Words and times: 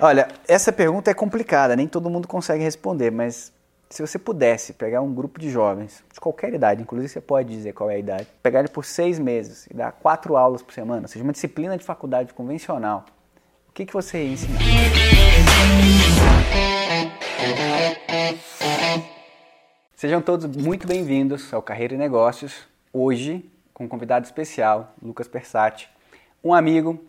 Olha, 0.00 0.28
essa 0.46 0.72
pergunta 0.72 1.10
é 1.10 1.14
complicada, 1.14 1.74
nem 1.74 1.88
todo 1.88 2.08
mundo 2.08 2.28
consegue 2.28 2.62
responder, 2.62 3.10
mas 3.10 3.52
se 3.90 4.00
você 4.00 4.16
pudesse 4.16 4.72
pegar 4.72 5.02
um 5.02 5.12
grupo 5.12 5.40
de 5.40 5.50
jovens, 5.50 6.04
de 6.14 6.20
qualquer 6.20 6.54
idade, 6.54 6.80
inclusive 6.80 7.08
você 7.08 7.20
pode 7.20 7.48
dizer 7.48 7.72
qual 7.72 7.90
é 7.90 7.96
a 7.96 7.98
idade, 7.98 8.28
pegar 8.40 8.60
ele 8.60 8.68
por 8.68 8.84
seis 8.84 9.18
meses 9.18 9.66
e 9.66 9.74
dar 9.74 9.90
quatro 9.90 10.36
aulas 10.36 10.62
por 10.62 10.72
semana, 10.72 11.02
ou 11.02 11.08
seja, 11.08 11.24
uma 11.24 11.32
disciplina 11.32 11.76
de 11.76 11.82
faculdade 11.82 12.32
convencional, 12.32 13.06
o 13.68 13.72
que, 13.72 13.84
que 13.84 13.92
você 13.92 14.22
ia 14.22 14.32
ensinar? 14.34 14.60
Sejam 19.96 20.22
todos 20.22 20.46
muito 20.46 20.86
bem-vindos 20.86 21.52
ao 21.52 21.60
Carreira 21.60 21.94
e 21.94 21.98
Negócios. 21.98 22.68
Hoje, 22.92 23.44
com 23.74 23.86
um 23.86 23.88
convidado 23.88 24.24
especial, 24.24 24.94
Lucas 25.02 25.26
Persati, 25.26 25.90
um 26.44 26.54
amigo, 26.54 27.04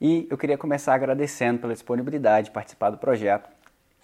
e 0.00 0.26
eu 0.30 0.38
queria 0.38 0.56
começar 0.56 0.94
agradecendo 0.94 1.60
pela 1.60 1.72
disponibilidade 1.72 2.46
de 2.46 2.50
participar 2.52 2.90
do 2.90 2.98
projeto, 2.98 3.48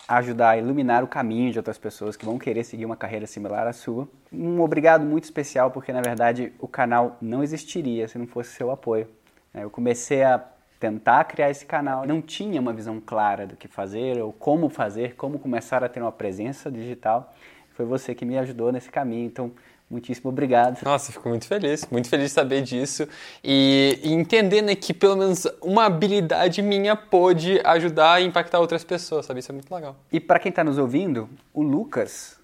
ajudar 0.06 0.50
a 0.50 0.58
iluminar 0.58 1.02
o 1.02 1.08
caminho 1.08 1.50
de 1.50 1.58
outras 1.58 1.78
pessoas 1.78 2.16
que 2.16 2.24
vão 2.24 2.38
querer 2.38 2.64
seguir 2.64 2.84
uma 2.84 2.96
carreira 2.96 3.26
similar 3.26 3.66
à 3.66 3.72
sua. 3.72 4.08
Um 4.32 4.60
obrigado 4.60 5.04
muito 5.04 5.24
especial, 5.24 5.70
porque 5.70 5.92
na 5.92 6.00
verdade 6.00 6.52
o 6.58 6.68
canal 6.68 7.16
não 7.20 7.42
existiria 7.42 8.06
se 8.06 8.18
não 8.18 8.26
fosse 8.26 8.50
seu 8.50 8.70
apoio. 8.70 9.08
Eu 9.54 9.70
comecei 9.70 10.22
a 10.22 10.38
tentar 10.78 11.24
criar 11.24 11.50
esse 11.50 11.64
canal, 11.64 12.06
não 12.06 12.20
tinha 12.20 12.60
uma 12.60 12.72
visão 12.72 13.00
clara 13.00 13.46
do 13.46 13.56
que 13.56 13.66
fazer 13.66 14.20
ou 14.20 14.32
como 14.32 14.68
fazer, 14.68 15.14
como 15.16 15.38
começar 15.38 15.82
a 15.82 15.88
ter 15.88 16.02
uma 16.02 16.12
presença 16.12 16.70
digital 16.70 17.32
foi 17.76 17.84
você 17.84 18.14
que 18.14 18.24
me 18.24 18.38
ajudou 18.38 18.72
nesse 18.72 18.90
caminho. 18.90 19.26
Então, 19.26 19.52
muitíssimo 19.90 20.30
obrigado. 20.30 20.82
Nossa, 20.84 21.12
fico 21.12 21.28
muito 21.28 21.46
feliz, 21.46 21.86
muito 21.90 22.08
feliz 22.08 22.26
de 22.26 22.32
saber 22.32 22.62
disso 22.62 23.08
e, 23.42 23.98
e 24.02 24.12
entendendo 24.12 24.74
que 24.76 24.92
pelo 24.92 25.16
menos 25.16 25.46
uma 25.62 25.86
habilidade 25.86 26.60
minha 26.62 26.96
pôde 26.96 27.60
ajudar 27.64 28.20
e 28.20 28.26
impactar 28.26 28.58
outras 28.58 28.84
pessoas, 28.84 29.26
sabe? 29.26 29.40
Isso 29.40 29.52
é 29.52 29.54
muito 29.54 29.72
legal. 29.72 29.96
E 30.12 30.18
para 30.18 30.38
quem 30.38 30.50
está 30.50 30.64
nos 30.64 30.78
ouvindo, 30.78 31.28
o 31.54 31.62
Lucas 31.62 32.38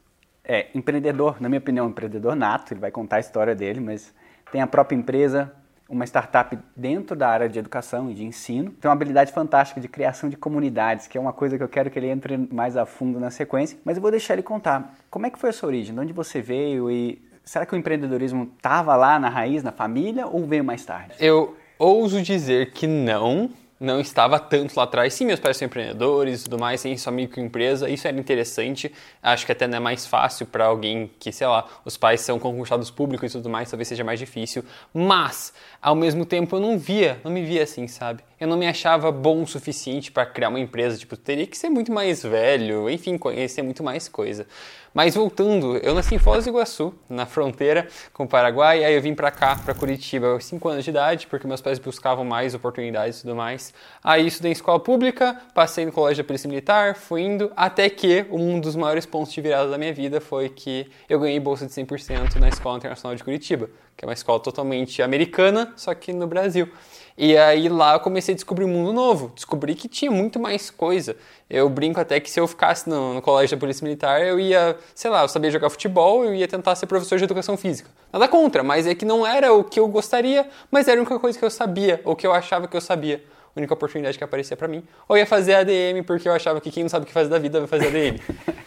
é 0.44 0.68
empreendedor, 0.74 1.40
na 1.40 1.48
minha 1.48 1.58
opinião, 1.58 1.88
empreendedor 1.88 2.34
nato, 2.34 2.72
ele 2.72 2.80
vai 2.80 2.90
contar 2.90 3.16
a 3.16 3.20
história 3.20 3.54
dele, 3.54 3.80
mas 3.80 4.12
tem 4.50 4.60
a 4.60 4.66
própria 4.66 4.96
empresa, 4.96 5.52
uma 5.88 6.04
startup 6.04 6.58
dentro 6.74 7.14
da 7.14 7.28
área 7.28 7.48
de 7.48 7.58
educação 7.58 8.10
e 8.10 8.14
de 8.14 8.24
ensino. 8.24 8.70
Tem 8.70 8.88
uma 8.88 8.94
habilidade 8.94 9.32
fantástica 9.32 9.80
de 9.80 9.88
criação 9.88 10.28
de 10.28 10.36
comunidades, 10.36 11.06
que 11.06 11.18
é 11.18 11.20
uma 11.20 11.32
coisa 11.32 11.56
que 11.56 11.62
eu 11.62 11.68
quero 11.68 11.90
que 11.90 11.98
ele 11.98 12.08
entre 12.08 12.36
mais 12.36 12.76
a 12.76 12.86
fundo 12.86 13.20
na 13.20 13.30
sequência. 13.30 13.78
Mas 13.84 13.96
eu 13.96 14.02
vou 14.02 14.10
deixar 14.10 14.34
ele 14.34 14.42
contar 14.42 14.94
como 15.10 15.26
é 15.26 15.30
que 15.30 15.38
foi 15.38 15.50
a 15.50 15.52
sua 15.52 15.68
origem, 15.68 15.94
de 15.94 16.00
onde 16.00 16.12
você 16.12 16.40
veio 16.40 16.90
e 16.90 17.20
será 17.44 17.66
que 17.66 17.74
o 17.74 17.78
empreendedorismo 17.78 18.50
estava 18.56 18.94
lá 18.96 19.18
na 19.18 19.28
raiz, 19.28 19.62
na 19.62 19.72
família, 19.72 20.26
ou 20.26 20.46
veio 20.46 20.64
mais 20.64 20.84
tarde? 20.84 21.14
Eu 21.18 21.56
ouso 21.78 22.22
dizer 22.22 22.70
que 22.72 22.86
não, 22.86 23.50
não 23.82 24.00
estava 24.00 24.38
tanto 24.38 24.76
lá 24.76 24.84
atrás. 24.84 25.12
Sim, 25.12 25.26
meus 25.26 25.40
pais 25.40 25.56
são 25.56 25.66
empreendedores 25.66 26.40
e 26.40 26.44
tudo 26.44 26.58
mais, 26.58 26.80
têm 26.80 26.96
sua 26.96 27.12
microempresa, 27.12 27.90
isso 27.90 28.06
era 28.06 28.16
interessante. 28.16 28.92
Acho 29.20 29.44
que 29.44 29.52
até 29.52 29.66
não 29.66 29.78
é 29.78 29.80
mais 29.80 30.06
fácil 30.06 30.46
para 30.46 30.64
alguém 30.64 31.10
que, 31.18 31.32
sei 31.32 31.46
lá, 31.46 31.66
os 31.84 31.96
pais 31.96 32.20
são 32.20 32.38
concursados 32.38 32.90
públicos 32.90 33.30
e 33.30 33.36
tudo 33.36 33.50
mais, 33.50 33.68
talvez 33.68 33.88
seja 33.88 34.04
mais 34.04 34.20
difícil. 34.20 34.64
Mas, 34.94 35.52
ao 35.80 35.96
mesmo 35.96 36.24
tempo, 36.24 36.56
eu 36.56 36.60
não 36.60 36.78
via, 36.78 37.20
não 37.24 37.32
me 37.32 37.44
via 37.44 37.64
assim, 37.64 37.88
sabe? 37.88 38.22
Eu 38.42 38.48
não 38.48 38.56
me 38.56 38.66
achava 38.66 39.12
bom 39.12 39.44
o 39.44 39.46
suficiente 39.46 40.10
para 40.10 40.26
criar 40.26 40.48
uma 40.48 40.58
empresa, 40.58 40.98
tipo, 40.98 41.16
teria 41.16 41.46
que 41.46 41.56
ser 41.56 41.68
muito 41.68 41.92
mais 41.92 42.24
velho, 42.24 42.90
enfim, 42.90 43.16
conhecer 43.16 43.62
muito 43.62 43.84
mais 43.84 44.08
coisa. 44.08 44.48
Mas 44.92 45.14
voltando, 45.14 45.76
eu 45.76 45.94
nasci 45.94 46.16
em 46.16 46.18
Foz 46.18 46.42
do 46.42 46.50
Iguaçu, 46.50 46.92
na 47.08 47.24
fronteira 47.24 47.86
com 48.12 48.24
o 48.24 48.28
Paraguai, 48.28 48.82
aí 48.82 48.94
eu 48.96 49.00
vim 49.00 49.14
para 49.14 49.30
cá, 49.30 49.54
para 49.54 49.72
Curitiba, 49.72 50.26
aos 50.26 50.44
5 50.44 50.68
anos 50.68 50.82
de 50.82 50.90
idade, 50.90 51.28
porque 51.28 51.46
meus 51.46 51.60
pais 51.60 51.78
buscavam 51.78 52.24
mais 52.24 52.52
oportunidades 52.52 53.20
e 53.20 53.22
tudo 53.22 53.36
mais. 53.36 53.72
Aí 54.02 54.26
estudei 54.26 54.50
em 54.50 54.54
escola 54.54 54.80
pública, 54.80 55.40
passei 55.54 55.86
no 55.86 55.92
colégio 55.92 56.24
da 56.24 56.26
Polícia 56.26 56.48
Militar, 56.48 56.96
fui 56.96 57.22
indo, 57.22 57.52
até 57.54 57.88
que 57.88 58.26
um 58.28 58.58
dos 58.58 58.74
maiores 58.74 59.06
pontos 59.06 59.32
de 59.32 59.40
virada 59.40 59.70
da 59.70 59.78
minha 59.78 59.94
vida 59.94 60.20
foi 60.20 60.48
que 60.48 60.90
eu 61.08 61.20
ganhei 61.20 61.38
bolsa 61.38 61.64
de 61.64 61.70
100% 61.72 62.40
na 62.40 62.48
Escola 62.48 62.76
Internacional 62.76 63.14
de 63.14 63.22
Curitiba, 63.22 63.70
que 63.96 64.04
é 64.04 64.08
uma 64.08 64.14
escola 64.14 64.40
totalmente 64.40 65.02
americana, 65.02 65.72
só 65.76 65.94
que 65.94 66.12
no 66.12 66.26
Brasil. 66.26 66.68
E 67.16 67.36
aí 67.36 67.68
lá 67.68 67.94
eu 67.94 68.00
comecei 68.00 68.32
a 68.32 68.34
descobrir 68.34 68.64
um 68.64 68.68
mundo 68.68 68.92
novo, 68.92 69.32
descobri 69.34 69.74
que 69.74 69.86
tinha 69.86 70.10
muito 70.10 70.40
mais 70.40 70.70
coisa. 70.70 71.16
Eu 71.48 71.68
brinco 71.68 72.00
até 72.00 72.18
que 72.18 72.30
se 72.30 72.40
eu 72.40 72.48
ficasse 72.48 72.88
no, 72.88 73.14
no, 73.14 73.22
colégio 73.22 73.56
da 73.56 73.60
Polícia 73.60 73.84
Militar, 73.84 74.22
eu 74.22 74.40
ia, 74.40 74.76
sei 74.94 75.10
lá, 75.10 75.22
eu 75.22 75.28
sabia 75.28 75.50
jogar 75.50 75.68
futebol, 75.68 76.24
eu 76.24 76.34
ia 76.34 76.48
tentar 76.48 76.74
ser 76.74 76.86
professor 76.86 77.18
de 77.18 77.24
educação 77.24 77.56
física. 77.56 77.90
Nada 78.12 78.26
contra, 78.28 78.62
mas 78.62 78.86
é 78.86 78.94
que 78.94 79.04
não 79.04 79.26
era 79.26 79.52
o 79.52 79.62
que 79.62 79.78
eu 79.78 79.86
gostaria, 79.88 80.48
mas 80.70 80.88
era 80.88 80.98
a 80.98 81.02
única 81.02 81.18
coisa 81.18 81.38
que 81.38 81.44
eu 81.44 81.50
sabia, 81.50 82.00
ou 82.04 82.16
que 82.16 82.26
eu 82.26 82.32
achava 82.32 82.66
que 82.66 82.76
eu 82.76 82.80
sabia. 82.80 83.22
A 83.54 83.60
única 83.60 83.74
oportunidade 83.74 84.16
que 84.16 84.24
aparecia 84.24 84.56
para 84.56 84.66
mim. 84.66 84.82
Ou 85.06 85.14
ia 85.14 85.26
fazer 85.26 85.54
ADM, 85.54 86.02
porque 86.06 86.26
eu 86.26 86.32
achava 86.32 86.58
que 86.58 86.70
quem 86.70 86.84
não 86.84 86.88
sabe 86.88 87.04
o 87.04 87.06
que 87.06 87.12
fazer 87.12 87.28
da 87.28 87.38
vida 87.38 87.58
vai 87.58 87.68
fazer 87.68 87.88
ADM. 87.88 88.18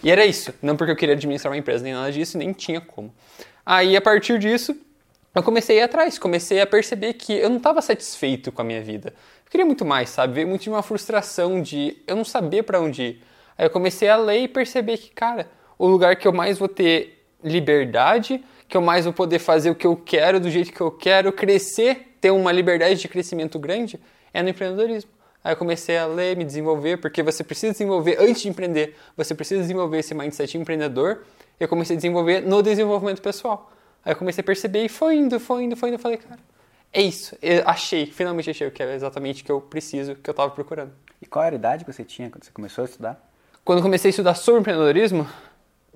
e 0.04 0.12
era 0.12 0.24
isso. 0.24 0.54
Não 0.62 0.78
porque 0.78 0.92
eu 0.92 0.96
queria 0.96 1.16
administrar 1.16 1.52
uma 1.52 1.58
empresa 1.58 1.84
nem 1.84 1.94
nada 1.94 2.12
disso, 2.12 2.38
nem 2.38 2.54
tinha 2.54 2.80
como. 2.80 3.12
Aí, 3.66 3.98
a 3.98 4.02
partir 4.02 4.38
disso, 4.38 4.78
eu 5.36 5.44
comecei 5.44 5.78
a 5.78 5.82
ir 5.82 5.84
atrás, 5.84 6.18
comecei 6.18 6.62
a 6.62 6.66
perceber 6.66 7.14
que 7.14 7.34
eu 7.34 7.50
não 7.50 7.58
estava 7.58 7.82
satisfeito 7.82 8.52
com 8.52 8.62
a 8.62 8.66
minha 8.66 8.82
vida. 8.82 9.14
Eu 9.46 9.52
queria 9.52 9.66
muito 9.66 9.84
mais, 9.84 10.10
sabe? 10.10 10.34
Veio 10.34 10.48
muito 10.48 10.62
de 10.62 10.70
uma 10.70 10.82
frustração 10.82 11.62
de 11.62 11.98
eu 12.08 12.16
não 12.16 12.24
saber 12.24 12.64
para 12.64 12.80
onde 12.80 13.04
ir. 13.04 13.24
Aí 13.58 13.66
eu 13.66 13.70
comecei 13.70 14.08
a 14.08 14.16
ler 14.16 14.44
e 14.44 14.48
perceber 14.48 14.98
que, 14.98 15.12
cara, 15.12 15.48
o 15.78 15.88
lugar 15.88 16.16
que 16.16 16.28
eu 16.28 16.34
mais 16.34 16.58
vou 16.58 16.68
ter 16.68 17.26
liberdade, 17.44 18.44
que 18.68 18.76
eu 18.76 18.82
mais 18.82 19.06
vou 19.06 19.14
poder 19.14 19.40
fazer 19.40 19.70
o 19.70 19.76
que 19.76 19.86
eu 19.86 19.96
quero, 19.96 20.40
do 20.40 20.50
jeito 20.50 20.72
que 20.72 20.82
eu 20.82 20.92
quero, 20.92 21.32
crescer, 21.32 22.16
ter 22.20 22.32
uma 22.32 22.52
liberdade 22.52 22.96
de 22.96 23.08
crescimento 23.08 23.60
grande, 23.60 24.00
é 24.34 24.42
no 24.42 24.50
empreendedorismo. 24.50 25.12
Aí 25.44 25.54
eu 25.54 25.58
comecei 25.58 25.98
a 25.98 26.08
ler, 26.08 26.36
me 26.36 26.44
desenvolver, 26.44 26.98
porque 26.98 27.22
você 27.22 27.44
precisa 27.44 27.72
desenvolver 27.72 28.18
antes 28.20 28.42
de 28.42 28.50
empreender, 28.50 28.96
você 29.16 29.36
precisa 29.36 29.62
desenvolver 29.62 30.00
esse 30.00 30.14
mindset 30.16 30.58
empreendedor. 30.58 31.24
Eu 31.60 31.68
comecei 31.68 31.96
a 31.96 31.98
desenvolver 31.98 32.42
no 32.42 32.64
desenvolvimento 32.64 33.22
pessoal. 33.22 33.72
Aí 34.06 34.14
eu 34.14 34.16
comecei 34.16 34.42
a 34.42 34.46
perceber 34.46 34.86
e 34.86 34.90
foi 34.90 35.16
indo, 35.16 35.40
foi 35.40 35.64
indo, 35.64 35.76
foi 35.76 35.90
indo. 35.90 35.96
Eu 35.96 36.00
falei, 36.00 36.18
cara, 36.20 36.40
é 36.94 37.02
isso. 37.02 37.36
Eu 37.42 37.68
achei, 37.68 38.06
finalmente 38.06 38.52
achei 38.52 38.68
o 38.68 38.72
que 38.72 38.84
é 38.84 38.94
exatamente 38.94 39.42
o 39.42 39.46
que 39.46 39.52
eu 39.52 39.60
preciso, 39.60 40.14
que 40.16 40.30
eu 40.30 40.32
estava 40.32 40.52
procurando. 40.52 40.92
E 41.20 41.26
qual 41.26 41.44
era 41.44 41.56
a 41.56 41.58
idade 41.58 41.84
que 41.84 41.92
você 41.92 42.04
tinha 42.04 42.30
quando 42.30 42.44
você 42.44 42.52
começou 42.52 42.84
a 42.84 42.86
estudar? 42.86 43.32
Quando 43.64 43.82
comecei 43.82 44.10
a 44.10 44.12
estudar 44.12 44.36
sobre 44.36 44.62
empreendedorismo, 44.62 45.28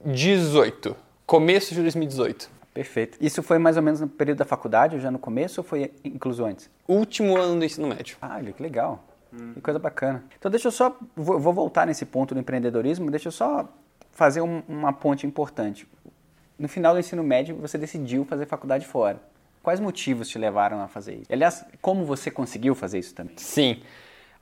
18. 0.03 0.96
Começo 1.28 1.75
de 1.75 1.81
2018. 1.84 2.50
Perfeito. 2.74 3.18
Isso 3.22 3.44
foi 3.44 3.59
mais 3.59 3.78
ou 3.78 3.84
menos 3.84 4.02
no 4.02 4.08
período 4.08 4.40
da 4.40 4.46
faculdade, 4.46 4.96
ou 4.96 5.02
já 5.02 5.12
no 5.12 5.20
começo, 5.20 5.62
ou 5.62 5.64
foi 5.64 5.91
incluso 6.03 6.44
antes? 6.44 6.68
Último 6.88 7.38
ano 7.38 7.59
do 7.59 7.66
ensino 7.66 7.88
médio. 7.88 8.18
Ah, 8.20 8.40
que 8.41 8.64
legal. 8.64 9.03
Hum. 9.31 9.53
Que 9.53 9.62
coisa 9.62 9.78
bacana. 9.78 10.24
Então 10.40 10.50
deixa 10.50 10.70
eu 10.70 10.72
só, 10.72 10.97
vou, 11.16 11.40
vou 11.40 11.53
voltar 11.53 11.86
nesse 11.86 12.06
ponto 12.06 12.34
do 12.34 12.40
empreendedorismo, 12.40 13.12
deixa 13.12 13.28
eu 13.28 13.31
só 13.31 13.70
fazer 14.12 14.41
um, 14.41 14.64
uma 14.68 14.91
ponte 14.91 15.28
importante 15.28 15.88
no 16.59 16.68
final 16.68 16.94
do 16.94 17.00
ensino 17.00 17.24
médio 17.24 17.56
você 17.56 17.78
decidiu 17.78 18.25
fazer 18.25 18.46
faculdade 18.46 18.86
fora. 18.86 19.20
Quais 19.64 19.80
motivos 19.80 20.28
te 20.28 20.38
levaram 20.38 20.81
a 20.81 20.88
fazer 20.88 21.16
isso? 21.16 21.31
Aliás, 21.31 21.66
como 21.81 22.06
você 22.06 22.30
conseguiu 22.30 22.75
fazer 22.75 23.00
isso 23.00 23.14
também? 23.14 23.36
Sim. 23.38 23.81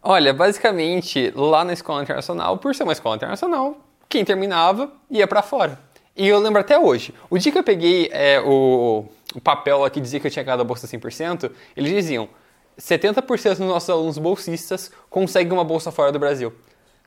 Olha, 0.02 0.34
basicamente, 0.34 1.32
lá 1.36 1.64
na 1.64 1.74
escola 1.74 2.02
internacional, 2.04 2.58
por 2.58 2.74
ser 2.76 2.84
uma 2.84 2.94
escola 2.94 3.16
internacional, 3.16 3.78
quem 4.08 4.24
terminava 4.24 4.92
ia 5.10 5.28
para 5.28 5.42
fora. 5.42 5.80
E 6.16 6.28
eu 6.28 6.40
lembro 6.40 6.62
até 6.62 6.80
hoje, 6.80 7.14
o 7.30 7.38
dia 7.38 7.52
que 7.52 7.58
eu 7.58 7.64
peguei 7.64 8.10
é, 8.12 8.40
o, 8.40 9.06
o, 9.36 9.42
papel 9.42 9.84
aqui 9.84 10.00
dizia 10.00 10.20
que 10.20 10.28
eu 10.28 10.32
tinha 10.32 10.44
ganhado 10.44 10.62
a 10.62 10.66
bolsa 10.66 10.88
100%, 10.88 11.52
eles 11.76 11.92
diziam 11.92 12.30
70% 12.80 13.50
dos 13.50 13.60
nossos 13.60 13.90
alunos 13.90 14.18
bolsistas 14.18 14.92
conseguem 15.10 15.52
uma 15.52 15.64
bolsa 15.64 15.92
fora 15.92 16.12
do 16.12 16.18
Brasil. 16.18 16.54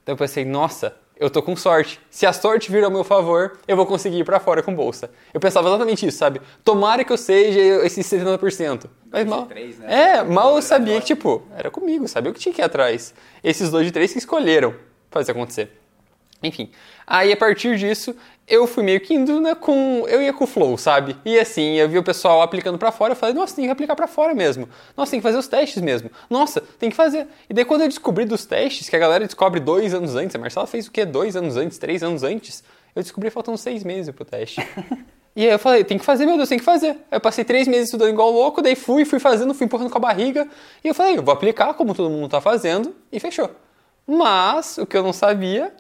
Então 0.03 0.13
eu 0.13 0.17
pensei, 0.17 0.45
nossa, 0.45 0.97
eu 1.21 1.29
tô 1.29 1.43
com 1.43 1.55
sorte. 1.55 2.01
Se 2.11 2.25
a 2.25 2.33
sorte 2.33 2.73
vir 2.73 2.83
ao 2.83 2.91
meu 2.91 3.05
favor, 3.05 3.59
eu 3.69 3.77
vou 3.77 3.85
conseguir 3.85 4.21
ir 4.21 4.25
pra 4.25 4.41
fora 4.41 4.63
com 4.63 4.75
bolsa. 4.75 5.11
Eu 5.35 5.39
pensava 5.39 5.69
exatamente 5.69 6.07
isso, 6.07 6.17
sabe? 6.17 6.41
Tomara 6.65 7.05
que 7.05 7.13
eu 7.13 7.19
seja 7.19 7.61
esses 7.85 8.07
70%. 8.07 8.87
Mas 9.13 9.27
mal, 9.27 9.47
né? 9.47 9.71
É, 9.87 10.23
mal 10.23 10.57
eu 10.57 10.63
sabia 10.63 10.99
que, 10.99 11.09
tipo, 11.09 11.43
era 11.55 11.71
comigo, 11.71 12.09
sabia 12.09 12.31
o 12.31 12.35
que 12.35 12.41
tinha 12.41 12.55
que 12.55 12.63
ir 12.63 12.65
atrás. 12.65 13.13
Esses 13.45 13.71
dois 13.71 13.85
de 13.85 13.93
três 13.93 14.13
que 14.13 14.19
escolheram 14.19 14.75
fazer 15.11 15.33
acontecer. 15.33 15.80
Enfim, 16.43 16.71
aí 17.07 17.33
a 17.33 17.37
partir 17.37 17.77
disso, 17.77 18.17
eu 18.49 18.67
fui 18.67 18.83
meio 18.83 19.01
que 19.01 19.15
indo 19.15 19.41
né, 19.41 19.55
com. 19.55 20.05
Eu 20.09 20.23
ia 20.23 20.33
com 20.33 20.45
o 20.45 20.47
flow, 20.47 20.77
sabe? 20.79 21.17
E 21.25 21.39
assim, 21.39 21.75
eu 21.75 21.89
vi 21.89 21.99
o 21.99 22.03
pessoal 22.03 22.43
aplicando 22.43 22.79
para 22.79 22.91
fora, 22.91 23.13
eu 23.13 23.17
falei, 23.17 23.35
nossa, 23.35 23.55
tem 23.55 23.67
que 23.67 23.71
aplicar 23.71 23.95
para 23.95 24.07
fora 24.07 24.35
mesmo. 24.35 24.69
Nossa, 24.97 25.11
tem 25.11 25.21
que 25.21 25.23
fazer 25.23 25.39
os 25.39 25.47
testes 25.47 25.83
mesmo. 25.83 26.11
Nossa, 26.29 26.63
tem 26.79 26.91
que 26.91 26.97
fazer. 26.97 27.29
E 27.49 27.55
daí 27.55 27.65
quando 27.65 27.83
eu 27.83 27.89
descobri 27.89 28.25
dos 28.25 28.45
testes, 28.45 28.89
que 28.89 28.97
a 28.97 28.99
galera 28.99 29.25
descobre 29.25 29.61
dois 29.61 29.95
anos 29.95 30.17
antes, 30.17 30.35
a 30.35 30.39
Marcela 30.39 30.67
fez 30.67 30.87
o 30.87 30.91
quê? 30.91 31.05
Dois 31.05 31.37
anos 31.37 31.57
antes, 31.57 31.79
três 31.79 32.03
anos 32.03 32.23
antes, 32.23 32.65
eu 32.97 33.03
descobri 33.03 33.31
faltando 33.31 33.59
seis 33.59 33.85
meses 33.85 34.15
pro 34.15 34.25
teste. 34.25 34.61
E 35.37 35.47
aí 35.47 35.53
eu 35.53 35.59
falei, 35.61 35.85
tem 35.85 35.97
que 35.97 36.05
fazer, 36.05 36.27
meu 36.27 36.37
Deus, 36.37 36.49
tem 36.49 36.59
que 36.59 36.65
fazer. 36.65 36.89
Aí 36.89 37.17
eu 37.17 37.21
passei 37.21 37.45
três 37.45 37.69
meses 37.69 37.85
estudando 37.85 38.11
igual 38.11 38.33
louco, 38.33 38.61
daí 38.61 38.75
fui, 38.75 39.05
fui 39.05 39.21
fazendo, 39.21 39.55
fui 39.55 39.65
empurrando 39.65 39.89
com 39.89 39.97
a 39.97 40.01
barriga. 40.01 40.49
E 40.83 40.89
eu 40.89 40.95
falei, 40.95 41.17
eu 41.17 41.23
vou 41.23 41.33
aplicar 41.33 41.73
como 41.75 41.95
todo 41.95 42.11
mundo 42.11 42.29
tá 42.29 42.41
fazendo, 42.41 42.95
e 43.13 43.21
fechou. 43.21 43.49
Mas 44.07 44.77
o 44.77 44.85
que 44.85 44.97
eu 44.97 45.03
não 45.05 45.13
sabia 45.13 45.73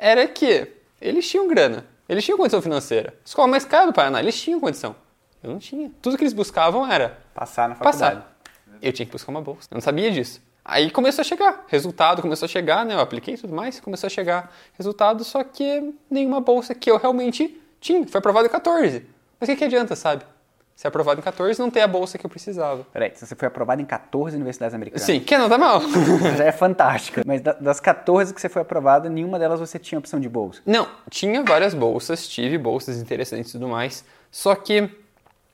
era 0.00 0.26
que 0.26 0.66
eles 1.00 1.28
tinham 1.28 1.46
grana, 1.46 1.86
eles 2.08 2.24
tinham 2.24 2.38
condição 2.38 2.62
financeira. 2.62 3.14
Escola 3.24 3.46
mais 3.46 3.64
cara 3.64 3.86
do 3.86 3.92
Paraná, 3.92 4.18
eles 4.18 4.40
tinham 4.40 4.58
condição. 4.58 4.96
Eu 5.42 5.50
não 5.50 5.58
tinha. 5.58 5.90
Tudo 6.00 6.16
que 6.16 6.24
eles 6.24 6.32
buscavam 6.32 6.90
era 6.90 7.18
passar 7.34 7.68
na 7.68 7.74
faculdade. 7.74 8.16
Passar. 8.16 8.36
Eu 8.82 8.92
tinha 8.92 9.06
que 9.06 9.12
buscar 9.12 9.30
uma 9.30 9.42
bolsa. 9.42 9.68
Eu 9.70 9.76
não 9.76 9.80
sabia 9.80 10.10
disso. 10.10 10.42
Aí 10.64 10.90
começou 10.90 11.22
a 11.22 11.24
chegar, 11.24 11.64
resultado 11.68 12.20
começou 12.20 12.46
a 12.46 12.48
chegar, 12.48 12.84
né? 12.84 12.94
Eu 12.94 13.00
apliquei 13.00 13.36
tudo 13.36 13.54
mais, 13.54 13.80
começou 13.80 14.06
a 14.06 14.10
chegar 14.10 14.54
resultado, 14.74 15.24
só 15.24 15.42
que 15.42 15.94
nenhuma 16.10 16.40
bolsa 16.40 16.74
que 16.74 16.90
eu 16.90 16.96
realmente 16.96 17.60
tinha. 17.80 18.06
Foi 18.06 18.18
aprovado 18.18 18.46
em 18.46 18.50
14. 18.50 19.04
Mas 19.38 19.48
o 19.48 19.52
que, 19.52 19.56
que 19.56 19.64
adianta, 19.64 19.96
sabe? 19.96 20.24
Ser 20.80 20.88
aprovado 20.88 21.20
em 21.20 21.22
14 21.22 21.60
não 21.60 21.70
ter 21.70 21.82
a 21.82 21.86
bolsa 21.86 22.16
que 22.16 22.24
eu 22.24 22.30
precisava. 22.30 22.86
Peraí, 22.90 23.12
você 23.14 23.34
foi 23.34 23.48
aprovado 23.48 23.82
em 23.82 23.84
14 23.84 24.34
universidades 24.34 24.74
americanas? 24.74 25.02
Sim, 25.02 25.20
que 25.20 25.36
não 25.36 25.46
tá 25.46 25.58
mal. 25.58 25.82
Já 26.38 26.44
é 26.44 26.52
fantástico. 26.52 27.20
Mas 27.26 27.42
das 27.42 27.78
14 27.80 28.32
que 28.32 28.40
você 28.40 28.48
foi 28.48 28.62
aprovado, 28.62 29.10
nenhuma 29.10 29.38
delas 29.38 29.60
você 29.60 29.78
tinha 29.78 29.98
opção 29.98 30.18
de 30.18 30.26
bolsa? 30.26 30.62
Não, 30.64 30.88
tinha 31.10 31.44
várias 31.44 31.74
bolsas, 31.74 32.26
tive 32.26 32.56
bolsas 32.56 32.96
interessantes 32.96 33.50
e 33.50 33.52
tudo 33.52 33.68
mais. 33.68 34.06
Só 34.30 34.54
que, 34.54 34.88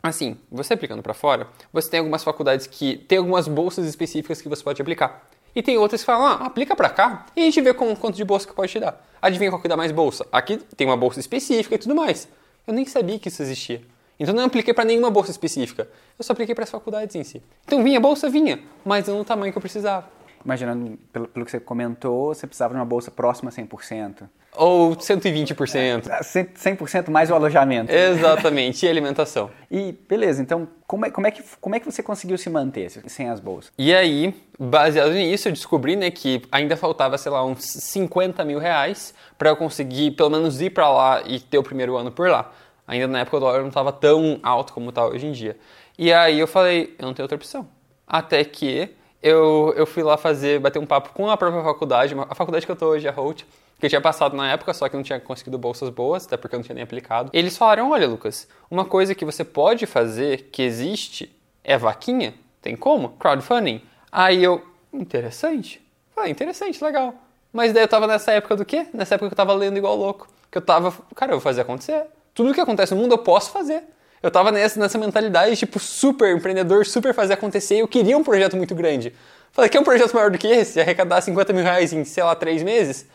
assim, 0.00 0.38
você 0.48 0.74
aplicando 0.74 1.02
para 1.02 1.12
fora, 1.12 1.48
você 1.72 1.90
tem 1.90 1.98
algumas 1.98 2.22
faculdades 2.22 2.68
que 2.68 2.96
tem 3.08 3.18
algumas 3.18 3.48
bolsas 3.48 3.84
específicas 3.84 4.40
que 4.40 4.48
você 4.48 4.62
pode 4.62 4.80
aplicar. 4.80 5.28
E 5.56 5.60
tem 5.60 5.76
outras 5.76 6.02
que 6.02 6.06
falam, 6.06 6.24
ah, 6.24 6.46
aplica 6.46 6.76
para 6.76 6.88
cá 6.88 7.26
e 7.34 7.40
a 7.40 7.44
gente 7.46 7.60
vê 7.62 7.74
com, 7.74 7.96
quanto 7.96 8.14
de 8.14 8.24
bolsa 8.24 8.46
que 8.46 8.54
pode 8.54 8.70
te 8.70 8.78
dar. 8.78 9.04
Adivinha 9.20 9.50
qual 9.50 9.60
que 9.60 9.66
dá 9.66 9.76
mais 9.76 9.90
bolsa? 9.90 10.24
Aqui 10.30 10.58
tem 10.76 10.86
uma 10.86 10.96
bolsa 10.96 11.18
específica 11.18 11.74
e 11.74 11.78
tudo 11.78 11.96
mais. 11.96 12.28
Eu 12.64 12.72
nem 12.72 12.86
sabia 12.86 13.18
que 13.18 13.26
isso 13.26 13.42
existia. 13.42 13.82
Então 14.18 14.34
não 14.34 14.44
apliquei 14.44 14.72
para 14.72 14.84
nenhuma 14.84 15.10
bolsa 15.10 15.30
específica. 15.30 15.88
Eu 16.18 16.24
só 16.24 16.32
apliquei 16.32 16.54
para 16.54 16.64
as 16.64 16.70
faculdades 16.70 17.14
em 17.14 17.24
si. 17.24 17.42
Então 17.64 17.82
vinha 17.82 18.00
bolsa, 18.00 18.28
vinha, 18.28 18.60
mas 18.84 19.06
não 19.06 19.18
no 19.18 19.24
tamanho 19.24 19.52
que 19.52 19.58
eu 19.58 19.62
precisava. 19.62 20.08
Imaginando, 20.44 20.96
pelo, 21.12 21.26
pelo 21.26 21.44
que 21.44 21.50
você 21.50 21.58
comentou, 21.58 22.34
você 22.34 22.46
precisava 22.46 22.72
de 22.72 22.78
uma 22.78 22.86
bolsa 22.86 23.10
próxima 23.10 23.50
a 23.50 23.52
100%. 23.52 24.28
Ou 24.56 24.96
120%. 24.96 26.08
100% 26.22 27.10
mais 27.10 27.30
o 27.30 27.34
alojamento. 27.34 27.92
Exatamente, 27.92 28.86
e 28.86 28.88
alimentação. 28.88 29.50
E 29.68 29.90
beleza, 30.08 30.40
então 30.40 30.68
como 30.86 31.06
é, 31.06 31.10
como, 31.10 31.26
é 31.26 31.30
que, 31.32 31.42
como 31.60 31.74
é 31.74 31.80
que 31.80 31.86
você 31.86 32.00
conseguiu 32.00 32.38
se 32.38 32.48
manter 32.48 32.88
sem 32.88 33.28
as 33.28 33.40
bolsas? 33.40 33.72
E 33.76 33.92
aí, 33.92 34.32
baseado 34.56 35.12
nisso, 35.12 35.48
eu 35.48 35.52
descobri 35.52 35.96
né, 35.96 36.08
que 36.08 36.40
ainda 36.52 36.76
faltava, 36.76 37.18
sei 37.18 37.32
lá, 37.32 37.44
uns 37.44 37.64
50 37.64 38.44
mil 38.44 38.60
reais 38.60 39.12
para 39.36 39.50
eu 39.50 39.56
conseguir 39.56 40.12
pelo 40.12 40.30
menos 40.30 40.60
ir 40.60 40.70
para 40.70 40.88
lá 40.88 41.22
e 41.26 41.40
ter 41.40 41.58
o 41.58 41.64
primeiro 41.64 41.96
ano 41.96 42.12
por 42.12 42.30
lá. 42.30 42.52
Ainda 42.86 43.06
na 43.06 43.20
época 43.20 43.36
o 43.36 43.40
dólar 43.40 43.60
não 43.60 43.68
estava 43.68 43.92
tão 43.92 44.38
alto 44.42 44.72
como 44.72 44.90
está 44.90 45.06
hoje 45.06 45.26
em 45.26 45.32
dia. 45.32 45.56
E 45.98 46.12
aí 46.12 46.38
eu 46.38 46.46
falei, 46.46 46.94
eu 46.98 47.06
não 47.06 47.14
tenho 47.14 47.24
outra 47.24 47.36
opção. 47.36 47.68
Até 48.06 48.44
que 48.44 48.94
eu, 49.22 49.72
eu 49.76 49.86
fui 49.86 50.02
lá 50.02 50.16
fazer, 50.16 50.60
bater 50.60 50.78
um 50.78 50.86
papo 50.86 51.10
com 51.12 51.28
a 51.28 51.36
própria 51.36 51.62
faculdade, 51.62 52.14
a 52.28 52.34
faculdade 52.34 52.64
que 52.64 52.70
eu 52.70 52.74
estou 52.74 52.90
hoje, 52.90 53.08
a 53.08 53.10
Holt, 53.10 53.42
que 53.78 53.86
eu 53.86 53.90
tinha 53.90 54.00
passado 54.00 54.36
na 54.36 54.52
época, 54.52 54.72
só 54.72 54.88
que 54.88 54.96
não 54.96 55.02
tinha 55.02 55.18
conseguido 55.18 55.58
bolsas 55.58 55.90
boas, 55.90 56.26
até 56.26 56.36
porque 56.36 56.54
eu 56.54 56.58
não 56.58 56.64
tinha 56.64 56.74
nem 56.74 56.84
aplicado. 56.84 57.30
Eles 57.32 57.56
falaram, 57.56 57.90
olha 57.90 58.06
Lucas, 58.06 58.48
uma 58.70 58.84
coisa 58.84 59.14
que 59.14 59.24
você 59.24 59.44
pode 59.44 59.84
fazer, 59.86 60.48
que 60.52 60.62
existe, 60.62 61.34
é 61.64 61.76
vaquinha. 61.76 62.34
Tem 62.62 62.76
como? 62.76 63.10
Crowdfunding. 63.10 63.82
Aí 64.10 64.42
eu, 64.42 64.64
interessante. 64.92 65.84
Falei, 66.14 66.30
interessante, 66.30 66.82
legal. 66.82 67.14
Mas 67.52 67.72
daí 67.72 67.82
eu 67.82 67.88
tava 67.88 68.06
nessa 68.06 68.32
época 68.32 68.56
do 68.56 68.64
quê? 68.64 68.86
Nessa 68.92 69.14
época 69.14 69.28
que 69.28 69.34
eu 69.34 69.36
tava 69.36 69.52
lendo 69.54 69.76
igual 69.76 69.96
louco. 69.96 70.28
Que 70.50 70.58
eu 70.58 70.62
tava, 70.62 70.92
cara, 71.14 71.32
eu 71.32 71.36
vou 71.36 71.42
fazer 71.42 71.62
acontecer. 71.62 72.04
Tudo 72.36 72.52
que 72.52 72.60
acontece 72.60 72.94
no 72.94 73.00
mundo 73.00 73.12
eu 73.12 73.18
posso 73.18 73.50
fazer. 73.50 73.82
Eu 74.22 74.30
tava 74.30 74.52
nessa, 74.52 74.78
nessa 74.78 74.98
mentalidade, 74.98 75.56
tipo, 75.56 75.78
super 75.78 76.36
empreendedor, 76.36 76.84
super 76.84 77.14
fazer 77.14 77.32
acontecer. 77.32 77.76
Eu 77.76 77.88
queria 77.88 78.16
um 78.16 78.22
projeto 78.22 78.58
muito 78.58 78.74
grande. 78.74 79.14
Falei, 79.52 79.70
quer 79.70 79.80
um 79.80 79.84
projeto 79.84 80.12
maior 80.12 80.30
do 80.30 80.36
que 80.36 80.46
esse? 80.46 80.78
Arrecadar 80.78 81.22
50 81.22 81.54
mil 81.54 81.62
reais 81.62 81.94
em, 81.94 82.04
sei 82.04 82.22
lá, 82.22 82.34
três 82.34 82.62
meses? 82.62 83.06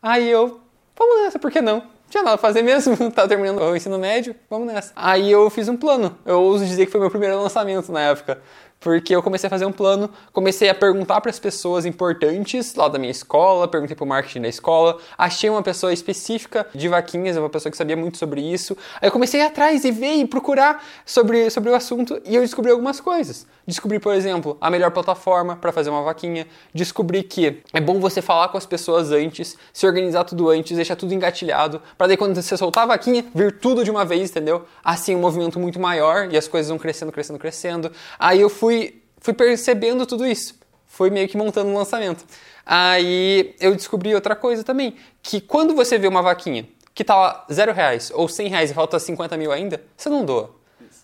Aí 0.00 0.30
eu, 0.30 0.60
vamos 0.96 1.24
nessa, 1.24 1.40
por 1.40 1.50
que 1.50 1.60
não? 1.60 1.78
Não 1.78 1.86
tinha 2.08 2.22
nada 2.22 2.36
a 2.36 2.38
fazer 2.38 2.62
mesmo, 2.62 2.96
tava 3.10 3.26
terminando 3.26 3.60
o 3.60 3.76
ensino 3.76 3.98
médio, 3.98 4.32
vamos 4.48 4.72
nessa. 4.72 4.92
Aí 4.94 5.28
eu 5.28 5.50
fiz 5.50 5.68
um 5.68 5.76
plano. 5.76 6.16
Eu 6.24 6.40
ouso 6.40 6.64
dizer 6.64 6.86
que 6.86 6.92
foi 6.92 7.00
meu 7.00 7.10
primeiro 7.10 7.42
lançamento 7.42 7.90
na 7.90 8.00
época 8.02 8.40
porque 8.80 9.14
eu 9.14 9.22
comecei 9.22 9.46
a 9.46 9.50
fazer 9.50 9.64
um 9.64 9.72
plano, 9.72 10.10
comecei 10.32 10.68
a 10.68 10.74
perguntar 10.74 11.20
para 11.20 11.30
as 11.30 11.38
pessoas 11.38 11.84
importantes 11.84 12.74
lá 12.74 12.88
da 12.88 12.98
minha 12.98 13.10
escola, 13.10 13.66
perguntei 13.68 13.96
para 13.96 14.04
o 14.04 14.08
marketing 14.08 14.42
da 14.42 14.48
escola, 14.48 14.98
achei 15.16 15.50
uma 15.50 15.62
pessoa 15.62 15.92
específica 15.92 16.66
de 16.74 16.88
vaquinhas, 16.88 17.36
uma 17.36 17.50
pessoa 17.50 17.70
que 17.70 17.76
sabia 17.76 17.96
muito 17.96 18.18
sobre 18.18 18.40
isso. 18.40 18.76
Aí 19.00 19.08
eu 19.08 19.12
comecei 19.12 19.40
atrás 19.40 19.84
e 19.84 19.90
ver 19.90 20.14
e 20.14 20.26
procurar 20.26 20.84
sobre, 21.04 21.50
sobre 21.50 21.70
o 21.70 21.74
assunto 21.74 22.20
e 22.24 22.34
eu 22.34 22.42
descobri 22.42 22.70
algumas 22.70 23.00
coisas. 23.00 23.46
Descobri, 23.68 23.98
por 23.98 24.14
exemplo, 24.14 24.56
a 24.60 24.70
melhor 24.70 24.90
plataforma 24.90 25.54
para 25.56 25.70
fazer 25.72 25.90
uma 25.90 26.02
vaquinha, 26.02 26.46
descobri 26.72 27.22
que 27.22 27.62
é 27.72 27.80
bom 27.80 28.00
você 28.00 28.22
falar 28.22 28.48
com 28.48 28.56
as 28.56 28.64
pessoas 28.64 29.12
antes, 29.12 29.58
se 29.72 29.86
organizar 29.86 30.24
tudo 30.24 30.48
antes, 30.48 30.74
deixar 30.74 30.96
tudo 30.96 31.12
engatilhado, 31.12 31.82
para 31.98 32.06
daí 32.06 32.16
quando 32.16 32.34
você 32.34 32.56
soltar 32.56 32.84
a 32.84 32.86
vaquinha, 32.86 33.26
vir 33.34 33.58
tudo 33.58 33.84
de 33.84 33.90
uma 33.90 34.04
vez, 34.04 34.30
entendeu? 34.30 34.64
Assim, 34.82 35.14
um 35.14 35.20
movimento 35.20 35.60
muito 35.60 35.78
maior 35.78 36.32
e 36.32 36.38
as 36.38 36.48
coisas 36.48 36.70
vão 36.70 36.78
crescendo, 36.78 37.12
crescendo, 37.12 37.38
crescendo. 37.38 37.92
Aí 38.18 38.40
eu 38.40 38.48
fui 38.48 38.78
fui, 38.78 39.02
fui 39.18 39.34
percebendo 39.34 40.04
tudo 40.06 40.26
isso. 40.26 40.54
Fui 40.86 41.10
meio 41.10 41.28
que 41.28 41.36
montando 41.36 41.70
um 41.70 41.74
lançamento. 41.74 42.24
Aí 42.64 43.54
eu 43.60 43.74
descobri 43.74 44.14
outra 44.14 44.34
coisa 44.34 44.62
também, 44.62 44.96
que 45.22 45.40
quando 45.40 45.74
você 45.74 45.98
vê 45.98 46.08
uma 46.08 46.22
vaquinha 46.22 46.68
que 46.94 47.04
tá 47.04 47.14
lá 47.14 47.46
zero 47.52 47.72
reais 47.72 48.10
ou 48.14 48.28
cem 48.28 48.48
reais 48.48 48.70
e 48.70 48.74
falta 48.74 48.98
50 48.98 49.36
mil 49.36 49.52
ainda, 49.52 49.82
você 49.96 50.08
não 50.08 50.24
doa. 50.24 50.57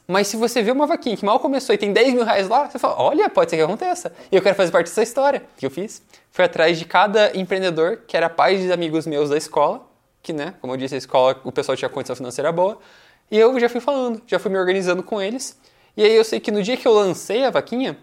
Mas 0.07 0.29
se 0.29 0.37
você 0.37 0.63
vê 0.63 0.71
uma 0.71 0.87
vaquinha 0.87 1.17
que 1.17 1.25
mal 1.25 1.41
começou 1.41 1.75
e 1.75 1.79
tem 1.79 1.93
10 1.93 2.15
mil 2.15 2.25
reais 2.25 2.47
lá, 2.49 2.69
você 2.69 2.79
fala, 2.79 3.01
olha, 3.01 3.29
pode 3.31 3.51
ser 3.51 3.57
que 3.57 3.63
aconteça. 3.63 4.13
E 4.31 4.37
eu 4.37 4.43
quero 4.43 4.55
fazer 4.55 4.71
parte 4.71 4.89
dessa 4.89 5.03
história. 5.03 5.43
O 5.57 5.59
que 5.59 5.65
eu 5.65 5.71
fiz? 5.71 6.03
Fui 6.31 6.45
atrás 6.45 6.79
de 6.79 6.85
cada 6.85 7.35
empreendedor 7.37 8.03
que 8.07 8.17
era 8.17 8.29
pai 8.29 8.57
de 8.57 8.71
amigos 8.71 9.07
meus 9.07 9.31
da 9.31 9.37
escola, 9.37 9.87
que, 10.23 10.33
né, 10.33 10.55
como 10.61 10.75
eu 10.75 10.77
disse, 10.77 10.95
a 10.95 10.99
escola, 10.99 11.41
o 11.43 11.51
pessoal 11.51 11.77
tinha 11.77 11.89
condição 11.89 12.15
financeira 12.15 12.53
boa. 12.53 12.79
E 13.31 13.39
eu 13.39 13.59
já 13.59 13.69
fui 13.69 13.81
falando, 13.81 14.21
já 14.27 14.39
fui 14.39 14.51
me 14.51 14.59
organizando 14.59 15.03
com 15.03 15.23
eles. 15.23 15.59
E 15.97 16.05
aí 16.05 16.15
eu 16.15 16.25
sei 16.25 16.39
que 16.39 16.51
no 16.51 16.63
dia 16.63 16.77
que 16.77 16.87
eu 16.87 16.93
lancei 16.93 17.45
a 17.45 17.51
vaquinha, 17.51 17.97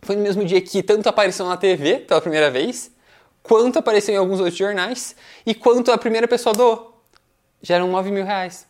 foi 0.00 0.16
no 0.16 0.22
mesmo 0.22 0.44
dia 0.44 0.60
que 0.62 0.82
tanto 0.82 1.06
apareceu 1.06 1.46
na 1.46 1.56
TV 1.56 1.98
pela 1.98 2.20
primeira 2.20 2.50
vez, 2.50 2.90
quanto 3.42 3.78
apareceu 3.78 4.14
em 4.14 4.18
alguns 4.18 4.40
outros 4.40 4.56
jornais, 4.56 5.14
e 5.44 5.54
quanto 5.54 5.92
a 5.92 5.98
primeira 5.98 6.26
pessoa 6.26 6.54
doou. 6.54 7.02
Já 7.60 7.74
eram 7.74 7.88
9 7.88 8.10
mil 8.10 8.24
reais 8.24 8.66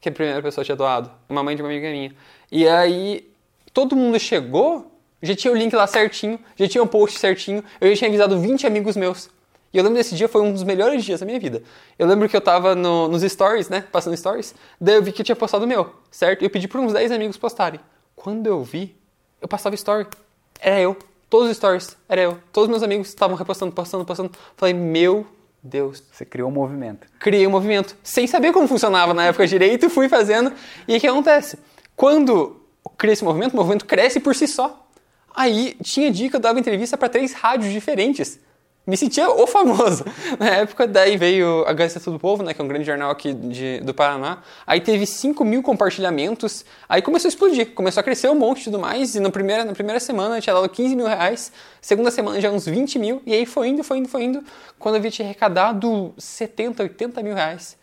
que 0.00 0.08
a 0.08 0.12
primeira 0.12 0.40
pessoa 0.42 0.64
tinha 0.64 0.76
doado, 0.76 1.10
uma 1.28 1.42
mãe 1.42 1.54
de 1.54 1.62
uma 1.62 1.68
amiga 1.68 1.90
minha. 1.90 2.14
E 2.50 2.66
aí 2.66 3.30
todo 3.72 3.94
mundo 3.94 4.18
chegou, 4.18 4.90
já 5.22 5.34
tinha 5.34 5.52
o 5.52 5.56
link 5.56 5.74
lá 5.74 5.86
certinho, 5.86 6.38
já 6.56 6.66
tinha 6.66 6.82
o 6.82 6.86
um 6.86 6.88
post 6.88 7.18
certinho, 7.18 7.62
eu 7.80 7.90
já 7.90 7.96
tinha 7.96 8.08
avisado 8.08 8.38
20 8.38 8.66
amigos 8.66 8.96
meus. 8.96 9.28
E 9.72 9.78
eu 9.78 9.84
lembro 9.84 9.98
desse 9.98 10.16
dia, 10.16 10.28
foi 10.28 10.40
um 10.40 10.52
dos 10.52 10.64
melhores 10.64 11.04
dias 11.04 11.20
da 11.20 11.26
minha 11.26 11.38
vida. 11.38 11.62
Eu 11.96 12.06
lembro 12.06 12.28
que 12.28 12.36
eu 12.36 12.40
tava 12.40 12.74
no, 12.74 13.06
nos 13.06 13.22
stories, 13.22 13.68
né? 13.68 13.84
Passando 13.92 14.16
stories. 14.16 14.52
Daí 14.80 14.96
eu 14.96 15.02
vi 15.02 15.12
que 15.12 15.20
eu 15.20 15.24
tinha 15.24 15.36
postado 15.36 15.64
o 15.64 15.68
meu, 15.68 15.94
certo? 16.10 16.42
E 16.42 16.46
eu 16.46 16.50
pedi 16.50 16.66
para 16.66 16.80
uns 16.80 16.92
10 16.92 17.12
amigos 17.12 17.36
postarem. 17.36 17.78
Quando 18.16 18.48
eu 18.48 18.64
vi, 18.64 18.96
eu 19.40 19.46
passava 19.46 19.74
story. 19.76 20.08
Era 20.60 20.80
eu. 20.80 20.96
Todos 21.28 21.48
os 21.48 21.56
stories, 21.56 21.96
era 22.08 22.20
eu. 22.20 22.38
Todos 22.52 22.68
meus 22.68 22.82
amigos 22.82 23.08
estavam 23.08 23.36
repostando, 23.36 23.70
postando, 23.70 24.04
postando. 24.04 24.32
Falei, 24.56 24.74
meu 24.74 25.24
Deus. 25.62 26.02
Você 26.12 26.24
criou 26.24 26.48
um 26.48 26.52
movimento. 26.52 27.06
Criei 27.18 27.46
um 27.46 27.50
movimento. 27.50 27.96
Sem 28.02 28.26
saber 28.26 28.52
como 28.52 28.66
funcionava 28.66 29.12
na 29.14 29.26
época 29.26 29.46
direito, 29.46 29.90
fui 29.90 30.08
fazendo. 30.08 30.52
E 30.86 30.96
o 30.96 31.00
que 31.00 31.06
acontece? 31.06 31.58
Quando 31.94 32.60
cria 32.96 33.12
esse 33.12 33.24
movimento, 33.24 33.52
o 33.52 33.56
movimento 33.56 33.84
cresce 33.84 34.20
por 34.20 34.34
si 34.34 34.46
só. 34.46 34.88
Aí 35.34 35.76
tinha 35.82 36.10
dia 36.10 36.28
que 36.28 36.36
eu 36.36 36.40
dava 36.40 36.58
entrevista 36.58 36.96
para 36.96 37.08
três 37.08 37.32
rádios 37.32 37.72
diferentes 37.72 38.38
me 38.90 38.96
sentia 38.96 39.30
o 39.30 39.46
famoso. 39.46 40.04
Na 40.38 40.48
época, 40.48 40.86
daí 40.86 41.16
veio 41.16 41.64
a 41.66 41.72
Gazeta 41.72 42.10
do 42.10 42.18
Povo, 42.18 42.42
né, 42.42 42.52
que 42.52 42.60
é 42.60 42.64
um 42.64 42.66
grande 42.66 42.84
jornal 42.84 43.10
aqui 43.10 43.32
de, 43.32 43.80
do 43.80 43.94
Paraná. 43.94 44.42
Aí 44.66 44.80
teve 44.80 45.06
5 45.06 45.44
mil 45.44 45.62
compartilhamentos. 45.62 46.64
Aí 46.88 47.00
começou 47.00 47.28
a 47.28 47.30
explodir, 47.30 47.72
começou 47.72 48.00
a 48.00 48.04
crescer 48.04 48.28
um 48.28 48.34
monte 48.34 48.62
e 48.62 48.64
tudo 48.64 48.80
mais. 48.80 49.14
E 49.14 49.20
na 49.20 49.30
primeira, 49.30 49.64
na 49.64 49.72
primeira 49.72 50.00
semana 50.00 50.40
tinha 50.40 50.52
dado 50.52 50.68
15 50.68 50.96
mil 50.96 51.06
reais. 51.06 51.52
Segunda 51.80 52.10
semana 52.10 52.40
já 52.40 52.50
uns 52.50 52.66
20 52.66 52.98
mil. 52.98 53.22
E 53.24 53.32
aí 53.32 53.46
foi 53.46 53.68
indo, 53.68 53.84
foi 53.84 53.98
indo, 53.98 54.08
foi 54.08 54.24
indo. 54.24 54.42
Quando 54.78 54.96
eu 54.96 55.00
vi, 55.00 55.10
tinha 55.10 55.26
arrecadado 55.26 56.12
70, 56.18 56.82
80 56.82 57.22
mil 57.22 57.34
reais 57.34 57.78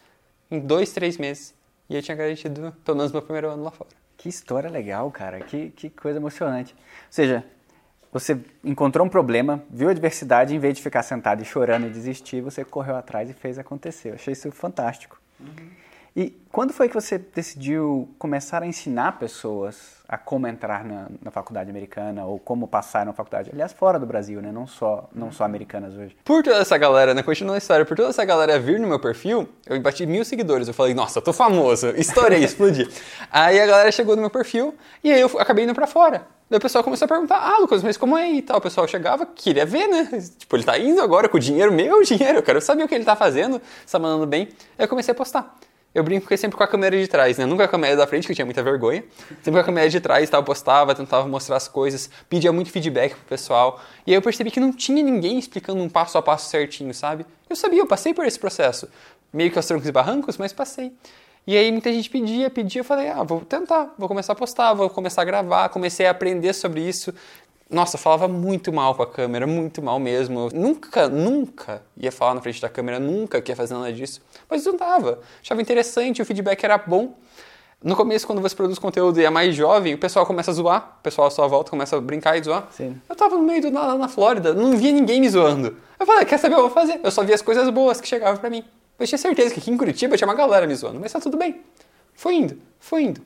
em 0.51 0.59
dois, 0.59 0.91
três 0.91 1.17
meses. 1.17 1.55
E 1.89 1.95
eu 1.95 2.01
tinha 2.01 2.17
garantido 2.17 2.75
pelo 2.83 2.97
menos 2.97 3.13
meu 3.13 3.21
primeiro 3.21 3.49
ano 3.49 3.63
lá 3.63 3.71
fora. 3.71 3.89
Que 4.17 4.27
história 4.27 4.69
legal, 4.69 5.09
cara. 5.09 5.39
Que, 5.39 5.69
que 5.69 5.89
coisa 5.89 6.19
emocionante. 6.19 6.73
Ou 6.73 7.11
seja, 7.11 7.45
você 8.11 8.39
encontrou 8.63 9.05
um 9.05 9.09
problema, 9.09 9.61
viu 9.69 9.89
a 9.89 9.91
adversidade, 9.91 10.55
em 10.55 10.59
vez 10.59 10.75
de 10.75 10.81
ficar 10.81 11.03
sentado 11.03 11.41
e 11.41 11.45
chorando 11.45 11.87
e 11.87 11.89
desistir, 11.89 12.41
você 12.41 12.63
correu 12.63 12.95
atrás 12.95 13.29
e 13.29 13.33
fez 13.33 13.59
acontecer. 13.59 14.09
Eu 14.09 14.13
achei 14.15 14.33
isso 14.33 14.51
fantástico. 14.51 15.19
Uhum. 15.39 15.77
E 16.17 16.35
quando 16.51 16.73
foi 16.73 16.89
que 16.89 16.95
você 16.95 17.19
decidiu 17.19 18.09
começar 18.17 18.63
a 18.63 18.65
ensinar 18.65 19.19
pessoas 19.19 19.97
a 20.09 20.17
como 20.17 20.47
entrar 20.47 20.83
na, 20.83 21.05
na, 21.21 21.29
faculdade 21.29 21.69
americana 21.69 22.25
ou 22.25 22.39
como 22.39 22.67
passar 22.67 23.05
na 23.05 23.13
faculdade? 23.13 23.51
Aliás, 23.53 23.71
fora 23.71 23.99
do 23.99 24.05
Brasil, 24.07 24.41
né? 24.41 24.51
Não 24.51 24.65
só, 24.65 25.07
não 25.13 25.31
só 25.31 25.43
americanas 25.43 25.93
hoje. 25.93 26.17
Por 26.25 26.41
toda 26.41 26.57
essa 26.57 26.75
galera, 26.75 27.13
né? 27.13 27.21
Continua 27.21 27.53
a 27.53 27.57
história. 27.59 27.85
Por 27.85 27.95
toda 27.95 28.09
essa 28.09 28.25
galera 28.25 28.57
vir 28.57 28.79
no 28.79 28.87
meu 28.87 28.99
perfil, 28.99 29.47
eu 29.67 29.79
bati 29.79 30.07
mil 30.07 30.25
seguidores. 30.25 30.67
Eu 30.67 30.73
falei, 30.73 30.95
nossa, 30.95 31.19
eu 31.19 31.23
tô 31.23 31.31
famoso. 31.31 31.89
Estourei, 31.89 32.41
explodi. 32.43 32.89
aí 33.31 33.59
a 33.59 33.67
galera 33.67 33.91
chegou 33.91 34.15
no 34.15 34.21
meu 34.23 34.31
perfil 34.31 34.73
e 35.03 35.11
aí 35.11 35.21
eu 35.21 35.29
acabei 35.39 35.65
indo 35.65 35.75
pra 35.75 35.85
fora. 35.85 36.25
Daí 36.49 36.57
o 36.57 36.61
pessoal 36.61 36.81
começou 36.83 37.05
a 37.05 37.09
perguntar, 37.09 37.37
ah, 37.39 37.57
Lucas, 37.59 37.83
mas 37.83 37.97
como 37.97 38.17
é 38.17 38.31
e 38.31 38.41
tal? 38.41 38.57
O 38.57 38.61
pessoal 38.61 38.87
chegava, 38.87 39.25
queria 39.25 39.65
ver, 39.65 39.87
né? 39.87 40.07
Tipo, 40.37 40.55
ele 40.55 40.63
tá 40.63 40.77
indo 40.79 41.01
agora 41.01 41.27
com 41.27 41.35
o 41.35 41.39
dinheiro, 41.39 41.73
meu 41.73 42.01
dinheiro, 42.03 42.39
eu 42.39 42.43
quero 42.43 42.61
saber 42.61 42.83
o 42.83 42.87
que 42.87 42.95
ele 42.95 43.03
tá 43.03 43.17
fazendo, 43.17 43.61
se 43.85 43.91
tá 43.91 43.99
mandando 43.99 44.25
bem. 44.25 44.47
Aí 44.77 44.85
eu 44.85 44.87
comecei 44.87 45.11
a 45.11 45.15
postar. 45.15 45.57
eu 45.93 46.03
brinco 46.03 46.33
é 46.33 46.37
sempre 46.37 46.55
com 46.57 46.63
a 46.63 46.67
câmera 46.67 46.97
de 46.97 47.05
trás, 47.07 47.37
né? 47.37 47.45
Nunca 47.45 47.65
a 47.65 47.67
câmera 47.67 47.97
da 47.97 48.07
frente, 48.07 48.25
que 48.27 48.31
eu 48.31 48.35
tinha 48.35 48.45
muita 48.45 48.63
vergonha. 48.63 49.03
Sempre 49.41 49.53
com 49.53 49.59
a 49.59 49.63
câmera 49.63 49.89
de 49.89 49.99
trás, 49.99 50.29
tal, 50.29 50.41
postava, 50.41 50.95
tentava 50.95 51.27
mostrar 51.27 51.57
as 51.57 51.67
coisas, 51.67 52.09
pedia 52.29 52.53
muito 52.53 52.71
feedback 52.71 53.15
pro 53.15 53.25
pessoal. 53.25 53.81
E 54.05 54.11
aí 54.11 54.17
eu 54.17 54.21
percebi 54.21 54.49
que 54.49 54.59
não 54.59 54.71
tinha 54.71 55.03
ninguém 55.03 55.37
explicando 55.37 55.81
um 55.81 55.89
passo 55.89 56.17
a 56.17 56.21
passo 56.21 56.49
certinho, 56.49 56.93
sabe? 56.93 57.25
Eu 57.49 57.55
sabia, 57.57 57.79
eu 57.79 57.87
passei 57.87 58.13
por 58.13 58.25
esse 58.25 58.39
processo. 58.39 58.87
Meio 59.33 59.51
que 59.51 59.57
aos 59.57 59.65
trancos 59.65 59.87
e 59.87 59.91
barrancos, 59.91 60.37
mas 60.37 60.53
passei. 60.53 60.93
E 61.47 61.55
aí 61.55 61.71
muita 61.71 61.93
gente 61.93 62.09
pedia, 62.09 62.49
pedia, 62.49 62.81
eu 62.81 62.83
falei, 62.83 63.07
ah, 63.07 63.23
vou 63.23 63.39
tentar, 63.39 63.93
vou 63.97 64.09
começar 64.09 64.33
a 64.33 64.35
postar, 64.35 64.73
vou 64.73 64.89
começar 64.89 65.21
a 65.21 65.25
gravar, 65.25 65.69
comecei 65.69 66.05
a 66.05 66.11
aprender 66.11 66.51
sobre 66.51 66.81
isso. 66.81 67.13
Nossa, 67.69 67.97
falava 67.97 68.27
muito 68.27 68.73
mal 68.73 68.93
com 68.93 69.03
a 69.03 69.07
câmera, 69.07 69.47
muito 69.47 69.81
mal 69.81 69.97
mesmo. 69.97 70.49
Eu 70.49 70.49
nunca, 70.53 71.07
nunca 71.07 71.81
ia 71.95 72.11
falar 72.11 72.33
na 72.33 72.41
frente 72.41 72.61
da 72.61 72.67
câmera, 72.67 72.99
nunca 72.99 73.41
ia 73.45 73.55
fazer 73.55 73.75
nada 73.75 73.93
disso. 73.93 74.21
Mas 74.49 74.65
eu 74.65 74.73
tava. 74.73 75.21
Achava 75.41 75.61
interessante, 75.61 76.21
o 76.21 76.25
feedback 76.25 76.61
era 76.65 76.77
bom. 76.77 77.15
No 77.81 77.95
começo, 77.95 78.27
quando 78.27 78.41
você 78.41 78.53
produz 78.53 78.77
conteúdo 78.77 79.21
e 79.21 79.23
é 79.23 79.29
mais 79.29 79.55
jovem, 79.55 79.93
o 79.93 79.97
pessoal 79.97 80.25
começa 80.25 80.51
a 80.51 80.53
zoar, 80.53 80.97
o 80.99 81.03
pessoal 81.03 81.27
à 81.27 81.31
sua 81.31 81.47
volta 81.47 81.69
começa 81.69 81.95
a 81.95 82.01
brincar 82.01 82.37
e 82.37 82.43
zoar. 82.43 82.67
Sim. 82.71 82.99
Eu 83.07 83.15
tava 83.15 83.37
no 83.37 83.43
meio 83.43 83.61
do 83.61 83.71
nada 83.71 83.95
na 83.95 84.09
Flórida, 84.09 84.53
não 84.53 84.75
via 84.75 84.91
ninguém 84.91 85.21
me 85.21 85.29
zoando. 85.29 85.77
Eu 85.97 86.05
falei, 86.05 86.25
quer 86.25 86.39
saber, 86.39 86.55
eu 86.55 86.61
vou 86.61 86.71
fazer. 86.71 86.99
Eu 87.01 87.11
só 87.11 87.23
via 87.23 87.35
as 87.35 87.41
coisas 87.41 87.69
boas 87.69 88.01
que 88.01 88.07
chegavam 88.07 88.37
para 88.37 88.49
mim. 88.49 88.65
Eu 88.99 89.05
tinha 89.05 89.17
certeza 89.17 89.53
que 89.53 89.59
aqui 89.59 89.71
em 89.71 89.77
Curitiba 89.77 90.17
tinha 90.17 90.27
uma 90.27 90.35
galera 90.35 90.65
me 90.65 90.75
zoando, 90.75 90.99
mas 90.99 91.11
tá 91.11 91.19
tudo 91.19 91.37
bem. 91.37 91.61
Foi 92.13 92.35
indo, 92.35 92.59
foi 92.79 93.03
indo. 93.03 93.21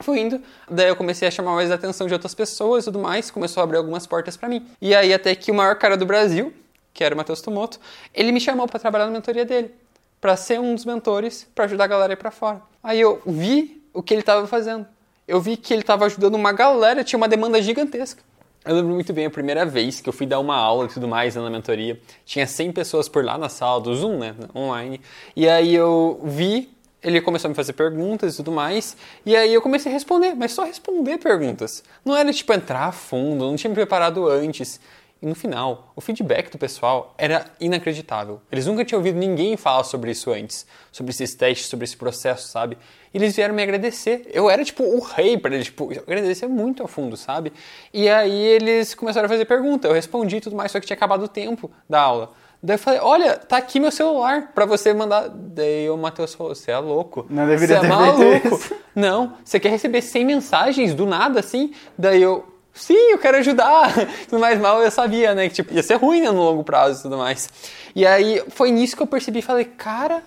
Fui 0.00 0.20
indo, 0.20 0.40
daí 0.70 0.88
eu 0.88 0.96
comecei 0.96 1.26
a 1.26 1.30
chamar 1.30 1.54
mais 1.54 1.72
a 1.72 1.74
atenção 1.74 2.06
de 2.06 2.12
outras 2.12 2.34
pessoas 2.34 2.84
e 2.84 2.86
tudo 2.86 3.00
mais, 3.00 3.30
começou 3.30 3.60
a 3.60 3.64
abrir 3.64 3.78
algumas 3.78 4.06
portas 4.06 4.36
para 4.36 4.48
mim. 4.48 4.64
E 4.80 4.94
aí 4.94 5.12
até 5.12 5.34
que 5.34 5.50
o 5.50 5.54
maior 5.54 5.74
cara 5.76 5.96
do 5.96 6.06
Brasil, 6.06 6.52
que 6.94 7.02
era 7.02 7.14
o 7.14 7.18
Matheus 7.18 7.40
Tomoto, 7.40 7.80
ele 8.14 8.30
me 8.30 8.40
chamou 8.40 8.68
para 8.68 8.78
trabalhar 8.78 9.06
na 9.06 9.10
mentoria 9.10 9.44
dele, 9.44 9.74
para 10.20 10.36
ser 10.36 10.60
um 10.60 10.74
dos 10.74 10.84
mentores, 10.84 11.48
para 11.52 11.64
ajudar 11.64 11.84
a 11.84 11.86
galera 11.88 12.12
a 12.12 12.14
ir 12.14 12.16
para 12.16 12.30
fora. 12.30 12.62
Aí 12.82 13.00
eu 13.00 13.20
vi 13.26 13.82
o 13.92 14.02
que 14.02 14.14
ele 14.14 14.20
estava 14.20 14.46
fazendo. 14.46 14.86
Eu 15.26 15.40
vi 15.40 15.56
que 15.56 15.74
ele 15.74 15.82
estava 15.82 16.06
ajudando 16.06 16.36
uma 16.36 16.52
galera, 16.52 17.02
tinha 17.02 17.16
uma 17.16 17.28
demanda 17.28 17.60
gigantesca. 17.60 18.22
Eu 18.68 18.74
lembro 18.74 18.92
muito 18.92 19.14
bem 19.14 19.24
a 19.24 19.30
primeira 19.30 19.64
vez 19.64 19.98
que 20.02 20.06
eu 20.10 20.12
fui 20.12 20.26
dar 20.26 20.38
uma 20.40 20.54
aula 20.54 20.84
e 20.84 20.88
tudo 20.88 21.08
mais 21.08 21.34
na 21.34 21.48
mentoria. 21.48 21.98
Tinha 22.26 22.46
100 22.46 22.72
pessoas 22.72 23.08
por 23.08 23.24
lá 23.24 23.38
na 23.38 23.48
sala 23.48 23.80
do 23.80 23.96
Zoom, 23.96 24.18
né, 24.18 24.34
online. 24.54 25.00
E 25.34 25.48
aí 25.48 25.74
eu 25.74 26.20
vi 26.22 26.68
ele 27.02 27.20
começou 27.20 27.48
a 27.48 27.50
me 27.50 27.54
fazer 27.54 27.72
perguntas 27.72 28.34
e 28.34 28.36
tudo 28.36 28.50
mais, 28.50 28.96
e 29.24 29.36
aí 29.36 29.54
eu 29.54 29.62
comecei 29.62 29.90
a 29.90 29.94
responder, 29.94 30.34
mas 30.34 30.52
só 30.52 30.64
responder 30.64 31.16
perguntas. 31.18 31.84
Não 32.04 32.16
era 32.16 32.32
tipo 32.32 32.52
entrar 32.52 32.86
a 32.86 32.92
fundo, 32.92 33.46
não 33.46 33.56
tinha 33.56 33.68
me 33.68 33.74
preparado 33.74 34.28
antes. 34.28 34.80
E 35.20 35.26
no 35.26 35.34
final, 35.34 35.92
o 35.96 36.00
feedback 36.00 36.50
do 36.50 36.58
pessoal 36.58 37.12
era 37.18 37.46
inacreditável. 37.60 38.40
Eles 38.52 38.66
nunca 38.66 38.84
tinham 38.84 39.00
ouvido 39.00 39.18
ninguém 39.18 39.56
falar 39.56 39.82
sobre 39.82 40.12
isso 40.12 40.30
antes, 40.30 40.64
sobre 40.92 41.10
esses 41.10 41.34
testes, 41.34 41.66
sobre 41.66 41.84
esse 41.84 41.96
processo, 41.96 42.46
sabe? 42.46 42.78
E 43.12 43.18
eles 43.18 43.34
vieram 43.34 43.52
me 43.52 43.62
agradecer. 43.62 44.28
Eu 44.32 44.48
era 44.48 44.64
tipo 44.64 44.84
o 44.84 45.00
rei 45.00 45.36
para 45.36 45.54
eles, 45.54 45.66
tipo, 45.66 45.90
agradecer 45.90 46.46
muito 46.46 46.84
a 46.84 46.88
fundo, 46.88 47.16
sabe? 47.16 47.52
E 47.92 48.08
aí 48.08 48.46
eles 48.46 48.94
começaram 48.94 49.26
a 49.26 49.28
fazer 49.28 49.44
pergunta, 49.44 49.88
eu 49.88 49.92
respondi 49.92 50.36
e 50.36 50.40
tudo 50.40 50.54
mais, 50.54 50.70
só 50.70 50.78
que 50.78 50.86
tinha 50.86 50.96
acabado 50.96 51.24
o 51.24 51.28
tempo 51.28 51.68
da 51.88 52.00
aula. 52.00 52.32
Daí 52.62 52.74
eu 52.74 52.78
falei, 52.78 53.00
olha, 53.00 53.36
tá 53.36 53.56
aqui 53.56 53.78
meu 53.78 53.90
celular 53.90 54.52
pra 54.52 54.66
você 54.66 54.92
mandar. 54.92 55.28
Daí 55.28 55.88
o 55.90 55.96
Matheus 55.96 56.34
falou, 56.34 56.54
você 56.54 56.72
é 56.72 56.78
louco. 56.78 57.24
Não 57.30 57.46
deveria 57.46 57.76
você 57.76 57.80
ter 57.80 57.86
é 57.86 57.88
maluco. 57.88 58.60
Não, 58.94 59.34
você 59.44 59.60
quer 59.60 59.68
receber 59.68 60.02
100 60.02 60.24
mensagens 60.24 60.94
do 60.94 61.06
nada 61.06 61.38
assim? 61.38 61.72
Daí 61.96 62.20
eu, 62.20 62.44
sim, 62.80 63.12
eu 63.12 63.18
quero 63.18 63.36
ajudar. 63.38 63.92
Tudo 64.28 64.40
mais 64.40 64.58
mal 64.58 64.82
eu 64.82 64.90
sabia, 64.90 65.34
né? 65.34 65.48
Que 65.48 65.56
tipo, 65.56 65.74
ia 65.74 65.82
ser 65.82 65.94
ruim 65.94 66.20
né, 66.20 66.30
no 66.30 66.42
longo 66.42 66.64
prazo 66.64 67.00
e 67.00 67.02
tudo 67.02 67.18
mais. 67.18 67.48
E 67.94 68.06
aí 68.06 68.42
foi 68.48 68.70
nisso 68.70 68.96
que 68.96 69.02
eu 69.02 69.06
percebi, 69.06 69.42
falei, 69.42 69.64
cara, 69.64 70.22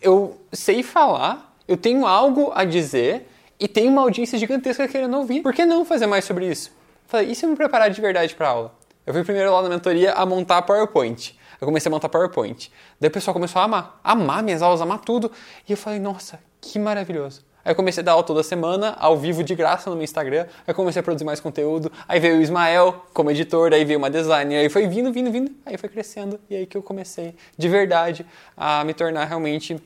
eu 0.00 0.38
sei 0.52 0.82
falar, 0.82 1.54
eu 1.66 1.76
tenho 1.76 2.06
algo 2.06 2.52
a 2.54 2.64
dizer 2.64 3.28
e 3.58 3.68
tem 3.68 3.88
uma 3.88 4.02
audiência 4.02 4.38
gigantesca 4.38 4.86
querendo 4.88 5.16
ouvir. 5.16 5.42
Por 5.42 5.52
que 5.52 5.64
não 5.64 5.84
fazer 5.84 6.06
mais 6.06 6.24
sobre 6.24 6.46
isso? 6.46 6.72
Falei, 7.06 7.30
e 7.30 7.34
se 7.34 7.44
eu 7.44 7.50
me 7.50 7.56
preparar 7.56 7.90
de 7.90 8.00
verdade 8.00 8.34
pra 8.34 8.48
aula? 8.48 8.74
Eu 9.06 9.12
fui 9.12 9.24
primeiro 9.24 9.52
lá 9.52 9.62
na 9.62 9.68
mentoria 9.68 10.12
a 10.12 10.24
montar 10.24 10.62
PowerPoint 10.62 11.36
eu 11.62 11.66
comecei 11.66 11.88
a 11.88 11.92
montar 11.92 12.08
PowerPoint. 12.08 12.72
Daí 13.00 13.08
o 13.08 13.12
pessoal 13.12 13.32
começou 13.32 13.62
a 13.62 13.66
amar, 13.66 14.00
amar 14.02 14.42
minhas 14.42 14.62
aulas, 14.62 14.80
amar 14.80 14.98
tudo. 14.98 15.30
E 15.68 15.70
eu 15.70 15.76
falei, 15.76 16.00
nossa, 16.00 16.40
que 16.60 16.76
maravilhoso. 16.76 17.44
Aí 17.64 17.74
comecei 17.74 18.02
a 18.02 18.04
dar 18.04 18.12
aula 18.12 18.24
toda 18.24 18.42
semana, 18.42 18.96
ao 18.98 19.16
vivo 19.16 19.44
de 19.44 19.54
graça 19.54 19.88
no 19.88 19.96
meu 19.96 20.04
Instagram. 20.04 20.46
Aí 20.66 20.74
comecei 20.74 21.00
a 21.00 21.02
produzir 21.02 21.24
mais 21.24 21.40
conteúdo. 21.40 21.90
Aí 22.08 22.18
veio 22.18 22.38
o 22.38 22.42
Ismael 22.42 23.04
como 23.12 23.30
editor, 23.30 23.72
aí 23.72 23.84
veio 23.84 23.98
uma 23.98 24.10
designer. 24.10 24.58
Aí 24.58 24.68
foi 24.68 24.86
vindo, 24.86 25.12
vindo, 25.12 25.30
vindo. 25.30 25.52
Aí 25.64 25.76
foi 25.76 25.88
crescendo. 25.88 26.38
E 26.50 26.56
aí 26.56 26.66
que 26.66 26.76
eu 26.76 26.82
comecei, 26.82 27.34
de 27.56 27.68
verdade, 27.68 28.26
a 28.56 28.84
me 28.84 28.94
tornar 28.94 29.24
realmente 29.24 29.80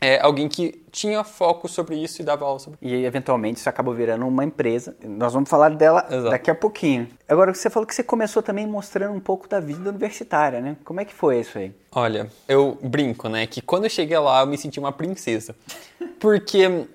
é, 0.00 0.20
alguém 0.20 0.48
que 0.48 0.80
tinha 0.92 1.24
foco 1.24 1.68
sobre 1.68 1.96
isso 1.96 2.22
e 2.22 2.24
dava 2.24 2.44
aula 2.44 2.58
sobre 2.58 2.78
E 2.80 3.04
eventualmente 3.04 3.58
isso 3.58 3.68
acabou 3.68 3.92
virando 3.92 4.26
uma 4.26 4.44
empresa. 4.44 4.96
Nós 5.04 5.32
vamos 5.32 5.50
falar 5.50 5.70
dela 5.70 6.06
Exato. 6.08 6.30
daqui 6.30 6.50
a 6.50 6.54
pouquinho. 6.54 7.08
Agora, 7.28 7.52
você 7.52 7.68
falou 7.68 7.86
que 7.86 7.94
você 7.94 8.02
começou 8.02 8.42
também 8.42 8.66
mostrando 8.66 9.14
um 9.14 9.20
pouco 9.20 9.48
da 9.48 9.58
vida 9.58 9.90
universitária, 9.90 10.60
né? 10.60 10.76
Como 10.84 11.00
é 11.00 11.04
que 11.04 11.12
foi 11.12 11.40
isso 11.40 11.58
aí? 11.58 11.72
Olha, 11.90 12.30
eu 12.46 12.78
brinco, 12.80 13.28
né? 13.28 13.46
Que 13.46 13.60
quando 13.60 13.84
eu 13.84 13.90
cheguei 13.90 14.18
lá, 14.18 14.40
eu 14.40 14.46
me 14.46 14.56
senti 14.56 14.78
uma 14.78 14.92
princesa. 14.92 15.54
Porque 16.20 16.86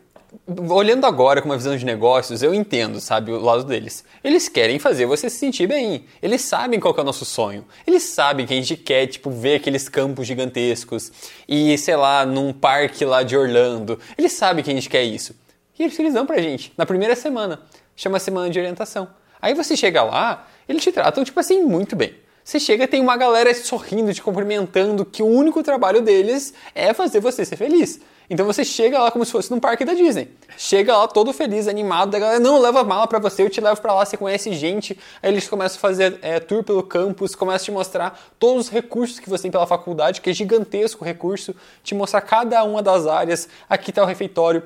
olhando 0.70 1.06
agora 1.06 1.42
com 1.42 1.50
uma 1.50 1.58
visão 1.58 1.75
de 1.75 1.86
negócios, 1.86 2.44
eu 2.44 2.54
entendo, 2.54 3.00
sabe, 3.00 3.32
o 3.32 3.40
lado 3.40 3.63
deles. 3.63 4.04
Eles 4.24 4.50
querem 4.50 4.80
fazer 4.80 5.06
você 5.06 5.30
se 5.30 5.38
sentir 5.38 5.68
bem. 5.68 6.06
Eles 6.22 6.42
sabem 6.42 6.80
qual 6.80 6.96
é 6.98 7.02
o 7.02 7.04
nosso 7.04 7.25
sonho. 7.25 7.66
Eles 7.86 8.04
sabem 8.04 8.46
que 8.46 8.54
a 8.54 8.58
gente 8.58 8.75
quer, 8.75 9.08
tipo, 9.08 9.30
ver 9.30 9.56
aqueles 9.56 9.88
campos 9.88 10.28
gigantescos 10.28 11.12
e, 11.48 11.78
sei 11.78 11.96
lá, 11.96 12.25
num 12.25 12.52
parque 12.54 13.06
lá 13.06 13.24
de 13.24 13.38
Orlando. 13.38 14.00
Eles 14.18 14.34
sabem 14.34 14.63
que 14.63 14.72
a 14.72 14.74
gente 14.74 14.90
quer 14.90 15.04
isso. 15.04 15.36
E 15.78 15.84
eles, 15.84 15.98
eles 15.98 16.13
dão 16.13 16.25
pra 16.25 16.42
gente, 16.42 16.74
na 16.78 16.86
primeira 16.86 17.16
semana. 17.16 17.62
Chama 17.96 18.20
semana 18.20 18.50
de 18.50 18.60
orientação. 18.60 19.08
Aí 19.42 19.54
você 19.54 19.75
chega 19.75 20.04
lá, 20.04 20.48
eles 20.68 20.82
te 20.82 20.92
tratam, 20.92 21.24
tipo 21.24 21.40
assim, 21.40 21.63
muito 21.63 21.96
bem. 21.96 22.16
Você 22.44 22.60
chega, 22.60 22.88
tem 22.88 23.00
uma 23.00 23.16
galera 23.16 23.54
sorrindo, 23.54 24.13
te 24.13 24.22
cumprimentando, 24.22 25.06
que 25.06 25.24
o 25.24 25.28
único 25.28 25.63
trabalho 25.63 26.02
deles 26.02 26.54
é 26.75 26.94
fazer 26.94 27.22
você 27.22 27.46
ser 27.46 27.56
feliz. 27.56 28.02
Então 28.30 28.46
você 28.46 28.63
chega 28.63 29.00
lá 29.00 29.12
como 29.12 29.25
se 29.25 29.32
fosse 29.32 29.51
num 29.51 29.60
parque 29.60 29.84
da 29.84 29.94
Disney. 29.94 30.30
Chega 30.58 30.96
lá 30.96 31.08
todo 31.08 31.34
feliz, 31.34 31.68
animado, 31.68 32.12
da 32.12 32.20
galera, 32.20 32.39
não, 32.39 32.60
leva 32.60 32.84
mala 32.84 33.08
para 33.08 33.20
você, 33.20 33.44
eu 33.44 33.50
te 33.50 33.60
levo 33.60 33.82
para 33.82 33.94
lá, 33.94 34.06
você 34.06 34.18
conhece 34.18 34.53
gente. 34.53 34.98
Aí 35.22 35.32
eles 35.32 35.48
começam 35.48 35.77
a 35.77 35.80
fazer 35.80 36.20
é, 36.22 36.39
tour 36.39 36.63
pelo 36.63 36.84
campus, 36.84 37.36
começam 37.36 37.63
a 37.63 37.65
te 37.65 37.72
mostrar 37.72 38.20
todos 38.39 38.65
os 38.65 38.72
recursos 38.72 39.20
que 39.20 39.30
você 39.30 39.44
tem 39.44 39.51
pela 39.51 39.68
faculdade, 39.68 40.22
que 40.22 40.30
é 40.30 40.34
gigantesco 40.34 41.03
o 41.03 41.08
recurso, 41.08 41.56
te 41.84 41.94
mostrar 41.96 42.22
cada 42.22 42.63
uma 42.63 42.82
das 42.82 43.08
áreas. 43.08 43.48
Aqui 43.70 43.89
está 43.89 44.03
o 44.03 44.06
refeitório, 44.06 44.63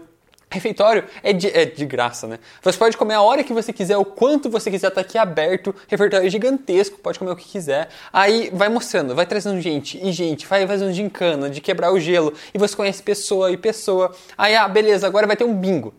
Refeitório 0.57 1.03
é 1.21 1.31
de, 1.31 1.47
é 1.47 1.65
de, 1.65 1.85
graça, 1.85 2.27
né? 2.27 2.39
Você 2.63 2.77
pode 2.77 2.97
comer 2.97 3.13
a 3.13 3.21
hora 3.21 3.43
que 3.43 3.53
você 3.53 3.71
quiser, 3.71 3.95
o 3.95 4.03
quanto 4.03 4.49
você 4.49 4.71
quiser, 4.71 4.89
tá 4.89 5.01
aqui 5.01 5.17
aberto. 5.17 5.73
Refeitório 5.87 6.25
é 6.25 6.29
gigantesco, 6.29 6.97
pode 6.97 7.19
comer 7.19 7.31
o 7.31 7.35
que 7.35 7.47
quiser. 7.47 7.89
Aí 8.11 8.49
vai 8.51 8.69
mostrando, 8.69 9.13
vai 9.13 9.25
trazendo 9.25 9.61
gente 9.61 10.03
e 10.03 10.11
gente, 10.11 10.47
vai 10.47 10.65
fazendo 10.65 10.91
gincana, 10.91 11.49
de 11.49 11.61
quebrar 11.61 11.91
o 11.91 11.99
gelo. 11.99 12.33
E 12.53 12.57
você 12.57 12.75
conhece 12.75 13.03
pessoa 13.03 13.51
e 13.51 13.57
pessoa. 13.57 14.15
Aí, 14.37 14.55
ah, 14.55 14.67
beleza, 14.67 15.05
agora 15.05 15.27
vai 15.27 15.35
ter 15.35 15.43
um 15.43 15.53
bingo. 15.53 15.93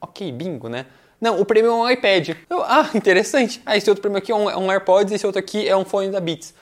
Ok, 0.00 0.32
bingo, 0.32 0.68
né? 0.68 0.86
Não, 1.20 1.38
o 1.38 1.44
prêmio 1.44 1.70
é 1.70 1.74
um 1.74 1.90
iPad. 1.90 2.30
Eu, 2.48 2.62
ah, 2.62 2.88
interessante. 2.94 3.60
Ah, 3.66 3.76
esse 3.76 3.90
outro 3.90 4.00
prêmio 4.00 4.18
aqui 4.18 4.32
é 4.32 4.34
um, 4.34 4.48
é 4.48 4.56
um 4.56 4.70
AirPods, 4.70 5.12
esse 5.12 5.26
outro 5.26 5.38
aqui 5.38 5.68
é 5.68 5.76
um 5.76 5.84
fone 5.84 6.10
da 6.10 6.20
Beats. 6.20 6.54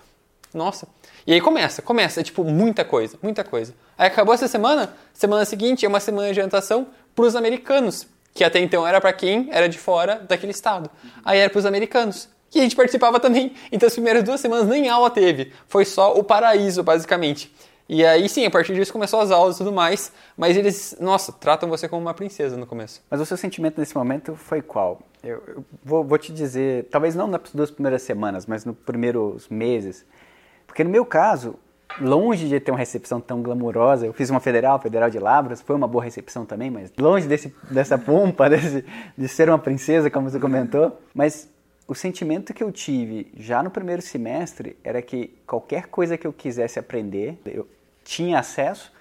Nossa. 0.52 0.88
E 1.28 1.34
aí 1.34 1.42
começa, 1.42 1.82
começa, 1.82 2.20
é 2.20 2.24
tipo 2.24 2.42
muita 2.42 2.86
coisa, 2.86 3.18
muita 3.22 3.44
coisa. 3.44 3.74
Aí 3.98 4.06
acabou 4.06 4.32
essa 4.32 4.48
semana, 4.48 4.94
semana 5.12 5.44
seguinte 5.44 5.84
é 5.84 5.88
uma 5.88 6.00
semana 6.00 6.32
de 6.32 6.40
orientação 6.40 6.86
para 7.14 7.26
os 7.26 7.36
americanos, 7.36 8.06
que 8.32 8.42
até 8.42 8.58
então 8.60 8.86
era 8.86 8.98
para 8.98 9.12
quem 9.12 9.46
era 9.52 9.68
de 9.68 9.78
fora 9.78 10.24
daquele 10.26 10.52
estado. 10.52 10.88
Aí 11.22 11.38
era 11.38 11.50
para 11.50 11.58
os 11.58 11.66
americanos. 11.66 12.30
E 12.54 12.58
a 12.58 12.62
gente 12.62 12.74
participava 12.74 13.20
também. 13.20 13.52
Então 13.70 13.86
as 13.86 13.92
primeiras 13.92 14.24
duas 14.24 14.40
semanas 14.40 14.66
nem 14.66 14.88
aula 14.88 15.10
teve. 15.10 15.52
Foi 15.66 15.84
só 15.84 16.18
o 16.18 16.24
paraíso, 16.24 16.82
basicamente. 16.82 17.54
E 17.86 18.06
aí 18.06 18.26
sim, 18.26 18.46
a 18.46 18.50
partir 18.50 18.74
disso 18.74 18.90
começou 18.90 19.20
as 19.20 19.30
aulas 19.30 19.56
e 19.56 19.58
tudo 19.58 19.70
mais. 19.70 20.10
Mas 20.34 20.56
eles, 20.56 20.96
nossa, 20.98 21.30
tratam 21.30 21.68
você 21.68 21.86
como 21.86 22.00
uma 22.00 22.14
princesa 22.14 22.56
no 22.56 22.66
começo. 22.66 23.02
Mas 23.10 23.20
o 23.20 23.26
seu 23.26 23.36
sentimento 23.36 23.78
nesse 23.78 23.94
momento 23.94 24.34
foi 24.34 24.62
qual? 24.62 25.02
Eu, 25.22 25.42
eu 25.46 25.64
vou, 25.84 26.02
vou, 26.02 26.16
te 26.16 26.32
dizer, 26.32 26.86
talvez 26.90 27.14
não 27.14 27.26
nas 27.26 27.42
duas 27.52 27.70
primeiras 27.70 28.00
semanas, 28.00 28.46
mas 28.46 28.64
nos 28.64 28.78
primeiros 28.78 29.46
meses. 29.50 30.06
Porque 30.68 30.84
no 30.84 30.90
meu 30.90 31.04
caso, 31.04 31.58
longe 32.00 32.48
de 32.48 32.60
ter 32.60 32.70
uma 32.70 32.78
recepção 32.78 33.20
tão 33.20 33.42
glamourosa. 33.42 34.06
Eu 34.06 34.12
fiz 34.12 34.30
uma 34.30 34.38
federal, 34.38 34.78
federal 34.78 35.10
de 35.10 35.18
Lavras, 35.18 35.60
foi 35.60 35.74
uma 35.74 35.88
boa 35.88 36.04
recepção 36.04 36.44
também, 36.44 36.70
mas 36.70 36.92
longe 36.96 37.26
desse, 37.26 37.52
dessa 37.70 37.98
pompa, 37.98 38.48
desse, 38.50 38.84
de 39.16 39.28
ser 39.28 39.48
uma 39.48 39.58
princesa, 39.58 40.10
como 40.10 40.30
você 40.30 40.38
comentou. 40.38 41.00
Mas 41.14 41.48
o 41.86 41.94
sentimento 41.94 42.52
que 42.54 42.62
eu 42.62 42.70
tive 42.70 43.32
já 43.36 43.62
no 43.62 43.70
primeiro 43.70 44.02
semestre 44.02 44.76
era 44.84 45.00
que 45.02 45.34
qualquer 45.46 45.86
coisa 45.86 46.16
que 46.16 46.26
eu 46.26 46.32
quisesse 46.32 46.78
aprender, 46.78 47.40
eu 47.46 47.66
tinha 48.04 48.38
acesso 48.38 48.92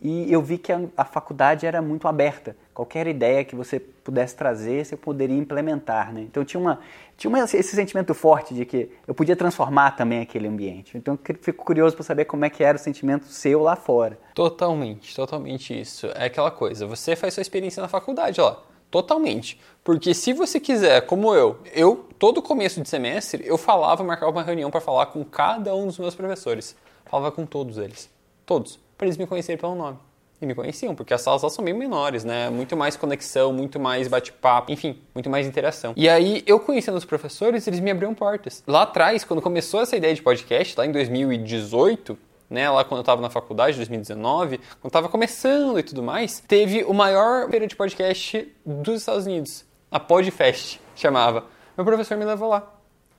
e 0.00 0.32
eu 0.32 0.40
vi 0.40 0.56
que 0.56 0.72
a, 0.72 0.80
a 0.96 1.04
faculdade 1.04 1.66
era 1.66 1.82
muito 1.82 2.08
aberta 2.08 2.56
qualquer 2.80 3.06
ideia 3.06 3.44
que 3.44 3.54
você 3.54 3.78
pudesse 3.78 4.34
trazer, 4.34 4.86
você 4.86 4.96
poderia 4.96 5.36
implementar, 5.36 6.12
né? 6.14 6.22
Então 6.22 6.42
tinha, 6.42 6.58
uma, 6.58 6.80
tinha 7.14 7.28
uma, 7.28 7.44
esse 7.44 7.62
sentimento 7.76 8.14
forte 8.14 8.54
de 8.54 8.64
que 8.64 8.90
eu 9.06 9.14
podia 9.14 9.36
transformar 9.36 9.90
também 9.92 10.20
aquele 10.20 10.48
ambiente. 10.48 10.96
Então 10.96 11.18
fico 11.42 11.62
curioso 11.62 11.94
para 11.94 12.04
saber 12.04 12.24
como 12.24 12.44
é 12.44 12.50
que 12.50 12.64
era 12.64 12.76
o 12.76 12.80
sentimento 12.80 13.26
seu 13.26 13.60
lá 13.60 13.76
fora. 13.76 14.18
Totalmente, 14.34 15.14
totalmente 15.14 15.78
isso. 15.78 16.06
É 16.14 16.24
aquela 16.24 16.50
coisa, 16.50 16.86
você 16.86 17.14
faz 17.14 17.34
sua 17.34 17.42
experiência 17.42 17.82
na 17.82 17.88
faculdade 17.88 18.40
lá. 18.40 18.62
Totalmente. 18.90 19.60
Porque 19.84 20.14
se 20.14 20.32
você 20.32 20.58
quiser, 20.58 21.02
como 21.02 21.34
eu, 21.34 21.58
eu, 21.74 22.08
todo 22.18 22.42
começo 22.42 22.80
de 22.80 22.88
semestre, 22.88 23.44
eu 23.46 23.58
falava, 23.58 24.02
marcava 24.02 24.32
uma 24.32 24.42
reunião 24.42 24.70
para 24.70 24.80
falar 24.80 25.06
com 25.06 25.22
cada 25.22 25.74
um 25.74 25.86
dos 25.86 25.98
meus 25.98 26.14
professores. 26.14 26.74
Falava 27.04 27.30
com 27.30 27.44
todos 27.46 27.78
eles. 27.78 28.10
Todos. 28.44 28.80
Para 28.98 29.06
eles 29.06 29.16
me 29.16 29.26
conhecerem 29.26 29.60
pelo 29.60 29.76
nome. 29.76 29.98
E 30.40 30.46
me 30.46 30.54
conheciam, 30.54 30.94
porque 30.94 31.12
as 31.12 31.20
salas 31.20 31.42
lá 31.42 31.50
são 31.50 31.62
bem 31.62 31.74
menores, 31.74 32.24
né? 32.24 32.48
Muito 32.48 32.74
mais 32.74 32.96
conexão, 32.96 33.52
muito 33.52 33.78
mais 33.78 34.08
bate-papo, 34.08 34.72
enfim, 34.72 34.98
muito 35.14 35.28
mais 35.28 35.46
interação. 35.46 35.92
E 35.94 36.08
aí, 36.08 36.42
eu 36.46 36.58
conhecendo 36.58 36.96
os 36.96 37.04
professores, 37.04 37.66
eles 37.66 37.78
me 37.78 37.90
abriam 37.90 38.14
portas. 38.14 38.62
Lá 38.66 38.82
atrás, 38.82 39.22
quando 39.22 39.42
começou 39.42 39.82
essa 39.82 39.96
ideia 39.96 40.14
de 40.14 40.22
podcast, 40.22 40.74
lá 40.78 40.86
em 40.86 40.92
2018, 40.92 42.18
né, 42.48 42.70
lá 42.70 42.82
quando 42.84 42.98
eu 42.98 43.02
estava 43.02 43.20
na 43.20 43.28
faculdade, 43.28 43.76
2019, 43.76 44.58
quando 44.80 44.86
estava 44.86 45.08
começando 45.10 45.78
e 45.78 45.82
tudo 45.82 46.02
mais, 46.02 46.40
teve 46.40 46.84
o 46.84 46.94
maior 46.94 47.48
feira 47.50 47.66
de 47.66 47.76
podcast 47.76 48.50
dos 48.64 49.00
Estados 49.00 49.26
Unidos, 49.26 49.64
a 49.90 50.00
Podfest, 50.00 50.80
chamava. 50.96 51.44
Meu 51.76 51.84
professor 51.84 52.16
me 52.16 52.24
levou 52.24 52.48
lá, 52.48 52.66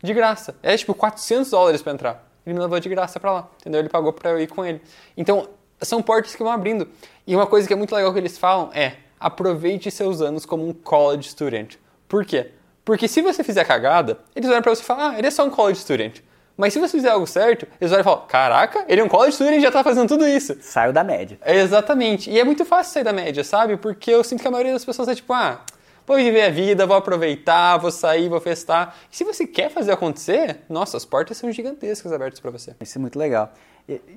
de 0.04 0.13
graça. 0.13 0.56
É 0.62 0.75
tipo 0.75 0.94
400 0.94 1.51
dólares 1.51 1.82
para 1.84 1.94
entrar. 1.94 2.32
Ele 2.46 2.56
me 2.56 2.62
levou 2.62 2.80
de 2.80 2.90
graça 2.90 3.20
para 3.20 3.32
lá, 3.32 3.50
entendeu? 3.60 3.80
Ele 3.80 3.90
pagou 3.90 4.12
para 4.12 4.32
eu 4.32 4.40
ir 4.40 4.48
com 4.48 4.66
ele. 4.66 4.82
Então, 5.16 5.48
são 5.82 6.02
portas 6.02 6.36
que 6.36 6.44
vão 6.44 6.52
abrindo. 6.52 6.88
E 7.26 7.36
uma 7.36 7.48
coisa 7.48 7.68
que 7.68 7.74
é 7.74 7.76
muito 7.76 7.94
legal 7.96 8.12
que 8.12 8.20
eles 8.20 8.38
falam 8.38 8.72
é: 8.74 8.96
aproveite 9.20 9.90
seus 9.92 10.22
anos 10.22 10.46
como 10.46 10.68
um 10.68 10.74
college 10.74 11.30
student. 11.30 11.76
Por 12.08 12.26
quê? 12.26 12.52
Porque 12.84 13.08
se 13.08 13.22
você 13.22 13.44
fizer 13.44 13.64
cagada, 13.66 14.20
eles 14.36 14.50
olham 14.50 14.62
para 14.62 14.74
você 14.74 14.82
e 14.82 14.86
falam: 14.86 15.12
ah, 15.12 15.18
ele 15.18 15.28
é 15.28 15.32
só 15.32 15.46
um 15.46 15.50
college 15.50 15.80
student. 15.80 16.20
Mas 16.58 16.74
se 16.74 16.80
você 16.80 16.98
fizer 16.98 17.10
algo 17.10 17.26
certo, 17.26 17.68
eles 17.80 17.92
olham 17.92 18.02
e 18.02 18.04
falam: 18.04 18.26
caraca, 18.28 18.86
ele 18.88 19.02
é 19.02 19.04
um 19.04 19.08
college 19.08 19.34
student 19.34 19.58
e 19.58 19.62
já 19.62 19.68
está 19.70 19.84
fazendo 19.84 20.08
tudo 20.08 20.28
isso. 20.28 20.58
Saiu 20.62 20.92
da 20.92 21.04
média. 21.04 21.38
É, 21.42 21.56
exatamente. 21.58 22.30
E 22.30 22.40
é 22.40 22.44
muito 22.44 22.66
fácil 22.66 22.94
sair 22.94 23.04
da 23.04 23.14
média, 23.14 23.44
sabe? 23.44 23.78
Porque 23.78 24.12
eu 24.12 24.24
sinto 24.24 24.42
que 24.42 24.48
a 24.48 24.52
maioria 24.52 24.74
das 24.74 24.86
pessoas 24.86 25.08
é 25.08 25.16
tipo: 25.16 25.32
ah, 25.34 25.62
vou 26.06 26.18
viver 26.18 26.44
a 26.44 26.50
vida, 26.50 26.86
vou 26.86 26.98
aproveitar, 26.98 27.78
vou 27.78 27.92
sair, 27.92 28.28
vou 28.30 28.42
festar. 28.42 28.96
E 29.12 29.16
se 29.16 29.24
você 29.24 29.46
quer 29.48 29.70
fazer 29.70 29.92
acontecer, 29.92 30.60
nossa, 30.68 30.98
as 30.98 31.06
portas 31.06 31.38
são 31.38 31.52
gigantescas 31.52 32.12
abertas 32.12 32.40
para 32.40 32.52
você. 32.52 32.76
Isso 32.82 32.98
é 32.98 33.02
muito 33.02 33.18
legal. 33.18 33.54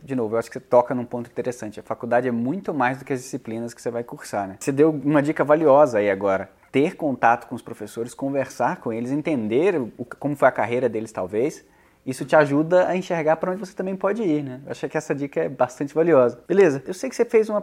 De 0.03 0.15
novo, 0.15 0.35
eu 0.35 0.39
acho 0.39 0.51
que 0.51 0.59
você 0.59 0.65
toca 0.65 0.95
num 0.95 1.05
ponto 1.05 1.31
interessante. 1.31 1.81
A 1.81 1.83
faculdade 1.83 2.29
é 2.29 2.31
muito 2.31 2.75
mais 2.75 2.99
do 2.99 3.05
que 3.05 3.13
as 3.13 3.21
disciplinas 3.21 3.73
que 3.73 3.81
você 3.81 3.91
vai 3.91 4.05
cursar, 4.05 4.47
né? 4.47 4.57
Você 4.61 4.73
deu 4.73 4.91
uma 4.91 5.23
dica 5.23 5.43
valiosa 5.45 5.99
aí 5.99 6.11
agora. 6.11 6.51
Ter 6.71 6.97
contato 6.97 7.47
com 7.47 7.55
os 7.55 7.63
professores, 7.63 8.15
conversar 8.15 8.79
com 8.79 8.93
eles, 8.93 9.11
entender 9.11 9.81
o, 9.81 10.05
como 10.19 10.37
foi 10.37 10.49
a 10.49 10.53
carreira 10.53 10.89
deles, 10.89 11.13
talvez, 11.13 11.65
isso 12.05 12.25
te 12.25 12.37
ajuda 12.37 12.89
a 12.89 12.97
enxergar 12.97 13.37
para 13.37 13.53
onde 13.53 13.61
você 13.61 13.75
também 13.75 13.97
pode 13.97 14.23
ir, 14.23 14.43
né? 14.43 14.61
Eu 14.67 14.73
acho 14.73 14.89
que 14.89 14.97
essa 14.97 15.15
dica 15.15 15.41
é 15.41 15.49
bastante 15.49 15.95
valiosa. 15.95 16.41
Beleza, 16.47 16.83
eu 16.87 16.93
sei 16.93 17.09
que 17.09 17.17
você 17.17 17.25
fez 17.25 17.49
uma 17.49 17.63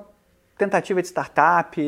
tentativa 0.57 1.01
de 1.01 1.07
startup, 1.07 1.81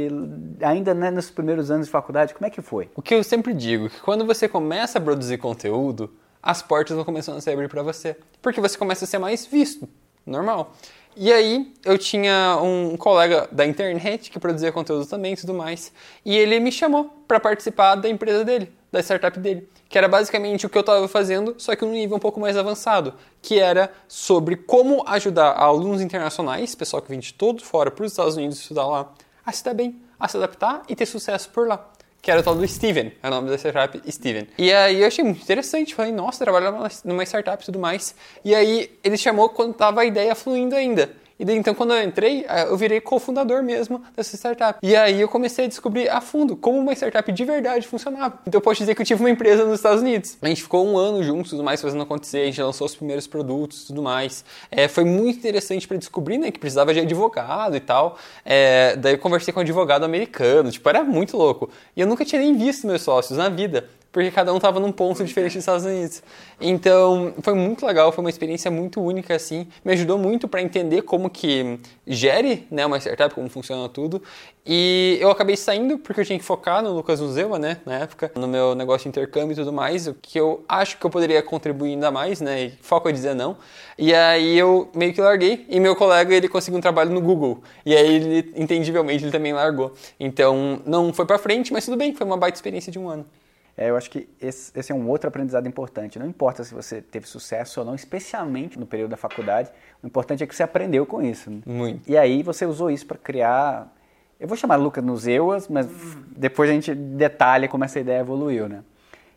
ainda 0.62 0.94
né, 0.94 1.12
nos 1.12 1.30
primeiros 1.30 1.70
anos 1.70 1.86
de 1.86 1.92
faculdade, 1.92 2.34
como 2.34 2.46
é 2.46 2.50
que 2.50 2.62
foi? 2.62 2.90
O 2.96 3.02
que 3.02 3.14
eu 3.14 3.24
sempre 3.24 3.54
digo, 3.54 3.90
que 3.90 4.02
quando 4.02 4.26
você 4.26 4.48
começa 4.48 4.98
a 4.98 5.02
produzir 5.02 5.38
conteúdo, 5.38 6.12
as 6.42 6.62
portas 6.62 6.96
vão 6.96 7.06
começando 7.06 7.38
a 7.38 7.42
se 7.42 7.52
abrir 7.52 7.70
para 7.70 7.84
você, 7.84 8.18
porque 8.42 8.60
você 8.60 8.78
começa 8.78 9.06
a 9.06 9.08
ser 9.08 9.20
mais 9.20 9.46
visto, 9.46 9.88
normal. 10.26 10.74
E 11.16 11.32
aí 11.32 11.72
eu 11.86 11.98
tinha 11.98 12.58
um 12.62 12.98
colega 12.98 13.48
da 13.52 13.66
internet 13.66 14.32
que 14.32 14.40
produzia 14.40 14.72
conteúdo 14.72 15.06
também 15.06 15.34
e 15.34 15.38
tudo 15.38 15.54
mais, 15.54 15.92
e 16.26 16.36
ele 16.36 16.60
me 16.60 16.72
chamou 16.72 17.06
para 17.28 17.40
participar 17.40 17.96
da 17.96 18.10
empresa 18.10 18.44
dele, 18.44 18.74
da 18.92 19.00
startup 19.00 19.40
dele, 19.40 19.70
que 19.88 19.96
era 19.96 20.08
basicamente 20.08 20.66
o 20.66 20.70
que 20.70 20.78
eu 20.78 20.82
estava 20.82 21.08
fazendo, 21.08 21.54
só 21.60 21.76
que 21.76 21.86
num 21.86 21.92
nível 21.92 22.18
um 22.18 22.20
pouco 22.20 22.40
mais 22.40 22.58
avançado, 22.58 23.14
que 23.44 23.60
era 23.60 23.92
sobre 24.08 24.56
como 24.56 25.04
ajudar 25.08 25.52
alunos 25.52 26.02
internacionais, 26.02 26.74
pessoal 26.74 27.02
que 27.02 27.10
vem 27.10 27.20
de 27.20 27.34
todo 27.34 27.64
fora 27.64 27.92
para 27.92 28.04
os 28.04 28.12
Estados 28.12 28.36
Unidos 28.36 28.60
estudar 28.60 28.88
lá, 28.88 29.14
a 29.46 29.52
se 29.52 29.64
dar 29.64 29.76
bem, 29.76 30.02
a 30.20 30.28
se 30.28 30.38
adaptar 30.38 30.82
e 30.90 30.96
ter 30.96 31.06
sucesso 31.06 31.48
por 31.52 31.68
lá 31.68 31.93
que 32.24 32.32
era 32.32 32.40
o 32.40 32.44
tal 32.44 32.56
do 32.56 32.66
Steven, 32.66 33.12
é 33.22 33.28
o 33.28 33.30
nome 33.30 33.50
da 33.50 33.58
startup 33.58 34.02
Steven. 34.10 34.48
E 34.58 34.72
aí 34.72 35.02
eu 35.02 35.08
achei 35.08 35.26
muito 35.26 35.42
interessante, 35.44 35.94
falei, 35.94 36.14
nossa, 36.14 36.42
trabalhar 36.42 36.72
numa 37.04 37.24
startup 37.26 37.62
e 37.62 37.66
tudo 37.66 37.78
mais. 37.78 38.16
E 38.46 38.56
aí 38.56 38.90
ele 39.04 39.18
chamou 39.18 39.50
quando 39.50 39.74
tava 39.74 40.00
a 40.00 40.06
ideia 40.06 40.34
fluindo 40.34 40.74
ainda. 40.74 41.12
E 41.40 41.46
daí, 41.46 41.58
então, 41.58 41.74
quando 41.74 41.94
eu 41.94 42.04
entrei, 42.04 42.46
eh, 42.48 42.66
eu 42.70 42.78
virei 42.78 43.02
cofundador 43.02 43.64
mesmo 43.64 44.02
dessa 44.16 44.36
startup. 44.36 44.80
E 44.82 44.96
aí 44.96 45.20
eu 45.20 45.28
comecei 45.28 45.66
a 45.66 45.68
descobrir 45.68 46.10
a 46.10 46.22
fundo 46.22 46.56
como 46.56 46.78
uma 46.78 46.94
startup 46.94 47.32
de 47.32 47.46
verdade 47.46 47.88
funcionava. 47.88 48.40
Então, 48.46 48.60
eu 48.60 48.62
posso 48.62 48.80
dizer 48.80 48.96
que 48.96 49.02
eu 49.02 49.06
tive 49.06 49.22
uma 49.22 49.30
empresa 49.30 49.66
nos 49.66 49.76
Estados 49.76 50.02
Unidos. 50.02 50.38
A 50.42 50.48
gente 50.48 50.62
ficou 50.62 50.88
um 50.88 50.98
ano 50.98 51.24
juntos, 51.24 51.52
tudo 51.52 51.64
mais, 51.64 51.82
fazendo 51.82 52.04
acontecer. 52.04 52.42
A 52.42 52.46
gente 52.46 52.62
lançou 52.62 52.86
os 52.86 52.96
primeiros 52.96 53.26
produtos, 53.28 53.86
tudo 53.86 54.02
mais. 54.02 54.46
É, 54.72 54.88
foi 54.88 55.04
muito 55.04 55.40
interessante 55.40 55.88
para 55.88 55.98
descobrir, 55.98 56.38
né, 56.38 56.52
que 56.52 56.60
precisava 56.60 56.94
de 56.94 57.00
advogado 57.00 57.76
e 57.76 57.80
tal. 57.80 58.18
É, 58.46 58.96
daí 58.96 59.14
eu 59.14 59.20
conversei 59.20 59.54
com 59.54 59.60
um 59.60 59.64
advogado 59.64 60.04
americano. 60.04 60.72
Tipo, 60.72 60.88
era 60.90 61.04
muito 61.04 61.36
louco. 61.36 61.70
E 61.96 62.02
eu 62.02 62.08
nunca 62.08 62.24
tinha 62.24 62.42
nem 62.42 62.56
visto 62.56 62.86
meus 62.86 63.02
sócios 63.02 63.38
na 63.38 63.50
vida 63.50 63.90
porque 64.14 64.30
cada 64.30 64.54
um 64.54 64.58
estava 64.58 64.80
num 64.80 64.92
ponto 64.92 65.26
diferente 65.26 65.54
dos 65.54 65.64
Estados 65.64 65.84
Unidos. 65.84 66.22
Então, 66.62 67.34
foi 67.42 67.56
muito 67.56 67.84
legal, 67.84 68.12
foi 68.12 68.24
uma 68.24 68.30
experiência 68.30 68.70
muito 68.70 69.02
única, 69.02 69.36
assim, 69.36 69.68
me 69.84 69.92
ajudou 69.94 70.20
muito 70.20 70.48
para 70.48 70.62
entender 70.62 71.02
como 71.02 71.32
que 71.32 71.80
gere 72.06 72.68
né, 72.70 72.86
uma 72.86 73.00
startup, 73.00 73.34
como 73.34 73.50
funciona 73.50 73.90
tudo, 73.90 74.22
e 74.66 75.18
eu 75.20 75.32
acabei 75.32 75.58
saindo 75.58 75.98
porque 75.98 76.22
eu 76.22 76.26
tinha 76.26 76.38
que 76.38 76.46
focar 76.46 76.84
no 76.84 76.94
Lucas 76.94 77.20
Museu, 77.20 77.58
né, 77.58 77.80
na 77.86 77.96
época, 77.96 78.32
no 78.36 78.48
meu 78.48 78.76
negócio 78.76 79.04
de 79.04 79.10
intercâmbio 79.10 79.54
e 79.54 79.56
tudo 79.56 79.74
mais, 79.74 80.06
o 80.06 80.14
que 80.14 80.40
eu 80.40 80.64
acho 80.70 81.00
que 81.00 81.06
eu 81.06 81.10
poderia 81.10 81.42
contribuir 81.42 81.94
ainda 81.94 82.12
mais, 82.12 82.40
né, 82.40 82.66
e 82.66 82.74
foco 82.82 83.10
é 83.10 83.12
dizer 83.12 83.34
não, 83.34 83.58
e 83.98 84.14
aí 84.14 84.56
eu 84.58 84.92
meio 84.94 85.12
que 85.12 85.22
larguei, 85.22 85.66
e 85.68 85.80
meu 85.80 85.96
colega, 85.96 86.36
ele 86.36 86.48
conseguiu 86.48 86.78
um 86.78 86.82
trabalho 86.82 87.10
no 87.10 87.20
Google, 87.20 87.64
e 87.84 87.96
aí 87.96 88.16
ele, 88.16 88.54
entendivelmente, 88.56 89.24
ele 89.24 89.32
também 89.32 89.54
largou. 89.54 89.92
Então, 90.20 90.80
não 90.86 91.12
foi 91.12 91.26
para 91.26 91.40
frente, 91.40 91.74
mas 91.74 91.84
tudo 91.84 91.98
bem, 91.98 92.14
foi 92.14 92.28
uma 92.28 92.38
baita 92.38 92.56
experiência 92.56 92.92
de 92.92 93.00
um 93.00 93.10
ano. 93.10 93.26
É, 93.76 93.90
eu 93.90 93.98
acho 93.98 94.10
que 94.10 94.30
esse, 94.40 94.72
esse, 94.78 94.92
é 94.92 94.96
um 94.96 95.10
outro 95.10 95.28
aprendizado 95.28 95.68
importante. 95.68 96.20
Não 96.20 96.28
importa 96.28 96.64
se 96.64 96.74
você 96.74 97.02
teve 97.02 97.28
sucesso 97.28 97.80
ou 97.80 97.86
não, 97.86 97.96
especialmente 97.96 98.80
no 98.80 98.86
período 98.86 99.12
da 99.12 99.18
faculdade, 99.18 99.72
o 100.02 100.08
importante 100.08 100.44
é 100.44 100.48
que 100.48 100.56
você 100.56 100.62
aprendeu 100.62 101.06
com 101.06 101.22
isso. 101.22 101.50
Né? 101.50 101.62
Muito. 101.66 102.10
E 102.10 102.16
aí 102.16 102.44
você 102.44 102.66
usou 102.66 102.92
isso 102.92 103.06
para 103.06 103.18
criar. 103.18 103.92
Eu 104.40 104.48
vou 104.48 104.56
chamar 104.56 104.76
Lucas 104.76 105.04
nos 105.04 105.26
EUAS, 105.26 105.68
mas 105.68 105.88
depois 106.36 106.70
a 106.70 106.74
gente 106.74 106.94
detalha 106.94 107.68
como 107.68 107.84
essa 107.84 108.00
ideia 108.00 108.20
evoluiu, 108.20 108.68
né? 108.70 108.84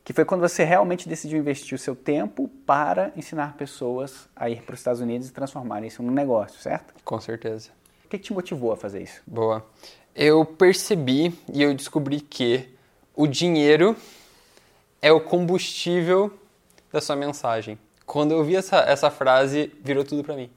Que 0.04 0.12
foi 0.12 0.24
quando 0.24 0.40
você 0.40 0.64
realmente 0.64 1.08
decidiu 1.08 1.38
investir 1.38 1.74
o 1.74 1.78
seu 1.78 1.96
tempo 1.96 2.48
para 2.64 3.12
ensinar 3.16 3.56
pessoas 3.56 4.28
a 4.36 4.48
ir 4.48 4.62
para 4.62 4.74
os 4.74 4.80
Estados 4.80 5.00
Unidos 5.00 5.28
e 5.28 5.32
transformarem 5.32 5.88
isso 5.88 6.02
num 6.02 6.12
negócio, 6.12 6.60
certo? 6.60 6.94
Com 7.04 7.20
certeza. 7.20 7.70
O 8.04 8.08
que, 8.08 8.18
que 8.18 8.24
te 8.24 8.32
motivou 8.32 8.72
a 8.72 8.76
fazer 8.76 9.02
isso? 9.02 9.20
Boa. 9.26 9.64
Eu 10.14 10.44
percebi 10.44 11.34
e 11.52 11.62
eu 11.62 11.74
descobri 11.74 12.20
que 12.20 12.68
o 13.14 13.26
dinheiro 13.26 13.96
é 15.00 15.12
o 15.12 15.20
combustível 15.20 16.32
da 16.92 17.00
sua 17.00 17.16
mensagem. 17.16 17.78
Quando 18.04 18.32
eu 18.32 18.44
vi 18.44 18.56
essa, 18.56 18.78
essa 18.78 19.10
frase, 19.10 19.72
virou 19.82 20.04
tudo 20.04 20.22
para 20.22 20.36
mim. 20.36 20.50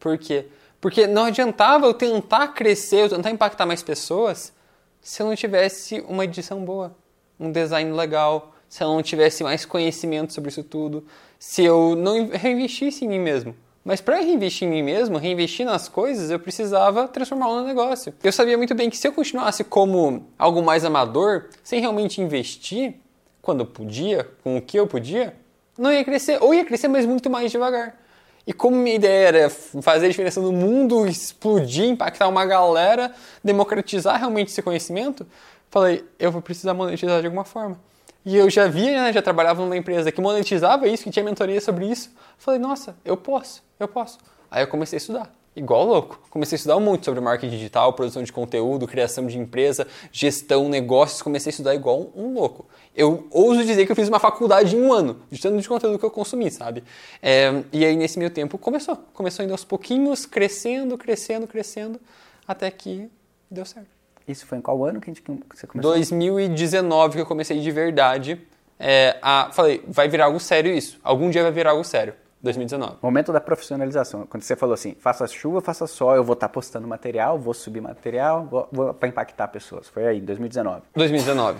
Por 0.00 0.18
quê? 0.18 0.46
Porque 0.80 1.06
não 1.06 1.24
adiantava 1.24 1.86
eu 1.86 1.94
tentar 1.94 2.48
crescer, 2.48 3.04
eu 3.04 3.08
tentar 3.08 3.30
impactar 3.30 3.66
mais 3.66 3.82
pessoas, 3.82 4.52
se 5.00 5.22
eu 5.22 5.26
não 5.26 5.36
tivesse 5.36 6.04
uma 6.08 6.24
edição 6.24 6.64
boa, 6.64 6.94
um 7.38 7.50
design 7.50 7.92
legal, 7.92 8.54
se 8.68 8.82
eu 8.82 8.88
não 8.88 9.02
tivesse 9.02 9.44
mais 9.44 9.64
conhecimento 9.64 10.32
sobre 10.32 10.50
isso 10.50 10.62
tudo, 10.62 11.06
se 11.38 11.62
eu 11.62 11.94
não 11.94 12.28
reinvestisse 12.28 13.04
em 13.04 13.08
mim 13.08 13.20
mesmo. 13.20 13.54
Mas 13.84 14.00
para 14.00 14.16
reinvestir 14.16 14.66
em 14.66 14.70
mim 14.70 14.82
mesmo, 14.82 15.18
reinvestir 15.18 15.66
nas 15.66 15.88
coisas, 15.88 16.30
eu 16.30 16.40
precisava 16.40 17.06
transformar 17.06 17.48
no 17.48 17.64
negócio. 17.64 18.14
Eu 18.22 18.32
sabia 18.32 18.56
muito 18.56 18.74
bem 18.74 18.88
que 18.88 18.96
se 18.96 19.06
eu 19.06 19.12
continuasse 19.12 19.62
como 19.62 20.26
algo 20.38 20.62
mais 20.62 20.86
amador, 20.86 21.50
sem 21.62 21.80
realmente 21.80 22.20
investir, 22.20 22.94
quando 23.44 23.60
eu 23.60 23.66
podia, 23.66 24.28
com 24.42 24.56
o 24.56 24.62
que 24.62 24.78
eu 24.78 24.86
podia, 24.86 25.36
não 25.78 25.92
ia 25.92 26.04
crescer, 26.04 26.42
ou 26.42 26.54
ia 26.54 26.64
crescer, 26.64 26.88
mas 26.88 27.04
muito 27.04 27.28
mais 27.28 27.52
devagar. 27.52 27.96
E 28.46 28.52
como 28.52 28.76
minha 28.76 28.96
ideia 28.96 29.28
era 29.28 29.50
fazer 29.50 30.06
a 30.06 30.08
diferença 30.08 30.40
no 30.40 30.52
mundo, 30.52 31.06
explodir, 31.06 31.84
impactar 31.84 32.28
uma 32.28 32.44
galera, 32.44 33.12
democratizar 33.42 34.18
realmente 34.18 34.48
esse 34.48 34.62
conhecimento, 34.62 35.26
falei, 35.70 36.04
eu 36.18 36.32
vou 36.32 36.42
precisar 36.42 36.74
monetizar 36.74 37.20
de 37.20 37.26
alguma 37.26 37.44
forma. 37.44 37.78
E 38.24 38.36
eu 38.36 38.48
já 38.48 38.66
via, 38.66 39.02
né, 39.02 39.12
já 39.12 39.20
trabalhava 39.20 39.62
numa 39.62 39.76
empresa 39.76 40.10
que 40.10 40.20
monetizava 40.20 40.88
isso, 40.88 41.04
que 41.04 41.10
tinha 41.10 41.24
mentoria 41.24 41.60
sobre 41.60 41.86
isso. 41.86 42.10
Falei, 42.38 42.58
nossa, 42.58 42.96
eu 43.04 43.16
posso, 43.16 43.62
eu 43.78 43.86
posso. 43.86 44.18
Aí 44.50 44.62
eu 44.62 44.68
comecei 44.68 44.96
a 44.96 44.98
estudar 44.98 45.43
igual 45.56 45.84
louco. 45.84 46.20
Comecei 46.30 46.56
a 46.56 46.58
estudar 46.58 46.80
muito 46.80 47.04
sobre 47.04 47.20
marketing 47.20 47.52
digital, 47.52 47.92
produção 47.92 48.22
de 48.22 48.32
conteúdo, 48.32 48.86
criação 48.86 49.26
de 49.26 49.38
empresa, 49.38 49.86
gestão, 50.10 50.68
negócios. 50.68 51.22
Comecei 51.22 51.50
a 51.50 51.52
estudar 51.52 51.74
igual 51.74 52.10
um 52.14 52.34
louco. 52.34 52.66
Eu 52.94 53.26
ouso 53.30 53.64
dizer 53.64 53.86
que 53.86 53.92
eu 53.92 53.96
fiz 53.96 54.08
uma 54.08 54.20
faculdade 54.20 54.76
em 54.76 54.80
um 54.80 54.92
ano, 54.92 55.20
de 55.30 55.40
tanto 55.40 55.60
de 55.60 55.68
conteúdo 55.68 55.98
que 55.98 56.04
eu 56.04 56.10
consumi, 56.10 56.50
sabe? 56.50 56.84
É, 57.22 57.62
e 57.72 57.84
aí, 57.84 57.96
nesse 57.96 58.18
meio 58.18 58.30
tempo, 58.30 58.58
começou. 58.58 58.96
Começou 59.12 59.44
indo 59.44 59.52
aos 59.52 59.64
pouquinhos, 59.64 60.26
crescendo, 60.26 60.96
crescendo, 60.98 61.46
crescendo, 61.46 62.00
até 62.46 62.70
que 62.70 63.10
deu 63.50 63.64
certo. 63.64 63.88
Isso 64.26 64.46
foi 64.46 64.58
em 64.58 64.60
qual 64.60 64.82
ano 64.84 65.00
que, 65.00 65.10
a 65.10 65.12
gente, 65.12 65.22
que 65.22 65.30
você 65.30 65.66
começou? 65.66 65.92
2019 65.92 67.14
que 67.14 67.20
eu 67.20 67.26
comecei 67.26 67.60
de 67.60 67.70
verdade. 67.70 68.40
É, 68.78 69.18
a, 69.22 69.50
falei, 69.52 69.82
vai 69.86 70.08
virar 70.08 70.26
algo 70.26 70.40
sério 70.40 70.72
isso. 70.72 70.98
Algum 71.02 71.30
dia 71.30 71.42
vai 71.42 71.52
virar 71.52 71.70
algo 71.70 71.84
sério. 71.84 72.14
2019. 72.44 72.96
Momento 73.02 73.32
da 73.32 73.40
profissionalização. 73.40 74.26
Quando 74.26 74.42
você 74.42 74.54
falou 74.54 74.74
assim, 74.74 74.94
faça 75.00 75.26
chuva, 75.26 75.60
faça 75.60 75.86
sol, 75.86 76.14
eu 76.14 76.22
vou 76.22 76.34
estar 76.34 76.48
tá 76.48 76.52
postando 76.52 76.86
material, 76.86 77.38
vou 77.38 77.54
subir 77.54 77.80
material, 77.80 78.46
vou, 78.46 78.68
vou 78.70 78.94
para 78.94 79.08
impactar 79.08 79.48
pessoas. 79.48 79.88
Foi 79.88 80.06
aí, 80.06 80.20
2019. 80.20 80.82
2019. 80.94 81.58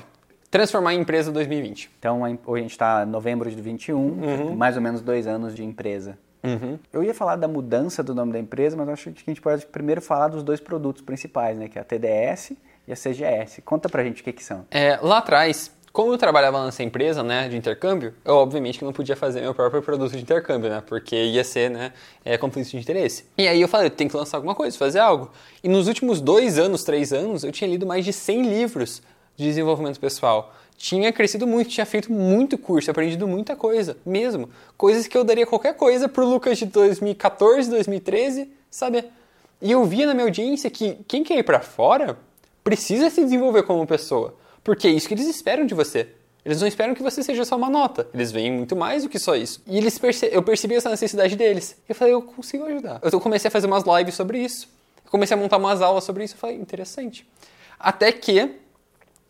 Transformar 0.51 0.95
em 0.95 1.01
empresa 1.01 1.33
2020. 1.33 1.91
Então, 1.99 2.23
hoje 2.23 2.41
a 2.47 2.63
gente 2.63 2.71
está 2.71 3.03
em 3.03 3.11
novembro 3.11 3.51
de 3.51 3.61
21, 3.61 3.97
uhum. 3.99 4.55
mais 4.55 4.77
ou 4.77 4.83
menos 4.83 5.01
dois 5.01 5.27
anos 5.27 5.55
de 5.55 5.65
empresa. 5.65 6.17
Uhum. 6.45 6.79
Eu 6.93 7.03
ia 7.03 7.15
falar 7.15 7.37
da 7.37 7.49
mudança 7.49 8.03
do 8.03 8.15
nome 8.15 8.33
da 8.33 8.39
empresa, 8.39 8.77
mas 8.77 8.89
acho 8.91 9.11
que 9.11 9.23
a 9.27 9.31
gente 9.31 9.41
pode 9.41 9.65
primeiro 9.67 10.03
falar 10.03 10.29
dos 10.29 10.43
dois 10.43 10.61
produtos 10.61 11.03
principais, 11.03 11.59
né? 11.59 11.69
Que 11.69 11.79
é 11.79 11.81
a 11.81 11.85
TDS 11.85 12.53
e 12.87 12.93
a 12.93 12.95
CGS. 12.95 13.63
Conta 13.63 13.89
pra 13.89 14.05
gente 14.05 14.21
o 14.21 14.25
que, 14.25 14.33
que 14.33 14.45
são. 14.45 14.67
É, 14.71 14.99
lá 15.03 15.19
atrás, 15.19 15.75
como 15.95 16.13
eu 16.13 16.19
trabalhava 16.19 16.65
nessa 16.65 16.83
empresa, 16.83 17.23
né, 17.23 17.49
de 17.49 17.57
intercâmbio, 17.57 18.13
eu 18.25 18.35
obviamente 18.35 18.81
que 18.81 18.85
não 18.85 18.93
podia 18.93 19.15
fazer 19.15 19.43
meu 19.43 19.55
próprio 19.55 19.81
produto 19.81 20.11
de 20.11 20.21
intercâmbio, 20.21 20.69
né, 20.69 20.83
porque 20.85 21.15
ia 21.15 21.45
ser, 21.45 21.71
né, 21.71 21.93
é, 22.25 22.37
conflito 22.37 22.69
de 22.69 22.79
interesse. 22.79 23.27
E 23.39 23.47
aí 23.47 23.61
eu 23.61 23.69
falei, 23.69 23.89
tem 23.89 24.09
que 24.09 24.17
lançar 24.17 24.39
alguma 24.39 24.57
coisa, 24.57 24.77
fazer 24.77 24.99
algo. 24.99 25.31
E 25.63 25.69
nos 25.69 25.87
últimos 25.87 26.21
dois 26.21 26.59
anos, 26.59 26.83
três 26.83 27.13
anos, 27.13 27.45
eu 27.45 27.53
tinha 27.53 27.71
lido 27.71 27.87
mais 27.87 28.05
de 28.05 28.13
100 28.13 28.43
livros 28.43 29.03
de 29.37 29.45
desenvolvimento 29.45 30.01
pessoal. 30.01 30.53
Tinha 30.77 31.13
crescido 31.13 31.47
muito, 31.47 31.71
tinha 31.71 31.87
feito 31.87 32.11
muito 32.11 32.59
curso, 32.59 32.91
aprendido 32.91 33.29
muita 33.29 33.55
coisa, 33.55 33.97
mesmo. 34.05 34.51
Coisas 34.77 35.07
que 35.07 35.17
eu 35.17 35.23
daria 35.23 35.47
qualquer 35.47 35.77
coisa 35.77 36.09
pro 36.09 36.27
Lucas 36.27 36.59
de 36.59 36.67
2014, 36.67 37.71
2013, 37.71 38.51
sabe? 38.69 39.05
E 39.63 39.71
eu 39.71 39.85
via 39.85 40.09
na 40.09 40.15
minha 40.15 40.27
audiência 40.27 40.69
que 40.71 40.99
quem 41.07 41.23
quer 41.23 41.39
ir 41.39 41.45
para 41.45 41.61
fora 41.61 42.19
precisa 42.65 43.09
se 43.11 43.23
desenvolver 43.23 43.63
como 43.63 43.87
pessoa. 43.87 44.43
Porque 44.65 44.89
é 44.89 44.91
isso 44.91 45.07
que 45.07 45.15
eles 45.15 45.29
esperam 45.29 45.67
de 45.67 45.75
você. 45.75 46.09
Eles 46.45 46.61
não 46.61 46.67
esperam 46.67 46.95
que 46.95 47.03
você 47.03 47.23
seja 47.23 47.45
só 47.45 47.57
uma 47.57 47.71
nota. 47.71 48.09
Eles 48.13 48.33
veem 48.33 48.51
muito 48.51 48.75
mais 48.75 49.03
do 49.03 49.09
que 49.09 49.19
só 49.19 49.37
isso. 49.37 49.63
E 49.67 49.79
eles 49.79 49.99
perce... 49.99 50.29
eu 50.33 50.43
percebi 50.43 50.75
essa 50.75 50.91
necessidade 50.91 51.37
deles. 51.37 51.77
Eu 51.89 51.95
falei, 51.95 52.13
eu 52.13 52.23
consigo 52.23 52.65
ajudar. 52.65 53.01
Eu 53.03 53.21
comecei 53.21 53.49
a 53.49 53.51
fazer 53.51 53.67
umas 53.67 53.85
lives 53.85 54.15
sobre 54.15 54.39
isso. 54.39 54.69
Eu 55.05 55.11
comecei 55.11 55.37
a 55.37 55.41
montar 55.41 55.59
umas 55.59 55.81
aulas 55.81 56.05
sobre 56.05 56.25
isso. 56.25 56.35
Eu 56.35 56.39
falei, 56.39 56.57
interessante. 56.57 57.27
Até 57.79 58.11
que 58.11 58.39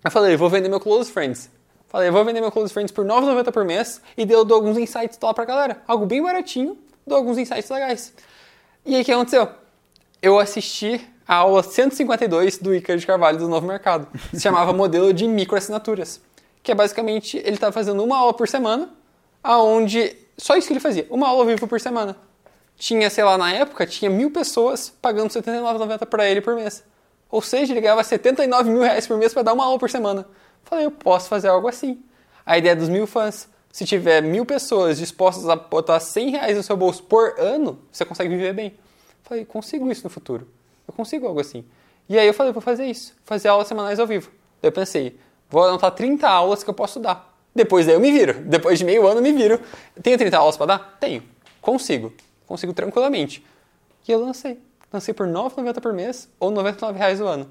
eu 0.04 0.10
falei, 0.10 0.36
vou 0.36 0.50
vender 0.50 0.68
meu 0.68 0.80
Close 0.80 1.10
Friends. 1.10 1.50
Falei, 1.88 2.10
vou 2.10 2.24
vender 2.24 2.40
meu 2.40 2.50
Close 2.50 2.72
Friends 2.72 2.92
por 2.92 3.06
R$ 3.06 3.12
9,90 3.12 3.52
por 3.52 3.64
mês 3.64 4.02
e 4.16 4.30
eu 4.30 4.44
dou 4.44 4.56
alguns 4.56 4.76
insights 4.76 5.18
lá 5.22 5.32
pra 5.32 5.44
galera. 5.44 5.80
Algo 5.86 6.04
bem 6.06 6.20
baratinho, 6.20 6.76
dou 7.06 7.16
alguns 7.16 7.38
insights 7.38 7.70
legais. 7.70 8.12
E 8.84 8.96
aí 8.96 9.02
o 9.02 9.04
que 9.04 9.12
aconteceu? 9.12 9.48
Eu 10.20 10.38
assisti 10.38 11.00
a 11.26 11.36
aula 11.36 11.62
152 11.62 12.58
do 12.58 12.74
Ícaro 12.74 12.98
de 12.98 13.06
Carvalho 13.06 13.38
do 13.38 13.48
Novo 13.48 13.66
Mercado. 13.66 14.06
Se 14.32 14.40
chamava 14.40 14.72
Modelo 14.74 15.12
de 15.12 15.26
Microassinaturas. 15.26 16.20
Que 16.62 16.72
é 16.72 16.74
basicamente, 16.74 17.36
ele 17.38 17.54
estava 17.54 17.72
fazendo 17.72 18.02
uma 18.02 18.16
aula 18.16 18.34
por 18.34 18.48
semana, 18.48 18.90
aonde 19.42 20.16
só 20.36 20.56
isso 20.56 20.66
que 20.66 20.72
ele 20.72 20.80
fazia, 20.80 21.06
uma 21.10 21.28
aula 21.28 21.42
ao 21.42 21.46
vivo 21.46 21.66
por 21.66 21.80
semana. 21.80 22.16
Tinha, 22.76 23.08
sei 23.08 23.22
lá, 23.22 23.38
na 23.38 23.52
época, 23.52 23.86
tinha 23.86 24.10
mil 24.10 24.30
pessoas 24.30 24.90
pagando 25.00 25.32
R$ 25.32 25.40
79,90 25.40 26.06
para 26.06 26.28
ele 26.28 26.40
por 26.40 26.54
mês. 26.56 26.82
Ou 27.30 27.40
seja, 27.40 27.72
ele 27.72 27.80
ganhava 27.80 28.02
79 28.02 28.70
mil 28.70 28.82
reais 28.82 29.06
por 29.06 29.16
mês 29.16 29.32
para 29.32 29.42
dar 29.42 29.52
uma 29.52 29.64
aula 29.64 29.78
por 29.78 29.90
semana. 29.90 30.26
Falei, 30.64 30.86
eu 30.86 30.90
posso 30.90 31.28
fazer 31.28 31.48
algo 31.48 31.68
assim. 31.68 32.02
A 32.44 32.58
ideia 32.58 32.74
dos 32.74 32.88
mil 32.88 33.06
fãs. 33.06 33.48
Se 33.72 33.84
tiver 33.84 34.22
mil 34.22 34.46
pessoas 34.46 34.98
dispostas 34.98 35.48
a 35.48 35.56
botar 35.56 35.98
100 35.98 36.30
reais 36.30 36.56
no 36.56 36.62
seu 36.62 36.76
bolso 36.76 37.02
por 37.02 37.34
ano, 37.38 37.78
você 37.90 38.04
consegue 38.04 38.30
viver 38.30 38.52
bem. 38.52 38.78
Falei, 39.22 39.44
consigo 39.44 39.90
isso 39.90 40.04
no 40.04 40.10
futuro. 40.10 40.46
Eu 40.86 40.94
consigo 40.94 41.26
algo 41.26 41.40
assim. 41.40 41.64
E 42.08 42.18
aí 42.18 42.26
eu 42.26 42.34
falei, 42.34 42.52
vou 42.52 42.60
fazer 42.60 42.84
isso, 42.84 43.14
fazer 43.24 43.48
aulas 43.48 43.66
semanais 43.66 43.98
ao 43.98 44.06
vivo. 44.06 44.30
Daí 44.60 44.68
eu 44.68 44.72
pensei, 44.72 45.18
vou 45.48 45.64
anotar 45.64 45.90
30 45.90 46.28
aulas 46.28 46.62
que 46.62 46.68
eu 46.68 46.74
posso 46.74 47.00
dar. 47.00 47.34
Depois 47.54 47.86
daí 47.86 47.94
eu 47.94 48.00
me 48.00 48.10
viro. 48.10 48.34
Depois 48.44 48.78
de 48.78 48.84
meio 48.84 49.06
ano 49.06 49.18
eu 49.18 49.22
me 49.22 49.32
viro. 49.32 49.60
Tenho 50.02 50.18
30 50.18 50.36
aulas 50.36 50.56
para 50.56 50.66
dar? 50.66 50.96
Tenho. 51.00 51.22
Consigo. 51.60 52.12
Consigo 52.46 52.72
tranquilamente. 52.72 53.44
E 54.06 54.12
eu 54.12 54.20
lancei. 54.20 54.60
Lancei 54.92 55.14
por 55.14 55.26
R$ 55.26 55.32
9,90 55.32 55.80
por 55.80 55.92
mês 55.92 56.28
ou 56.38 56.50
R$ 56.50 56.56
99,00 56.72 57.20
o 57.20 57.26
ano. 57.26 57.50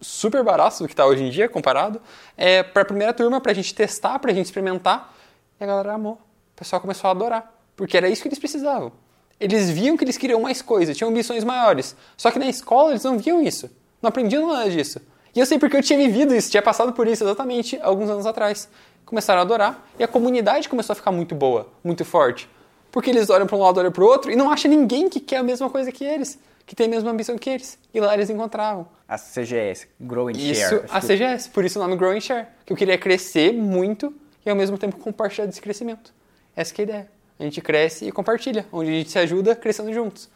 Super 0.00 0.44
barato 0.44 0.82
do 0.82 0.86
que 0.86 0.92
está 0.92 1.06
hoje 1.06 1.24
em 1.24 1.30
dia 1.30 1.48
comparado. 1.48 2.00
É 2.36 2.62
para 2.62 2.82
a 2.82 2.84
primeira 2.84 3.12
turma, 3.12 3.40
para 3.40 3.52
a 3.52 3.54
gente 3.54 3.74
testar, 3.74 4.18
para 4.18 4.30
a 4.30 4.34
gente 4.34 4.46
experimentar. 4.46 5.14
E 5.58 5.64
a 5.64 5.66
galera 5.66 5.94
amou. 5.94 6.14
O 6.14 6.56
pessoal 6.56 6.80
começou 6.80 7.08
a 7.08 7.10
adorar. 7.12 7.54
Porque 7.74 7.96
era 7.96 8.08
isso 8.08 8.22
que 8.22 8.28
eles 8.28 8.38
precisavam. 8.38 8.92
Eles 9.38 9.68
viam 9.70 9.96
que 9.96 10.04
eles 10.04 10.16
queriam 10.16 10.40
mais 10.40 10.62
coisas, 10.62 10.96
tinham 10.96 11.10
ambições 11.10 11.44
maiores. 11.44 11.96
Só 12.16 12.30
que 12.30 12.38
na 12.38 12.46
escola 12.48 12.90
eles 12.90 13.02
não 13.02 13.18
viam 13.18 13.42
isso. 13.42 13.70
Não 14.00 14.08
aprendiam 14.08 14.46
nada 14.46 14.70
disso. 14.70 15.00
E 15.34 15.40
eu 15.40 15.46
sei 15.46 15.58
porque 15.58 15.76
eu 15.76 15.82
tinha 15.82 15.98
vivido 15.98 16.34
isso, 16.34 16.50
tinha 16.50 16.62
passado 16.62 16.92
por 16.92 17.08
isso 17.08 17.24
exatamente 17.24 17.78
alguns 17.82 18.08
anos 18.08 18.26
atrás. 18.26 18.68
Começaram 19.04 19.40
a 19.40 19.42
adorar 19.42 19.86
e 19.98 20.04
a 20.04 20.08
comunidade 20.08 20.68
começou 20.68 20.92
a 20.92 20.96
ficar 20.96 21.10
muito 21.10 21.34
boa, 21.34 21.68
muito 21.82 22.04
forte. 22.04 22.48
Porque 22.92 23.10
eles 23.10 23.28
olham 23.28 23.46
para 23.46 23.56
um 23.56 23.60
lado, 23.60 23.78
olham 23.80 23.90
para 23.90 24.04
o 24.04 24.06
outro 24.06 24.30
e 24.30 24.36
não 24.36 24.50
acham 24.50 24.70
ninguém 24.70 25.08
que 25.08 25.18
quer 25.18 25.38
a 25.38 25.42
mesma 25.42 25.68
coisa 25.68 25.90
que 25.90 26.04
eles, 26.04 26.38
que 26.64 26.76
tem 26.76 26.86
a 26.86 26.88
mesma 26.88 27.10
ambição 27.10 27.36
que 27.36 27.50
eles. 27.50 27.76
E 27.92 28.00
lá 28.00 28.14
eles 28.14 28.30
encontravam. 28.30 28.86
A 29.08 29.18
CGS, 29.18 29.88
Grow 30.00 30.28
and 30.28 30.32
isso, 30.32 30.60
Share. 30.60 30.84
A 30.88 31.00
CGS, 31.00 31.50
por 31.50 31.64
isso 31.64 31.78
o 31.78 31.82
nome 31.82 31.96
Grow 31.96 32.12
and 32.12 32.20
Share. 32.20 32.46
Que 32.64 32.72
eu 32.72 32.76
queria 32.76 32.96
crescer 32.96 33.52
muito 33.52 34.14
e 34.46 34.50
ao 34.50 34.54
mesmo 34.54 34.78
tempo 34.78 34.96
compartilhar 34.98 35.46
desse 35.46 35.60
crescimento. 35.60 36.14
Essa 36.54 36.72
é 36.74 36.80
a 36.80 36.82
ideia 36.84 37.14
a 37.38 37.42
gente 37.42 37.60
cresce 37.60 38.06
e 38.06 38.12
compartilha, 38.12 38.66
onde 38.72 38.90
a 38.90 38.92
gente 38.92 39.10
se 39.10 39.18
ajuda 39.18 39.54
crescendo 39.54 39.92
juntos. 39.92 40.28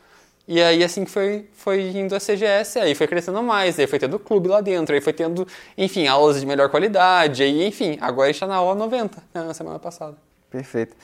E 0.46 0.62
aí, 0.62 0.82
assim 0.82 1.04
que 1.04 1.10
foi, 1.10 1.46
foi 1.52 1.90
indo 1.90 2.16
a 2.16 2.18
CGS, 2.18 2.78
aí 2.78 2.94
foi 2.94 3.06
crescendo 3.06 3.42
mais, 3.42 3.78
aí 3.78 3.86
foi 3.86 3.98
tendo 3.98 4.18
clube 4.18 4.48
lá 4.48 4.62
dentro, 4.62 4.94
aí 4.94 5.00
foi 5.00 5.12
tendo, 5.12 5.46
enfim, 5.76 6.06
aulas 6.06 6.40
de 6.40 6.46
melhor 6.46 6.70
qualidade, 6.70 7.42
aí, 7.42 7.66
enfim, 7.66 7.98
agora 8.00 8.28
a 8.28 8.32
gente 8.32 8.36
está 8.36 8.46
na 8.46 8.56
aula 8.56 8.74
90, 8.74 9.22
né, 9.34 9.42
na 9.42 9.52
semana 9.52 9.78
passada. 9.78 10.16
Perfeito. 10.50 10.96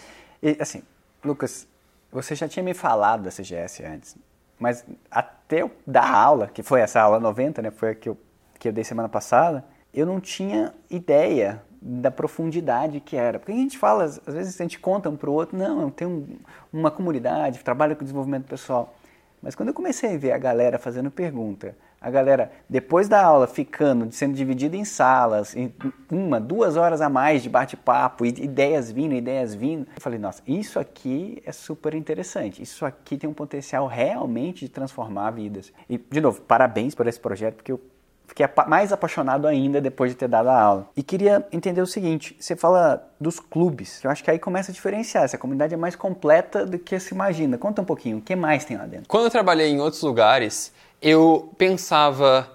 E, 0.42 0.56
assim, 0.58 0.82
Lucas, 1.22 1.66
você 2.10 2.34
já 2.34 2.48
tinha 2.48 2.62
me 2.62 2.72
falado 2.72 3.24
da 3.24 3.30
CGS 3.30 3.84
antes, 3.84 4.16
mas 4.58 4.82
até 5.10 5.60
eu 5.60 5.70
dar 5.86 6.10
aula, 6.10 6.46
que 6.46 6.62
foi 6.62 6.80
essa 6.80 7.02
aula 7.02 7.20
90, 7.20 7.60
né, 7.60 7.70
foi 7.70 7.90
a 7.90 7.94
que 7.94 8.08
eu, 8.08 8.16
que 8.58 8.68
eu 8.68 8.72
dei 8.72 8.82
semana 8.82 9.10
passada, 9.10 9.62
eu 9.92 10.06
não 10.06 10.20
tinha 10.20 10.72
ideia 10.88 11.62
da 11.86 12.10
profundidade 12.10 12.98
que 12.98 13.14
era. 13.14 13.38
Porque 13.38 13.52
a 13.52 13.56
gente 13.56 13.76
fala, 13.76 14.04
às 14.04 14.18
vezes 14.26 14.58
a 14.58 14.64
gente 14.64 14.78
conta 14.78 15.10
um 15.10 15.16
para 15.16 15.28
o 15.28 15.34
outro, 15.34 15.56
não, 15.56 15.90
tem 15.90 16.08
um, 16.08 16.26
uma 16.72 16.90
comunidade, 16.90 17.58
trabalha 17.58 17.94
com 17.94 18.02
desenvolvimento 18.02 18.46
pessoal. 18.46 18.94
Mas 19.42 19.54
quando 19.54 19.68
eu 19.68 19.74
comecei 19.74 20.14
a 20.14 20.18
ver 20.18 20.32
a 20.32 20.38
galera 20.38 20.78
fazendo 20.78 21.10
pergunta, 21.10 21.76
a 22.00 22.10
galera, 22.10 22.50
depois 22.68 23.08
da 23.08 23.22
aula, 23.22 23.46
ficando, 23.46 24.10
sendo 24.10 24.34
dividida 24.34 24.76
em 24.76 24.84
salas, 24.84 25.54
em 25.54 25.72
uma, 26.10 26.40
duas 26.40 26.76
horas 26.76 27.02
a 27.02 27.10
mais 27.10 27.42
de 27.42 27.50
bate-papo, 27.50 28.24
ideias 28.24 28.90
vindo, 28.90 29.14
ideias 29.14 29.54
vindo, 29.54 29.86
eu 29.94 30.00
falei, 30.00 30.18
nossa, 30.18 30.42
isso 30.46 30.78
aqui 30.78 31.42
é 31.44 31.52
super 31.52 31.94
interessante. 31.94 32.62
Isso 32.62 32.86
aqui 32.86 33.18
tem 33.18 33.28
um 33.28 33.34
potencial 33.34 33.86
realmente 33.86 34.66
de 34.66 34.70
transformar 34.70 35.30
vidas. 35.30 35.72
E, 35.88 35.98
de 35.98 36.20
novo, 36.20 36.40
parabéns 36.42 36.94
por 36.94 37.06
esse 37.06 37.20
projeto, 37.20 37.56
porque 37.56 37.72
eu 37.72 37.80
Fiquei 38.26 38.46
mais 38.66 38.92
apaixonado 38.92 39.46
ainda 39.46 39.80
depois 39.80 40.10
de 40.10 40.16
ter 40.16 40.28
dado 40.28 40.48
a 40.48 40.60
aula. 40.60 40.88
E 40.96 41.02
queria 41.02 41.46
entender 41.52 41.80
o 41.80 41.86
seguinte: 41.86 42.36
você 42.38 42.56
fala 42.56 43.06
dos 43.20 43.38
clubes, 43.38 44.02
eu 44.02 44.10
acho 44.10 44.24
que 44.24 44.30
aí 44.30 44.38
começa 44.38 44.72
a 44.72 44.74
diferenciar. 44.74 45.24
Essa 45.24 45.38
comunidade 45.38 45.74
é 45.74 45.76
mais 45.76 45.94
completa 45.94 46.66
do 46.66 46.78
que 46.78 46.98
se 46.98 47.14
imagina. 47.14 47.58
Conta 47.58 47.82
um 47.82 47.84
pouquinho, 47.84 48.18
o 48.18 48.20
que 48.22 48.34
mais 48.34 48.64
tem 48.64 48.76
lá 48.76 48.86
dentro? 48.86 49.06
Quando 49.08 49.24
eu 49.24 49.30
trabalhei 49.30 49.68
em 49.68 49.80
outros 49.80 50.02
lugares, 50.02 50.72
eu 51.00 51.52
pensava, 51.58 52.48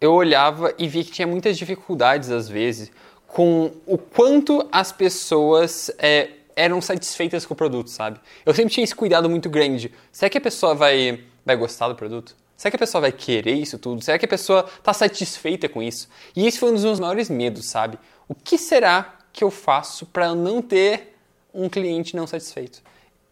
eu 0.00 0.12
olhava 0.12 0.74
e 0.76 0.88
vi 0.88 1.04
que 1.04 1.12
tinha 1.12 1.26
muitas 1.26 1.56
dificuldades 1.56 2.30
às 2.30 2.48
vezes 2.48 2.90
com 3.26 3.70
o 3.86 3.98
quanto 3.98 4.66
as 4.72 4.92
pessoas 4.92 5.90
é, 5.98 6.30
eram 6.54 6.80
satisfeitas 6.80 7.44
com 7.44 7.52
o 7.52 7.56
produto, 7.56 7.90
sabe? 7.90 8.18
Eu 8.44 8.54
sempre 8.54 8.72
tinha 8.72 8.82
esse 8.84 8.94
cuidado 8.94 9.28
muito 9.28 9.50
grande. 9.50 9.92
Será 10.10 10.30
que 10.30 10.38
a 10.38 10.40
pessoa 10.40 10.74
vai, 10.74 11.20
vai 11.44 11.54
gostar 11.54 11.88
do 11.88 11.94
produto? 11.94 12.34
Será 12.56 12.70
que 12.70 12.76
a 12.76 12.78
pessoa 12.78 13.02
vai 13.02 13.12
querer 13.12 13.54
isso 13.54 13.78
tudo? 13.78 14.02
Será 14.02 14.18
que 14.18 14.24
a 14.24 14.28
pessoa 14.28 14.66
está 14.78 14.92
satisfeita 14.92 15.68
com 15.68 15.82
isso? 15.82 16.08
E 16.34 16.46
esse 16.46 16.58
foi 16.58 16.70
um 16.70 16.74
dos 16.74 16.84
meus 16.84 16.98
maiores 16.98 17.28
medos, 17.28 17.66
sabe? 17.66 17.98
O 18.26 18.34
que 18.34 18.56
será 18.56 19.14
que 19.32 19.44
eu 19.44 19.50
faço 19.50 20.06
para 20.06 20.34
não 20.34 20.62
ter 20.62 21.16
um 21.52 21.68
cliente 21.68 22.16
não 22.16 22.26
satisfeito? 22.26 22.82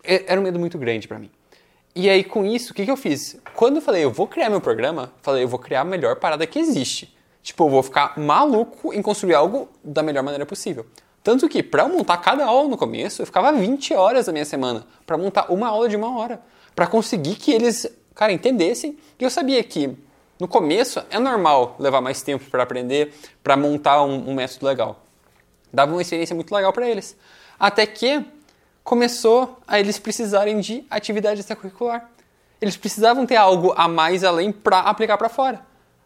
Era 0.03 0.39
um 0.39 0.45
medo 0.45 0.59
muito 0.59 0.77
grande 0.77 1.09
para 1.09 1.19
mim. 1.19 1.31
E 1.97 2.11
aí, 2.11 2.25
com 2.25 2.45
isso, 2.45 2.73
o 2.73 2.75
que, 2.75 2.85
que 2.85 2.91
eu 2.91 2.97
fiz? 2.97 3.39
Quando 3.55 3.77
eu 3.77 3.83
falei, 3.83 4.05
eu 4.05 4.11
vou 4.11 4.27
criar 4.27 4.51
meu 4.51 4.61
programa, 4.61 5.13
falei, 5.23 5.45
eu 5.45 5.49
vou 5.49 5.59
criar 5.59 5.83
a 5.83 5.85
melhor 5.85 6.17
parada 6.17 6.47
que 6.47 6.59
existe. 6.59 7.17
Tipo, 7.43 7.65
eu 7.65 7.71
vou 7.71 7.83
ficar 7.83 8.19
maluco 8.19 8.93
em 8.93 9.01
construir 9.01 9.35
algo 9.35 9.69
da 9.83 10.03
melhor 10.03 10.23
maneira 10.23 10.45
possível. 10.45 10.87
Tanto 11.23 11.49
que, 11.49 11.63
para 11.63 11.89
montar 11.89 12.19
cada 12.19 12.45
aula 12.45 12.69
no 12.69 12.77
começo, 12.77 13.23
eu 13.23 13.27
ficava 13.27 13.53
20 13.53 13.95
horas 13.95 14.27
da 14.27 14.33
minha 14.33 14.45
semana 14.45 14.87
para 15.07 15.17
montar 15.17 15.51
uma 15.51 15.69
aula 15.69 15.89
de 15.89 15.97
uma 15.97 16.19
hora. 16.19 16.43
para 16.75 16.89
conseguir 16.89 17.37
que 17.37 17.53
eles 17.53 17.87
cara, 18.15 18.33
entendessem. 18.33 18.99
E 19.19 19.25
eu 19.25 19.31
sabia 19.31 19.63
que 19.63 19.97
no 20.39 20.49
começo 20.49 21.03
é 21.11 21.19
normal 21.19 21.77
levar 21.79 22.01
mais 22.01 22.23
tempo 22.23 22.45
para 22.51 22.63
aprender, 22.63 23.15
para 23.43 23.57
montar 23.57 24.03
um, 24.03 24.31
um, 24.31 24.35
método 24.35 24.67
legal. 24.67 25.03
Dava 25.73 25.93
uma 25.93 26.03
experiência 26.03 26.35
muito 26.35 26.55
legal 26.55 26.73
para 26.73 26.89
eles. 26.89 27.17
Até 27.59 27.87
que 27.87 28.25
começou 28.83 29.59
a 29.67 29.81
eles 29.81 29.99
precisarem 29.99 30.61
de 30.61 30.85
atividade 30.91 31.41
extracurricular. 31.41 32.11
Eles 32.61 32.77
precisavam 32.77 33.27
ter 33.27 33.37
algo 33.37 33.73
a 33.77 33.89
mais 33.89 34.25
além 34.25 34.53
para 34.53 34.81
aplicar 34.81 35.17
para 35.17 35.29
fora. 35.29 35.61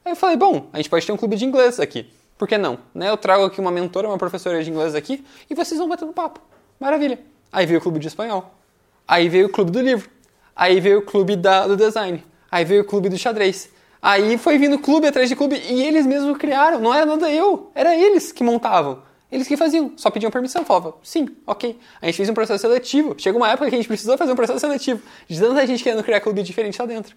Aí 0.05 0.13
eu 0.13 0.17
falei, 0.17 0.37
bom, 0.37 0.69
a 0.73 0.77
gente 0.79 0.89
pode 0.89 1.05
ter 1.05 1.13
um 1.13 1.17
clube 1.17 1.37
de 1.37 1.45
inglês 1.45 1.81
aqui. 1.81 2.11
Por 2.37 2.47
que 2.47 2.57
não? 2.57 2.79
Né? 2.95 3.11
Eu 3.11 3.17
trago 3.17 3.45
aqui 3.45 3.61
uma 3.61 3.71
mentora, 3.71 4.09
uma 4.09 4.17
professora 4.17 4.63
de 4.63 4.71
inglês 4.71 4.95
aqui 4.95 5.25
e 5.51 5.55
vocês 5.55 5.79
vão 5.79 5.89
batendo 5.89 6.13
papo. 6.13 6.41
Maravilha. 6.79 7.19
Aí 7.53 7.67
veio 7.67 7.81
o 7.81 7.83
clube 7.83 7.99
de 7.99 8.07
espanhol. 8.07 8.55
Aí 9.07 9.29
veio 9.29 9.47
o 9.47 9.51
clube 9.51 9.71
do 9.71 9.81
livro. 9.81 10.09
Aí 10.59 10.81
veio 10.81 10.99
o 10.99 11.03
clube 11.03 11.37
da, 11.37 11.69
do 11.69 11.77
design. 11.77 12.25
Aí 12.51 12.65
veio 12.65 12.83
o 12.83 12.85
clube 12.85 13.09
do 13.09 13.17
xadrez. 13.17 13.71
Aí 14.03 14.37
foi 14.37 14.59
vindo 14.59 14.77
clube 14.77 15.07
atrás 15.07 15.29
de 15.29 15.37
clube 15.37 15.55
e 15.55 15.85
eles 15.85 16.05
mesmos 16.05 16.37
criaram. 16.37 16.81
Não 16.81 16.93
era 16.93 17.07
nada 17.07 17.31
eu, 17.31 17.71
era 17.77 17.95
eles 17.95 18.33
que 18.33 18.43
montavam. 18.43 19.01
Eles 19.31 19.47
que 19.47 19.57
faziam, 19.57 19.93
só 19.97 20.11
pediam 20.11 20.33
permissão, 20.33 20.65
falavam, 20.65 20.95
sim, 21.01 21.29
ok. 21.47 21.79
A 22.03 22.07
gente 22.07 22.17
fez 22.17 22.29
um 22.29 22.35
processo 22.35 22.63
seletivo. 22.63 23.15
Chegou 23.19 23.41
uma 23.41 23.49
época 23.49 23.69
que 23.69 23.77
a 23.77 23.79
gente 23.79 23.87
precisou 23.87 24.19
fazer 24.19 24.33
um 24.33 24.37
processo 24.37 24.59
seletivo, 24.59 25.01
de 25.29 25.39
tanta 25.39 25.65
gente 25.65 25.85
querendo 25.85 26.03
criar 26.03 26.21
clube 26.21 26.43
diferente 26.43 26.77
lá 26.81 26.87
dentro. 26.87 27.15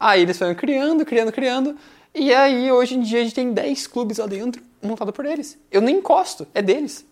Aí 0.00 0.22
eles 0.22 0.38
foram 0.38 0.54
criando, 0.54 1.04
criando, 1.04 1.30
criando, 1.30 1.76
e 2.14 2.32
aí 2.32 2.72
hoje 2.72 2.94
em 2.94 3.02
dia 3.02 3.20
a 3.20 3.22
gente 3.22 3.34
tem 3.34 3.52
10 3.52 3.86
clubes 3.88 4.16
lá 4.16 4.26
dentro, 4.26 4.62
montado 4.80 5.12
por 5.12 5.26
eles. 5.26 5.58
Eu 5.70 5.82
nem 5.82 5.96
encosto, 5.96 6.46
é 6.54 6.62
deles. 6.62 7.04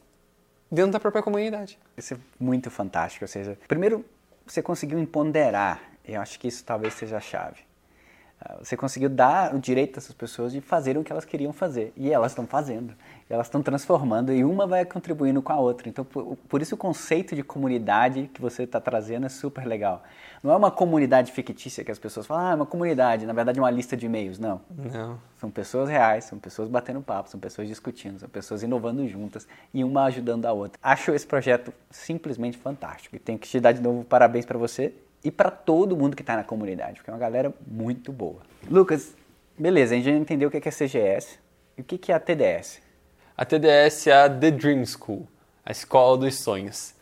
Dentro 0.71 0.93
da 0.93 1.01
própria 1.01 1.23
comunidade. 1.23 1.79
Isso 1.97 2.15
é 2.15 2.17
muito 2.41 2.71
fantástico. 2.71 3.25
Ou 3.25 3.29
seja, 3.29 3.59
primeiro 3.69 4.05
você 4.47 4.63
conseguiu 4.63 4.99
empoderar, 4.99 5.83
eu 6.05 6.21
acho 6.21 6.39
que 6.39 6.49
isso 6.49 6.65
talvez 6.65 6.95
seja 6.95 7.17
a 7.17 7.21
chave. 7.21 7.61
Ah, 8.41 8.57
você 8.63 8.77
conseguiu 8.77 9.09
dar 9.09 9.55
o 9.55 9.59
direito 9.59 9.95
dessas 9.95 10.15
pessoas 10.15 10.53
de 10.53 10.61
fazer 10.61 10.97
o 10.97 11.03
que 11.03 11.11
elas 11.11 11.25
queriam 11.25 11.53
fazer. 11.53 11.93
E 11.97 12.13
elas 12.13 12.33
estão 12.33 12.47
fazendo. 12.47 12.95
Elas 13.29 13.49
estão 13.49 13.61
transformando 13.61 14.33
e 14.33 14.45
uma 14.45 14.69
vai 14.69 14.85
contribuindo 14.85 15.43
com 15.43 15.53
a 15.53 15.59
outra. 15.59 15.89
Então, 15.89 16.05
por, 16.05 16.37
por 16.49 16.63
isso 16.63 16.77
o 16.77 16.79
conceito 16.79 17.35
de 17.35 17.43
comunidade 17.43 18.31
que 18.33 18.41
você 18.41 18.63
está 18.63 18.81
trazendo 18.81 19.27
é 19.27 19.29
super 19.29 19.67
legal. 19.67 20.05
Não 20.43 20.53
é 20.53 20.57
uma 20.57 20.71
comunidade 20.71 21.33
fictícia 21.33 21.85
que 21.85 21.91
as 21.91 21.99
pessoas 21.99 22.25
falam, 22.25 22.47
ah, 22.47 22.51
é 22.53 22.55
uma 22.55 22.67
comunidade, 22.67 23.27
na 23.27 23.33
verdade 23.33 23.59
é 23.59 23.63
uma 23.63 23.71
lista 23.71 23.97
de 23.97 24.07
e-mails. 24.07 24.39
Não. 24.39 24.61
Não. 24.71 25.19
São 25.39 25.51
pessoas 25.51 25.89
reais, 25.89 26.25
são 26.25 26.39
pessoas 26.39 26.69
batendo 26.69 27.03
papo, 27.03 27.29
são 27.29 27.41
pessoas 27.41 27.67
discutindo, 27.67 28.21
são 28.21 28.29
pessoas 28.29 28.63
inovando 28.63 29.07
juntas 29.09 29.49
e 29.75 29.83
uma 29.83 30.05
ajudando 30.05 30.47
a 30.47 30.53
outra. 30.53 30.79
Acho 30.81 31.13
esse 31.13 31.27
projeto 31.27 31.73
simplesmente 31.91 32.57
fantástico 32.57 33.17
e 33.17 33.19
tenho 33.19 33.41
que 33.41 33.49
te 33.49 33.59
dar 33.59 33.73
de 33.73 33.81
novo 33.81 34.05
parabéns 34.05 34.47
para 34.47 34.57
você 34.57 34.95
e 35.25 35.33
para 35.33 35.51
todo 35.51 35.97
mundo 35.97 36.15
que 36.15 36.23
está 36.23 36.37
na 36.37 36.45
comunidade, 36.45 36.99
porque 36.99 37.11
é 37.11 37.13
uma 37.13 37.19
galera 37.19 37.53
muito 37.67 38.13
boa. 38.13 38.41
Lucas, 38.71 39.17
beleza, 39.59 39.95
a 39.95 39.97
gente 39.97 40.05
já 40.05 40.13
entendeu 40.13 40.49
o 40.49 40.53
que 40.53 40.69
é 40.69 40.71
CGS 40.71 41.41
e 41.77 41.81
o 41.81 41.85
que 41.85 42.13
é 42.13 42.15
a 42.15 42.21
TDS. 42.21 42.86
A 43.37 43.45
TDS 43.45 44.07
é 44.07 44.13
a 44.13 44.31
The 44.31 44.51
Dream 44.51 44.87
School, 44.87 45.29
a 45.65 45.71
escola 45.71 46.17
dos 46.17 46.37
sonhos. 46.37 46.95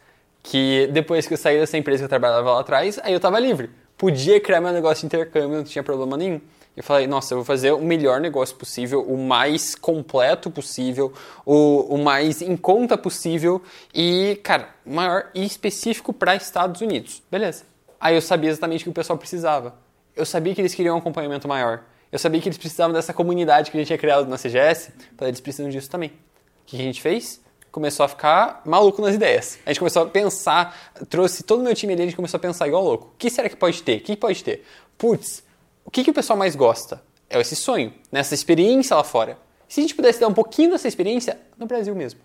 Que 0.42 0.88
depois 0.88 1.26
que 1.28 1.34
eu 1.34 1.38
saí 1.38 1.60
dessa 1.60 1.78
empresa 1.78 2.00
que 2.00 2.04
eu 2.04 2.08
trabalhava 2.08 2.54
lá 2.54 2.60
atrás, 2.60 2.98
aí 3.04 3.12
eu 3.12 3.18
estava 3.18 3.38
livre. 3.38 3.70
Podia 3.96 4.40
criar 4.40 4.60
meu 4.60 4.72
negócio 4.72 5.02
de 5.02 5.06
intercâmbio, 5.06 5.56
não 5.56 5.64
tinha 5.64 5.82
problema 5.84 6.16
nenhum. 6.16 6.40
Eu 6.76 6.82
falei, 6.82 7.06
nossa, 7.06 7.32
eu 7.34 7.38
vou 7.38 7.44
fazer 7.44 7.70
o 7.70 7.80
melhor 7.80 8.20
negócio 8.20 8.56
possível, 8.56 9.00
o 9.02 9.16
mais 9.16 9.76
completo 9.76 10.50
possível, 10.50 11.12
o, 11.46 11.94
o 11.94 11.98
mais 12.02 12.42
em 12.42 12.56
conta 12.56 12.98
possível 12.98 13.62
e, 13.94 14.40
cara, 14.42 14.70
maior 14.84 15.30
e 15.36 15.44
específico 15.44 16.12
para 16.12 16.34
Estados 16.34 16.80
Unidos. 16.80 17.22
Beleza. 17.30 17.62
Aí 18.00 18.16
eu 18.16 18.20
sabia 18.20 18.50
exatamente 18.50 18.82
o 18.82 18.84
que 18.86 18.90
o 18.90 18.92
pessoal 18.92 19.16
precisava. 19.16 19.76
Eu 20.16 20.26
sabia 20.26 20.52
que 20.52 20.60
eles 20.60 20.74
queriam 20.74 20.96
um 20.96 20.98
acompanhamento 20.98 21.46
maior. 21.46 21.84
Eu 22.14 22.18
sabia 22.20 22.40
que 22.40 22.48
eles 22.48 22.56
precisavam 22.56 22.92
dessa 22.92 23.12
comunidade 23.12 23.72
que 23.72 23.76
a 23.76 23.80
gente 23.80 23.88
tinha 23.88 23.98
criado 23.98 24.28
na 24.28 24.38
CGS. 24.38 24.92
Falei, 25.16 25.30
eles 25.30 25.40
precisam 25.40 25.68
disso 25.68 25.90
também. 25.90 26.10
O 26.10 26.64
que 26.64 26.76
a 26.76 26.78
gente 26.78 27.02
fez? 27.02 27.40
Começou 27.72 28.04
a 28.04 28.08
ficar 28.08 28.62
maluco 28.64 29.02
nas 29.02 29.16
ideias. 29.16 29.58
A 29.66 29.70
gente 29.70 29.80
começou 29.80 30.04
a 30.04 30.06
pensar, 30.06 30.92
trouxe 31.10 31.42
todo 31.42 31.58
o 31.58 31.64
meu 31.64 31.74
time 31.74 31.92
ali, 31.92 32.02
a 32.02 32.04
gente 32.04 32.14
começou 32.14 32.38
a 32.38 32.40
pensar 32.40 32.68
igual 32.68 32.84
louco. 32.84 33.06
O 33.06 33.18
que 33.18 33.28
será 33.28 33.48
que 33.48 33.56
pode 33.56 33.82
ter? 33.82 33.96
O 33.96 34.00
que 34.00 34.16
pode 34.16 34.44
ter? 34.44 34.64
Putz, 34.96 35.42
o 35.84 35.90
que, 35.90 36.04
que 36.04 36.10
o 36.12 36.14
pessoal 36.14 36.38
mais 36.38 36.54
gosta? 36.54 37.02
É 37.28 37.40
esse 37.40 37.56
sonho, 37.56 37.92
nessa 38.12 38.32
experiência 38.32 38.94
lá 38.94 39.02
fora. 39.02 39.36
Se 39.66 39.80
a 39.80 39.82
gente 39.82 39.96
pudesse 39.96 40.20
dar 40.20 40.28
um 40.28 40.34
pouquinho 40.34 40.70
dessa 40.70 40.86
experiência 40.86 41.40
no 41.58 41.66
Brasil 41.66 41.96
mesmo. 41.96 42.20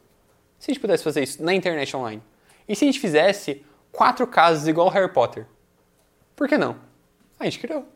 Se 0.59 0.69
a 0.69 0.71
gente 0.71 0.81
pudesse 0.81 1.03
fazer 1.03 1.23
isso 1.23 1.43
na 1.43 1.51
internet 1.51 1.97
online. 1.97 2.21
E 2.67 2.75
se 2.75 2.85
a 2.85 2.87
gente 2.87 2.99
fizesse 2.99 3.65
quatro 3.91 4.27
casas 4.27 4.67
igual 4.67 4.87
Harry 4.89 5.11
Potter? 5.11 5.47
Por 6.35 6.47
que 6.47 6.59
não? 6.59 6.75
A 7.39 7.45
gente 7.45 7.57
criou. 7.57 7.87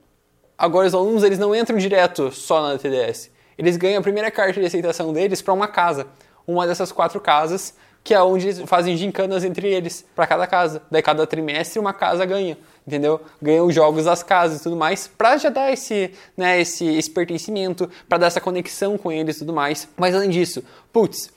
Agora 0.64 0.88
os 0.88 0.94
alunos 0.94 1.24
eles 1.24 1.38
não 1.38 1.54
entram 1.54 1.78
direto 1.78 2.32
só 2.32 2.62
na 2.62 2.78
TDS. 2.78 3.30
Eles 3.58 3.76
ganham 3.76 4.00
a 4.00 4.02
primeira 4.02 4.32
carta 4.32 4.62
de 4.62 4.66
aceitação 4.66 5.12
deles 5.12 5.42
para 5.42 5.54
uma 5.54 5.68
casa. 5.68 6.08
Uma 6.48 6.66
dessas 6.66 6.90
quatro 6.90 7.20
casas, 7.20 7.76
que 8.02 8.14
é 8.14 8.24
onde 8.24 8.48
eles 8.48 8.62
fazem 8.62 8.96
gincanas 8.96 9.44
entre 9.44 9.68
eles, 9.68 10.06
para 10.16 10.26
cada 10.26 10.48
casa. 10.48 10.82
Daí 10.90 11.02
cada 11.02 11.28
trimestre 11.28 11.80
uma 11.80 11.92
casa 11.92 12.24
ganha, 12.24 12.58
entendeu? 12.88 13.20
Ganha 13.42 13.62
os 13.62 13.76
jogos 13.76 14.06
das 14.06 14.24
casas 14.24 14.62
e 14.62 14.64
tudo 14.64 14.78
mais, 14.78 15.06
para 15.06 15.36
já 15.36 15.50
dar 15.50 15.70
esse, 15.70 16.14
né, 16.38 16.62
esse, 16.62 16.86
esse 16.86 17.12
pertencimento, 17.12 17.90
para 18.08 18.20
dar 18.20 18.28
essa 18.28 18.40
conexão 18.40 18.98
com 18.98 19.12
eles 19.12 19.36
e 19.36 19.40
tudo 19.40 19.52
mais. 19.52 19.90
Mas 19.98 20.16
além 20.16 20.30
disso, 20.30 20.64
putz, 20.94 21.30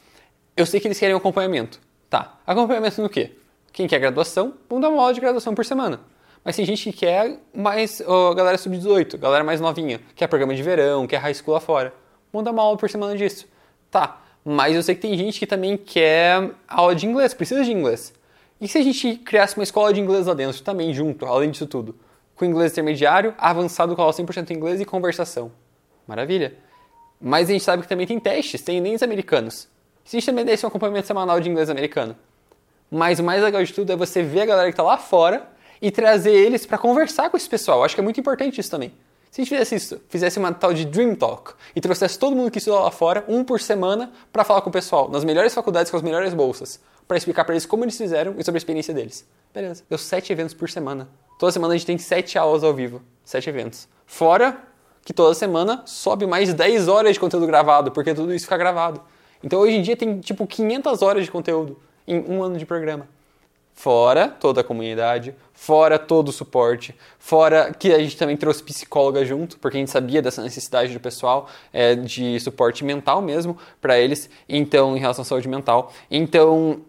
eu 0.56 0.64
sei 0.64 0.78
que 0.78 0.86
eles 0.86 1.00
querem 1.00 1.16
acompanhamento. 1.16 1.80
Tá, 2.08 2.38
acompanhamento 2.46 3.02
no 3.02 3.08
quê? 3.08 3.32
Quem 3.72 3.88
quer 3.88 3.98
graduação, 3.98 4.54
vamos 4.68 4.82
dar 4.82 4.88
uma 4.88 5.02
aula 5.02 5.12
de 5.12 5.20
graduação 5.20 5.52
por 5.52 5.64
semana. 5.64 5.98
Mas 6.46 6.54
tem 6.54 6.64
gente 6.64 6.92
que 6.92 6.98
quer 6.98 7.40
mais 7.52 8.00
oh, 8.06 8.32
galera 8.32 8.56
sub-18, 8.56 9.18
galera 9.18 9.42
mais 9.42 9.60
novinha, 9.60 10.00
quer 10.14 10.28
programa 10.28 10.54
de 10.54 10.62
verão, 10.62 11.04
quer 11.04 11.16
high 11.16 11.34
school 11.34 11.54
lá 11.54 11.58
fora. 11.58 11.92
Dar 12.32 12.52
uma 12.52 12.62
aula 12.62 12.76
por 12.76 12.88
semana 12.88 13.16
disso. 13.16 13.48
Tá, 13.90 14.22
mas 14.44 14.76
eu 14.76 14.82
sei 14.84 14.94
que 14.94 15.00
tem 15.00 15.18
gente 15.18 15.40
que 15.40 15.46
também 15.46 15.76
quer 15.76 16.52
aula 16.68 16.94
de 16.94 17.04
inglês, 17.04 17.34
precisa 17.34 17.64
de 17.64 17.72
inglês. 17.72 18.14
E 18.60 18.68
se 18.68 18.78
a 18.78 18.82
gente 18.82 19.16
criasse 19.16 19.56
uma 19.56 19.64
escola 19.64 19.92
de 19.92 20.00
inglês 20.00 20.26
lá 20.26 20.34
dentro 20.34 20.62
também, 20.62 20.94
junto, 20.94 21.26
além 21.26 21.50
disso 21.50 21.66
tudo? 21.66 21.96
Com 22.36 22.44
inglês 22.44 22.70
intermediário, 22.70 23.34
avançado 23.38 23.96
com 23.96 24.02
aula 24.02 24.12
100% 24.12 24.50
inglês 24.52 24.80
e 24.80 24.84
conversação. 24.84 25.50
Maravilha. 26.06 26.54
Mas 27.20 27.48
a 27.48 27.54
gente 27.54 27.64
sabe 27.64 27.82
que 27.82 27.88
também 27.88 28.06
tem 28.06 28.20
testes, 28.20 28.62
tem 28.62 28.76
enems 28.76 29.02
americanos. 29.02 29.66
Se 30.04 30.16
a 30.16 30.20
gente 30.20 30.26
também 30.26 30.44
desse 30.44 30.64
um 30.64 30.68
acompanhamento 30.68 31.08
semanal 31.08 31.40
de 31.40 31.50
inglês 31.50 31.68
americano. 31.68 32.14
Mas 32.88 33.18
o 33.18 33.24
mais 33.24 33.42
legal 33.42 33.64
de 33.64 33.72
tudo 33.72 33.92
é 33.92 33.96
você 33.96 34.22
ver 34.22 34.42
a 34.42 34.46
galera 34.46 34.68
que 34.68 34.74
está 34.74 34.84
lá 34.84 34.96
fora 34.96 35.55
e 35.80 35.90
trazer 35.90 36.32
eles 36.32 36.66
para 36.66 36.78
conversar 36.78 37.30
com 37.30 37.36
esse 37.36 37.48
pessoal. 37.48 37.84
Acho 37.84 37.94
que 37.94 38.00
é 38.00 38.04
muito 38.04 38.20
importante 38.20 38.60
isso 38.60 38.70
também. 38.70 38.92
Se 39.30 39.40
a 39.40 39.44
gente 39.44 39.50
fizesse 39.50 39.74
isso, 39.74 40.00
fizesse 40.08 40.38
uma 40.38 40.52
tal 40.52 40.72
de 40.72 40.84
Dream 40.86 41.14
Talk 41.14 41.52
e 41.74 41.80
trouxesse 41.80 42.18
todo 42.18 42.34
mundo 42.34 42.50
que 42.50 42.58
estuda 42.58 42.80
lá 42.80 42.90
fora, 42.90 43.24
um 43.28 43.44
por 43.44 43.60
semana, 43.60 44.10
para 44.32 44.44
falar 44.44 44.62
com 44.62 44.70
o 44.70 44.72
pessoal, 44.72 45.10
nas 45.10 45.24
melhores 45.24 45.52
faculdades 45.52 45.90
com 45.90 45.96
as 45.96 46.02
melhores 46.02 46.32
bolsas, 46.32 46.80
para 47.06 47.18
explicar 47.18 47.44
para 47.44 47.54
eles 47.54 47.66
como 47.66 47.84
eles 47.84 47.98
fizeram 47.98 48.34
e 48.38 48.44
sobre 48.44 48.56
a 48.56 48.60
experiência 48.60 48.94
deles. 48.94 49.26
Beleza. 49.52 49.84
Deu 49.88 49.98
sete 49.98 50.32
eventos 50.32 50.54
por 50.54 50.70
semana. 50.70 51.08
Toda 51.38 51.52
semana 51.52 51.74
a 51.74 51.76
gente 51.76 51.86
tem 51.86 51.98
sete 51.98 52.38
aulas 52.38 52.64
ao 52.64 52.72
vivo. 52.72 53.02
Sete 53.24 53.50
eventos. 53.50 53.88
Fora 54.06 54.56
que 55.04 55.12
toda 55.12 55.34
semana 55.34 55.82
sobe 55.84 56.26
mais 56.26 56.52
10 56.52 56.88
horas 56.88 57.12
de 57.12 57.20
conteúdo 57.20 57.46
gravado, 57.46 57.92
porque 57.92 58.12
tudo 58.12 58.34
isso 58.34 58.46
fica 58.46 58.56
gravado. 58.56 59.00
Então 59.42 59.60
hoje 59.60 59.76
em 59.76 59.82
dia 59.82 59.96
tem 59.96 60.18
tipo 60.18 60.46
500 60.46 61.02
horas 61.02 61.24
de 61.24 61.30
conteúdo 61.30 61.78
em 62.08 62.24
um 62.28 62.42
ano 62.42 62.58
de 62.58 62.66
programa. 62.66 63.06
Fora 63.72 64.28
toda 64.28 64.62
a 64.62 64.64
comunidade, 64.64 65.34
fora 65.56 65.98
todo 65.98 66.28
o 66.28 66.32
suporte, 66.32 66.94
fora 67.18 67.72
que 67.72 67.92
a 67.92 67.98
gente 67.98 68.16
também 68.16 68.36
trouxe 68.36 68.62
psicóloga 68.62 69.24
junto, 69.24 69.58
porque 69.58 69.78
a 69.78 69.80
gente 69.80 69.90
sabia 69.90 70.20
dessa 70.20 70.42
necessidade 70.42 70.92
do 70.92 71.00
pessoal 71.00 71.48
é, 71.72 71.94
de 71.94 72.38
suporte 72.38 72.84
mental 72.84 73.22
mesmo 73.22 73.56
para 73.80 73.98
eles, 73.98 74.28
então 74.46 74.94
em 74.96 75.00
relação 75.00 75.22
à 75.22 75.24
saúde 75.24 75.48
mental. 75.48 75.92
Então 76.10 76.82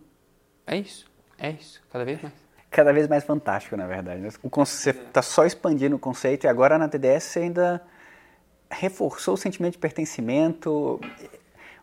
é 0.67 0.75
isso, 0.77 1.07
é 1.39 1.51
isso, 1.51 1.81
cada 1.89 2.03
vez 2.03 2.21
mais. 2.21 2.33
Cada 2.69 2.91
vez 2.91 3.07
mais 3.07 3.23
fantástico, 3.23 3.77
na 3.77 3.87
verdade. 3.87 4.21
Você 4.21 4.89
está 4.89 5.21
só 5.21 5.45
expandindo 5.45 5.95
o 5.95 5.99
conceito 5.99 6.43
e 6.43 6.47
agora 6.47 6.77
na 6.77 6.89
TDS 6.89 7.23
você 7.23 7.39
ainda 7.39 7.81
reforçou 8.69 9.35
o 9.35 9.37
sentimento 9.37 9.71
de 9.71 9.77
pertencimento 9.79 10.99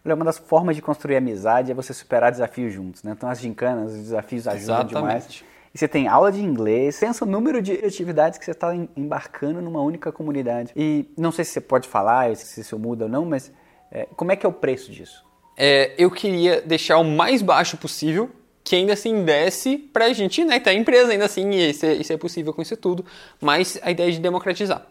Olha, 0.05 0.14
uma 0.14 0.25
das 0.27 0.37
formas 0.37 0.77
de 0.77 0.83
construir 0.83 1.16
amizade 1.16 1.70
é 1.70 1.75
você 1.75 1.94
superar 1.94 2.31
desafios 2.31 2.75
juntos, 2.75 3.03
né? 3.03 3.12
Então 3.12 3.27
as 3.27 3.40
gincanas, 3.40 3.92
os 3.92 3.99
desafios 3.99 4.47
ajudam 4.47 4.81
Exatamente. 4.81 5.38
demais. 5.38 5.54
E 5.75 5.79
você 5.79 5.89
tem 5.89 6.07
aula 6.07 6.31
de 6.31 6.41
inglês, 6.41 7.01
pensa 7.01 7.25
o 7.25 7.29
número 7.29 7.61
de 7.61 7.73
atividades 7.85 8.39
que 8.39 8.45
você 8.45 8.53
está 8.53 8.73
embarcando 8.97 9.61
numa 9.61 9.83
única 9.83 10.13
comunidade. 10.13 10.73
E 10.77 11.05
não 11.17 11.33
sei 11.33 11.45
se 11.45 11.51
você 11.51 11.61
pode 11.61 11.89
falar, 11.89 12.35
se 12.37 12.61
isso 12.61 12.79
muda 12.79 13.07
ou 13.07 13.11
não, 13.11 13.25
mas 13.25 13.51
é, 13.91 14.07
como 14.15 14.31
é 14.31 14.37
que 14.37 14.47
é 14.47 14.49
o 14.49 14.53
preço 14.53 14.93
disso? 14.93 15.25
É, 15.57 15.93
eu 15.99 16.11
queria 16.11 16.61
deixar 16.61 16.99
o 16.99 17.05
mais 17.05 17.43
baixo 17.43 17.77
possível, 17.77 18.31
que 18.63 18.77
ainda 18.77 18.93
assim 18.93 19.25
desse 19.25 19.77
para 19.77 20.07
a 20.07 20.13
gente, 20.13 20.45
né, 20.45 20.61
tá 20.61 20.73
empresa 20.73 21.11
ainda 21.11 21.25
assim, 21.25 21.51
e 21.51 21.71
isso 21.71 21.85
é, 21.85 21.95
isso 21.95 22.13
é 22.13 22.17
possível 22.17 22.55
com 22.55 22.63
isso 22.63 22.77
tudo, 22.77 23.05
mas 23.41 23.79
a 23.83 23.91
ideia 23.91 24.13
de 24.13 24.21
democratizar. 24.21 24.87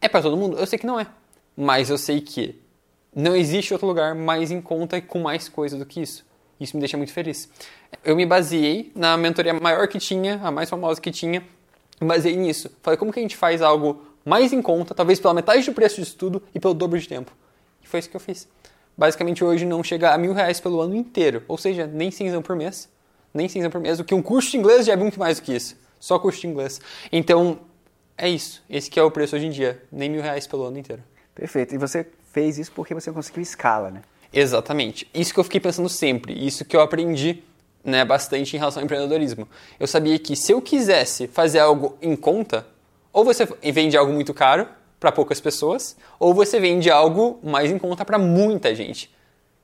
É 0.00 0.08
para 0.08 0.20
todo 0.20 0.36
mundo? 0.36 0.58
Eu 0.58 0.66
sei 0.66 0.78
que 0.78 0.86
não 0.86 1.00
é. 1.00 1.06
Mas 1.56 1.88
eu 1.88 1.96
sei 1.96 2.20
que 2.20 2.60
não 3.14 3.34
existe 3.34 3.72
outro 3.72 3.86
lugar 3.86 4.14
mais 4.14 4.50
em 4.50 4.60
conta 4.60 4.98
e 4.98 5.00
com 5.00 5.18
mais 5.18 5.48
coisa 5.48 5.78
do 5.78 5.86
que 5.86 6.02
isso. 6.02 6.26
Isso 6.60 6.76
me 6.76 6.80
deixa 6.80 6.96
muito 6.96 7.12
feliz. 7.12 7.48
Eu 8.04 8.16
me 8.16 8.24
baseei 8.24 8.90
na 8.94 9.16
mentoria 9.16 9.52
maior 9.54 9.86
que 9.88 9.98
tinha, 9.98 10.40
a 10.42 10.50
mais 10.50 10.70
famosa 10.70 11.00
que 11.00 11.10
tinha, 11.10 11.44
baseei 12.00 12.36
nisso. 12.36 12.70
Falei, 12.82 12.96
como 12.96 13.12
que 13.12 13.18
a 13.18 13.22
gente 13.22 13.36
faz 13.36 13.60
algo 13.60 14.02
mais 14.24 14.52
em 14.52 14.62
conta, 14.62 14.94
talvez 14.94 15.20
pela 15.20 15.34
metade 15.34 15.64
do 15.64 15.72
preço 15.72 15.96
disso 15.96 16.16
tudo 16.16 16.42
e 16.54 16.60
pelo 16.60 16.74
dobro 16.74 16.98
de 16.98 17.08
tempo? 17.08 17.32
E 17.82 17.86
foi 17.86 18.00
isso 18.00 18.08
que 18.08 18.16
eu 18.16 18.20
fiz. 18.20 18.48
Basicamente, 18.96 19.44
hoje 19.44 19.66
não 19.66 19.84
chega 19.84 20.12
a 20.14 20.18
mil 20.18 20.32
reais 20.32 20.58
pelo 20.58 20.80
ano 20.80 20.96
inteiro, 20.96 21.42
ou 21.46 21.58
seja, 21.58 21.86
nem 21.86 22.10
cinzão 22.10 22.40
por 22.40 22.56
mês. 22.56 22.88
Nem 23.34 23.48
cinzão 23.48 23.70
por 23.70 23.80
mês, 23.80 24.00
o 24.00 24.04
que 24.04 24.14
um 24.14 24.22
curso 24.22 24.50
de 24.50 24.56
inglês 24.56 24.86
já 24.86 24.94
é 24.94 24.96
muito 24.96 25.18
mais 25.18 25.38
do 25.38 25.44
que 25.44 25.54
isso. 25.54 25.76
Só 26.00 26.18
curso 26.18 26.40
de 26.40 26.46
inglês. 26.46 26.80
Então, 27.12 27.58
é 28.16 28.28
isso. 28.28 28.62
Esse 28.68 28.90
que 28.90 28.98
é 28.98 29.02
o 29.02 29.10
preço 29.10 29.36
hoje 29.36 29.46
em 29.46 29.50
dia. 29.50 29.82
Nem 29.92 30.08
mil 30.08 30.22
reais 30.22 30.46
pelo 30.46 30.64
ano 30.64 30.78
inteiro. 30.78 31.02
Perfeito. 31.34 31.74
E 31.74 31.78
você 31.78 32.06
fez 32.32 32.58
isso 32.58 32.72
porque 32.72 32.94
você 32.94 33.12
conseguiu 33.12 33.42
escala, 33.42 33.90
né? 33.90 34.02
Exatamente. 34.38 35.08
Isso 35.14 35.32
que 35.32 35.40
eu 35.40 35.44
fiquei 35.44 35.58
pensando 35.58 35.88
sempre, 35.88 36.34
isso 36.46 36.62
que 36.62 36.76
eu 36.76 36.82
aprendi 36.82 37.42
né, 37.82 38.04
bastante 38.04 38.54
em 38.54 38.58
relação 38.58 38.82
ao 38.82 38.84
empreendedorismo. 38.84 39.48
Eu 39.80 39.86
sabia 39.86 40.18
que 40.18 40.36
se 40.36 40.52
eu 40.52 40.60
quisesse 40.60 41.26
fazer 41.26 41.58
algo 41.60 41.96
em 42.02 42.14
conta, 42.14 42.66
ou 43.14 43.24
você 43.24 43.46
vende 43.72 43.96
algo 43.96 44.12
muito 44.12 44.34
caro 44.34 44.68
para 45.00 45.10
poucas 45.10 45.40
pessoas, 45.40 45.96
ou 46.18 46.34
você 46.34 46.60
vende 46.60 46.90
algo 46.90 47.40
mais 47.42 47.70
em 47.70 47.78
conta 47.78 48.04
para 48.04 48.18
muita 48.18 48.74
gente. 48.74 49.10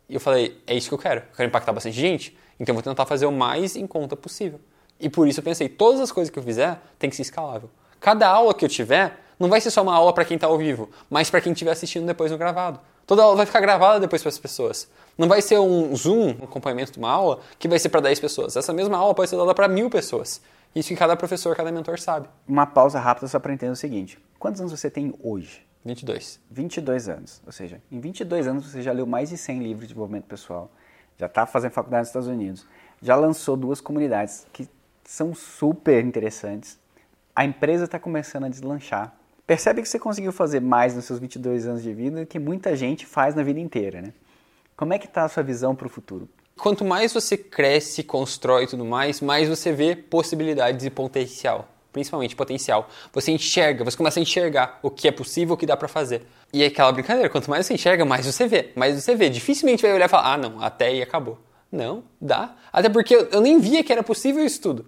E 0.09 0.15
eu 0.15 0.21
falei, 0.21 0.57
é 0.67 0.75
isso 0.75 0.89
que 0.89 0.95
eu 0.95 0.99
quero. 0.99 1.21
Eu 1.21 1.37
quero 1.37 1.49
impactar 1.51 1.73
bastante 1.75 2.01
gente, 2.01 2.35
então 2.59 2.73
eu 2.73 2.77
vou 2.77 2.83
tentar 2.83 3.05
fazer 3.05 3.27
o 3.27 3.33
mais 3.33 3.77
em 3.77 3.87
conta 3.87 4.17
possível. 4.17 4.59
E 4.99 5.11
por 5.11 5.29
isso 5.29 5.41
eu 5.41 5.45
pensei, 5.45 5.69
todas 5.69 6.01
as 6.01 6.11
coisas 6.11 6.31
que 6.31 6.39
eu 6.39 6.43
fizer 6.43 6.81
tem 6.99 7.11
que 7.11 7.17
ser 7.17 7.23
escalável. 7.23 7.69
Cada 8.01 8.27
aula 8.27 8.55
que 8.55 8.65
eu 8.65 8.71
tiver 8.71 9.21
não 9.39 9.51
vai 9.51 9.61
ser 9.61 9.71
só 9.71 9.83
uma 9.83 9.95
aula 9.95 10.15
para 10.15 10.25
quem 10.25 10.37
está 10.37 10.47
ao 10.47 10.57
vivo, 10.57 10.89
mas 11.11 11.29
para 11.29 11.43
quem 11.43 11.53
estiver 11.53 11.73
assistindo 11.73 12.07
depois 12.07 12.33
no 12.33 12.39
gravado. 12.39 12.81
Toda 13.07 13.23
aula 13.23 13.37
vai 13.37 13.47
ficar 13.47 13.61
gravada 13.61 14.01
depois 14.01 14.23
para 14.23 14.29
as 14.29 14.39
pessoas. 14.39 14.89
Não 15.19 15.29
vai 15.29 15.43
ser 15.43 15.59
um 15.59 15.95
Zoom, 15.95 16.37
um 16.41 16.45
acompanhamento 16.45 16.93
de 16.93 16.99
uma 16.99 17.11
aula, 17.11 17.41
que 17.59 17.69
vai 17.69 17.79
ser 17.79 17.89
para 17.89 18.01
10 18.01 18.21
pessoas. 18.21 18.57
Essa 18.57 18.73
mesma 18.73 18.97
aula 18.97 19.15
pode 19.15 19.29
ser 19.29 19.37
dada 19.37 19.55
para 19.55 19.69
mil 19.69 19.91
pessoas. 19.91 20.41
Isso 20.75 20.89
que 20.89 20.97
cada 20.97 21.15
professor, 21.17 21.55
cada 21.55 21.71
mentor 21.71 21.99
sabe. 21.99 22.29
Uma 22.49 22.67
pausa 22.67 22.99
rápida 22.99 23.29
só 23.29 23.39
para 23.39 23.53
entender 23.53 23.73
o 23.73 23.77
seguinte. 23.77 24.19
Quantos 24.39 24.61
anos 24.61 24.73
você 24.73 24.91
tem 24.91 25.15
hoje? 25.23 25.67
22. 25.85 26.41
22 26.51 27.09
anos. 27.09 27.43
Ou 27.45 27.53
seja, 27.53 27.83
em 27.91 28.01
22 28.01 28.47
anos 28.47 28.67
você 28.71 28.83
já 28.83 28.93
leu 28.93 29.07
mais 29.07 29.29
de 29.29 29.37
100 29.37 29.59
livros 29.59 29.81
de 29.81 29.89
desenvolvimento 29.89 30.25
pessoal, 30.25 30.71
já 31.19 31.27
está 31.27 31.45
fazendo 31.45 31.73
faculdade 31.73 32.03
nos 32.03 32.09
Estados 32.09 32.29
Unidos, 32.29 32.67
já 33.03 33.17
lançou 33.17 33.57
duas 33.57 33.81
comunidades 33.81 34.47
que 34.53 34.69
são 35.05 35.35
super 35.35 36.05
interessantes. 36.05 36.79
A 37.35 37.45
empresa 37.45 37.85
está 37.85 37.99
começando 37.99 38.45
a 38.45 38.49
deslanchar. 38.49 39.15
Percebe 39.53 39.83
que 39.83 39.89
você 39.91 39.99
conseguiu 39.99 40.33
fazer 40.33 40.61
mais 40.61 40.95
nos 40.95 41.05
seus 41.05 41.19
22 41.19 41.67
anos 41.67 41.83
de 41.83 41.93
vida 41.93 42.21
do 42.21 42.27
que 42.27 42.39
muita 42.39 42.75
gente 42.75 43.05
faz 43.05 43.35
na 43.35 43.43
vida 43.43 43.61
inteira, 43.61 44.01
né? 44.01 44.15
Como 44.75 44.95
é 44.95 44.99
que 44.99 45.05
está 45.05 45.25
a 45.25 45.29
sua 45.29 45.43
visão 45.43 45.75
para 45.75 45.87
o 45.87 45.91
futuro? 45.91 46.27
Quanto 46.57 46.87
mais 46.87 47.13
você 47.13 47.37
cresce, 47.37 48.03
constrói 48.03 48.65
e 48.65 48.67
tudo 48.67 48.83
mais, 48.83 49.21
mais 49.21 49.51
você 49.51 49.71
vê 49.71 49.95
possibilidades 49.95 50.87
e 50.87 50.89
potencial. 50.89 51.69
Principalmente 51.93 52.35
potencial. 52.35 52.89
Você 53.13 53.31
enxerga, 53.31 53.85
você 53.85 53.95
começa 53.95 54.19
a 54.19 54.23
enxergar 54.23 54.79
o 54.83 54.91
que 54.91 55.07
é 55.07 55.13
possível, 55.13 55.53
o 55.53 55.59
que 55.59 55.67
dá 55.67 55.77
para 55.77 55.87
fazer. 55.87 56.23
E 56.51 56.63
é 56.63 56.69
aquela 56.69 56.91
brincadeira, 56.91 57.29
quanto 57.29 57.51
mais 57.51 57.67
você 57.67 57.75
enxerga, 57.75 58.07
mais 58.07 58.25
você 58.25 58.49
vê. 58.49 58.73
Mais 58.75 58.99
você 58.99 59.15
vê. 59.15 59.29
Dificilmente 59.29 59.83
vai 59.83 59.93
olhar 59.93 60.07
e 60.07 60.09
falar, 60.09 60.33
ah 60.33 60.39
não, 60.39 60.63
até 60.63 60.87
aí 60.87 61.03
acabou. 61.03 61.39
Não, 61.71 62.05
dá. 62.19 62.57
Até 62.73 62.89
porque 62.89 63.15
eu, 63.31 63.43
nem 63.43 63.61
via 63.61 63.85
que 63.85 63.93
era 63.93 64.03
possível 64.03 64.43
isso 64.43 64.63
tudo. 64.63 64.87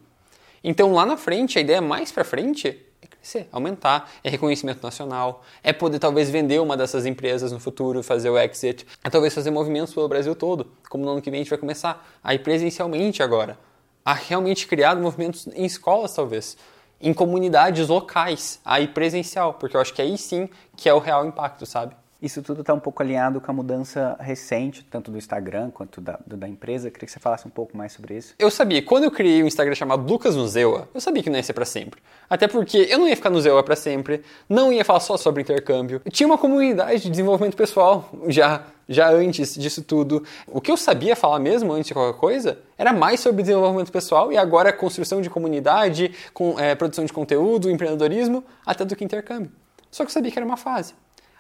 Então 0.67 0.95
lá 0.95 1.05
na 1.05 1.19
frente, 1.19 1.59
a 1.59 1.61
ideia 1.61 1.83
mais 1.83 2.11
para 2.11 2.25
frente 2.25 2.81
crescer, 3.25 3.49
aumentar, 3.51 4.11
é 4.23 4.29
reconhecimento 4.29 4.83
nacional, 4.83 5.43
é 5.63 5.73
poder 5.73 5.99
talvez 5.99 6.29
vender 6.29 6.61
uma 6.61 6.77
dessas 6.77 7.07
empresas 7.07 7.51
no 7.51 7.59
futuro, 7.59 8.03
fazer 8.03 8.29
o 8.29 8.39
exit, 8.39 8.87
é 9.03 9.09
talvez 9.09 9.35
fazer 9.35 9.51
movimentos 9.51 9.95
pelo 9.95 10.07
Brasil 10.07 10.37
todo, 10.37 10.71
como 10.91 11.05
no 11.05 11.13
ano 11.13 11.23
que 11.23 11.31
vem 11.31 11.41
a 11.41 11.43
gente 11.43 11.51
vai 11.51 11.59
começar 11.59 12.07
a 12.23 12.35
ir 12.35 12.41
presencialmente 12.41 13.23
agora, 13.23 13.59
a 14.05 14.13
realmente 14.13 14.67
criar 14.67 14.95
movimentos 14.97 15.47
em 15.55 15.65
escolas 15.65 16.15
talvez, 16.15 16.59
em 17.01 17.15
comunidades 17.15 17.89
locais, 17.89 18.61
a 18.63 18.79
ir 18.79 18.89
presencial, 18.89 19.55
porque 19.55 19.75
eu 19.75 19.81
acho 19.81 19.95
que 19.95 20.03
aí 20.03 20.19
sim 20.19 20.49
que 20.77 20.89
é 20.89 20.93
o 20.93 20.99
real 20.99 21.25
impacto, 21.25 21.65
sabe? 21.65 21.97
Isso 22.25 22.41
tudo 22.41 22.63
está 22.63 22.73
um 22.73 22.81
pouco 22.81 23.03
alinhado 23.03 23.39
com 23.39 23.51
a 23.51 23.55
mudança 23.55 24.17
recente, 24.19 24.83
tanto 24.91 25.11
do 25.11 25.19
Instagram 25.19 25.71
quanto 25.71 26.01
da, 26.01 26.19
do, 26.27 26.39
da 26.39 26.49
empresa. 26.49 26.89
Eu 26.89 26.91
queria 26.91 27.05
que 27.05 27.13
você 27.13 27.21
falasse 27.21 27.47
um 27.47 27.51
pouco 27.51 27.77
mais 27.77 27.93
sobre 27.93 28.17
isso. 28.17 28.35
Eu 28.39 28.51
sabia, 28.51 28.81
quando 28.81 29.05
eu 29.05 29.11
criei 29.11 29.43
um 29.43 29.47
Instagram 29.47 29.75
chamado 29.75 30.11
Lucas 30.11 30.35
Nuzeua, 30.35 30.89
eu 30.95 31.03
sabia 31.03 31.23
que 31.23 31.29
não 31.29 31.37
ia 31.37 31.43
ser 31.43 31.53
para 31.53 31.67
sempre. 31.67 32.01
Até 32.31 32.49
porque 32.49 32.79
eu 32.91 32.99
não 32.99 33.07
ia 33.07 33.15
ficar 33.15 33.29
no 33.29 33.39
Zeua 33.43 33.63
para 33.63 33.77
sempre, 33.77 34.23
não 34.49 34.73
ia 34.73 34.83
falar 34.87 35.01
só 35.01 35.19
sobre 35.19 35.43
intercâmbio. 35.43 36.01
Eu 36.03 36.11
tinha 36.11 36.27
uma 36.27 36.39
comunidade 36.39 37.03
de 37.03 37.11
desenvolvimento 37.11 37.59
pessoal 37.59 38.09
já 38.29 38.65
já 38.89 39.11
antes 39.11 39.55
disso 39.55 39.83
tudo. 39.83 40.25
O 40.47 40.63
que 40.63 40.71
eu 40.71 40.79
sabia 40.79 41.15
falar 41.15 41.39
mesmo 41.39 41.75
antes 41.75 41.89
de 41.89 41.95
qualquer 41.95 42.19
coisa 42.19 42.59
era 42.79 42.91
mais 42.91 43.21
sobre 43.21 43.43
desenvolvimento 43.43 43.93
pessoal 43.93 44.33
e 44.33 44.39
agora 44.39 44.73
construção 44.73 45.21
de 45.21 45.29
comunidade, 45.29 46.15
com, 46.33 46.59
é, 46.59 46.75
produção 46.75 47.05
de 47.05 47.13
conteúdo, 47.13 47.71
empreendedorismo, 47.71 48.43
até 48.65 48.83
do 48.83 48.97
que 48.97 49.05
intercâmbio. 49.05 49.51
Só 49.91 50.05
que 50.05 50.09
eu 50.09 50.13
sabia 50.13 50.31
que 50.31 50.39
era 50.39 50.47
uma 50.47 50.57
fase. 50.57 50.95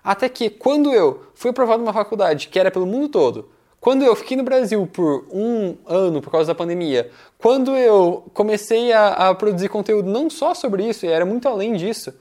Até 0.05 0.29
que, 0.29 0.51
quando 0.51 0.93
eu 0.93 1.25
fui 1.35 1.51
aprovado 1.51 1.83
numa 1.83 1.95
faculdade 1.95 2.49
que 2.49 2.59
era 2.59 2.71
pelo 2.71 2.87
mundo 2.87 3.09
todo, 3.09 3.49
quando 3.81 4.05
eu 4.05 4.15
fiquei 4.15 4.37
no 4.37 4.43
Brasil 4.43 4.87
por 4.87 5.27
um 5.33 5.77
ano 5.87 6.21
por 6.21 6.31
causa 6.31 6.49
da 6.49 6.55
pandemia, 6.55 7.11
quando 7.39 7.75
eu 7.75 8.25
comecei 8.35 8.93
a, 8.93 9.31
a 9.31 9.35
produzir 9.35 9.69
conteúdo 9.69 10.11
não 10.11 10.29
só 10.29 10.53
sobre 10.53 10.87
isso, 10.87 11.07
e 11.07 11.09
era 11.09 11.25
muito 11.25 11.49
além 11.49 11.75
disso, 11.75 12.13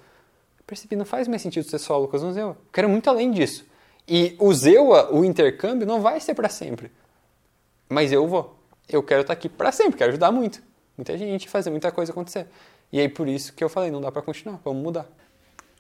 percebi 0.65 0.95
não 0.95 1.05
faz 1.05 1.27
mais 1.27 1.41
sentido 1.41 1.69
ser 1.69 1.77
só 1.77 1.97
Lucas 1.97 2.21
Zewa. 2.21 2.51
Eu 2.51 2.57
quero 2.71 2.89
muito 2.89 3.09
além 3.09 3.31
disso. 3.31 3.65
E 4.07 4.35
o 4.39 4.53
Zewa, 4.53 5.13
o 5.13 5.23
intercâmbio, 5.23 5.85
não 5.85 6.01
vai 6.01 6.19
ser 6.19 6.33
para 6.33 6.49
sempre. 6.49 6.91
Mas 7.89 8.11
eu 8.11 8.27
vou. 8.27 8.57
Eu 8.89 9.03
quero 9.03 9.21
estar 9.21 9.33
aqui 9.33 9.47
para 9.47 9.71
sempre, 9.71 9.97
quero 9.97 10.11
ajudar 10.11 10.31
muito. 10.31 10.61
Muita 10.97 11.17
gente, 11.17 11.49
fazer 11.49 11.69
muita 11.69 11.91
coisa 11.91 12.11
acontecer. 12.11 12.47
E 12.91 12.99
aí 12.99 13.09
por 13.09 13.27
isso 13.27 13.53
que 13.53 13.63
eu 13.63 13.69
falei, 13.69 13.91
não 13.91 14.01
dá 14.01 14.11
para 14.11 14.21
continuar, 14.21 14.59
vamos 14.63 14.83
mudar. 14.83 15.07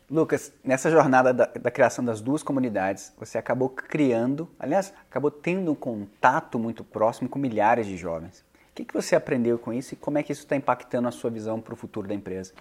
Lucas, 0.09 0.51
nessa 0.63 0.91
jornada 0.91 1.33
da, 1.33 1.45
da, 1.45 1.71
criação 1.71 2.03
das 2.03 2.21
duas 2.21 2.43
comunidades, 2.43 3.13
você 3.17 3.37
acabou 3.37 3.69
criando, 3.69 4.49
aliás, 4.59 4.93
acabou 5.09 5.31
tendo 5.31 5.71
um 5.71 5.75
contato 5.75 6.59
muito 6.59 6.83
próximo 6.83 7.29
com 7.29 7.39
milhares 7.39 7.87
de 7.87 7.97
jovens. 7.97 8.43
O 8.71 8.75
que, 8.75 8.85
que 8.85 8.93
você 8.93 9.15
aprendeu 9.15 9.57
com 9.57 9.71
isso 9.71 9.93
e 9.93 9.97
como 9.97 10.17
é 10.17 10.23
que 10.23 10.31
isso 10.31 10.43
está 10.43 10.55
impactando 10.55 11.07
a 11.07 11.11
sua 11.11 11.29
visão 11.29 11.61
para 11.61 11.73
o 11.73 11.77
futuro 11.77 12.07
da 12.07 12.13
empresa? 12.13 12.53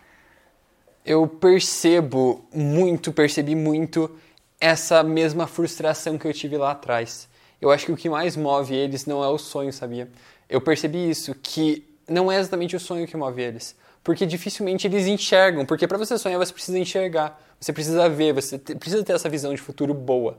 Eu 1.05 1.27
percebo 1.27 2.45
muito, 2.55 3.13
percebi 3.13 3.55
muito 3.55 4.11
essa 4.61 5.03
mesma 5.03 5.47
frustração 5.47 6.17
que 6.17 6.27
eu 6.27 6.33
tive 6.33 6.57
lá 6.57 6.71
atrás. 6.71 7.29
Eu 7.61 7.71
acho 7.71 7.87
que 7.87 7.93
o 7.93 7.97
que 7.97 8.09
mais 8.09 8.37
move 8.37 8.75
eles 8.75 9.07
não 9.07 9.23
é 9.25 9.29
o 9.29 9.39
sonho, 9.39 9.73
sabia? 9.73 10.09
Eu 10.49 10.61
percebi 10.61 11.11
isso, 11.11 11.35
que 11.35 11.85
não 12.09 12.31
é 12.31 12.39
exatamente 12.39 12.77
o 12.77 12.81
sonho 12.81 13.07
que 13.07 13.17
move 13.17 13.43
eles 13.43 13.75
porque 14.03 14.27
dificilmente 14.27 14.87
eles 14.87 15.07
enxergam. 15.07 15.65
Porque 15.65 15.87
para 15.87 15.99
você 15.99 16.19
sonhar, 16.19 16.39
você 16.39 16.53
precisa 16.53 16.79
enxergar, 16.79 17.41
você 17.61 17.73
precisa 17.73 18.09
ver, 18.09 18.33
você 18.33 18.59
precisa 18.59 19.03
ter 19.05 19.13
essa 19.13 19.29
visão 19.29 19.55
de 19.55 19.61
futuro 19.61 19.95
boa. 19.95 20.39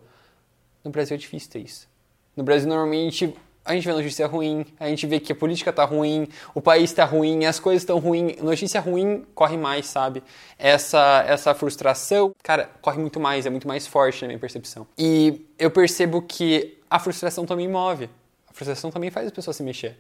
No 0.84 0.91
Brasil 0.91 1.15
é 1.15 1.17
difícil 1.17 1.49
ter 1.49 1.60
isso. 1.60 1.88
No 2.36 2.43
Brasil, 2.43 2.67
normalmente, 2.67 3.34
a 3.63 3.73
gente 3.73 3.86
vê 3.86 3.93
notícia 3.93 4.28
ruim, 4.28 4.65
a 4.78 4.89
gente 4.89 5.08
vê 5.08 5.19
que 5.19 5.32
a 5.32 5.36
política 5.36 5.71
tá 5.71 5.86
ruim, 5.86 6.28
o 6.54 6.62
país 6.62 6.91
tá 6.91 7.06
ruim, 7.06 7.45
as 7.45 7.60
coisas 7.60 7.84
estão 7.84 7.99
ruins. 7.99 8.41
Notícia 8.41 8.82
ruim 8.82 9.26
corre 9.34 9.56
mais, 9.56 9.86
sabe? 9.86 10.21
Essa, 10.60 11.23
essa 11.28 11.54
frustração, 11.56 12.36
cara, 12.43 12.69
corre 12.82 12.99
muito 12.99 13.19
mais, 13.19 13.45
é 13.45 13.49
muito 13.49 13.67
mais 13.67 13.88
forte 13.88 14.21
na 14.23 14.28
minha 14.28 14.39
percepção. 14.39 14.86
E 14.97 15.45
eu 15.58 15.71
percebo 15.71 16.21
que 16.21 16.78
a 16.89 16.99
frustração 16.99 17.45
também 17.45 17.67
move. 17.67 18.10
A 18.49 18.54
frustração 18.54 18.91
também 18.91 19.10
faz 19.10 19.28
as 19.28 19.32
pessoas 19.32 19.56
se 19.56 19.63
mexer. 19.63 19.97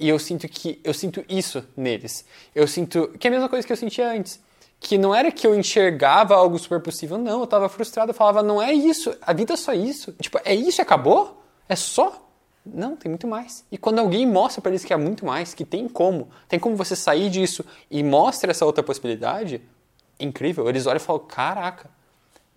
E 0.00 0.08
eu 0.08 0.18
sinto 0.18 0.48
que 0.48 0.80
eu 0.82 0.94
sinto 0.94 1.22
isso 1.28 1.62
neles. 1.76 2.24
Eu 2.54 2.66
sinto 2.66 3.08
que 3.18 3.28
é 3.28 3.30
a 3.30 3.32
mesma 3.32 3.50
coisa 3.50 3.66
que 3.66 3.72
eu 3.72 3.76
sentia 3.76 4.10
antes. 4.10 4.40
Que 4.80 4.96
não 4.96 5.14
era 5.14 5.30
que 5.30 5.46
eu 5.46 5.54
enxergava 5.54 6.34
algo 6.34 6.58
super 6.58 6.80
possível, 6.80 7.18
não, 7.18 7.40
eu 7.40 7.46
tava 7.46 7.68
frustrado, 7.68 8.10
eu 8.10 8.14
falava, 8.14 8.42
não 8.42 8.62
é 8.62 8.72
isso, 8.72 9.14
a 9.20 9.34
vida 9.34 9.52
é 9.52 9.56
só 9.58 9.74
isso. 9.74 10.12
Tipo, 10.18 10.40
é 10.42 10.54
isso 10.54 10.80
e 10.80 10.82
acabou? 10.82 11.44
É 11.68 11.76
só? 11.76 12.26
Não, 12.64 12.96
tem 12.96 13.10
muito 13.10 13.28
mais. 13.28 13.62
E 13.70 13.76
quando 13.76 13.98
alguém 13.98 14.26
mostra 14.26 14.62
para 14.62 14.70
eles 14.70 14.82
que 14.82 14.94
há 14.94 14.96
muito 14.96 15.26
mais, 15.26 15.52
que 15.52 15.66
tem 15.66 15.86
como, 15.86 16.30
tem 16.48 16.58
como 16.58 16.76
você 16.76 16.96
sair 16.96 17.28
disso 17.28 17.62
e 17.90 18.02
mostra 18.02 18.52
essa 18.52 18.64
outra 18.64 18.82
possibilidade, 18.82 19.60
incrível. 20.18 20.66
Eles 20.66 20.86
olham 20.86 20.96
e 20.96 21.00
falam, 21.00 21.22
caraca, 21.26 21.90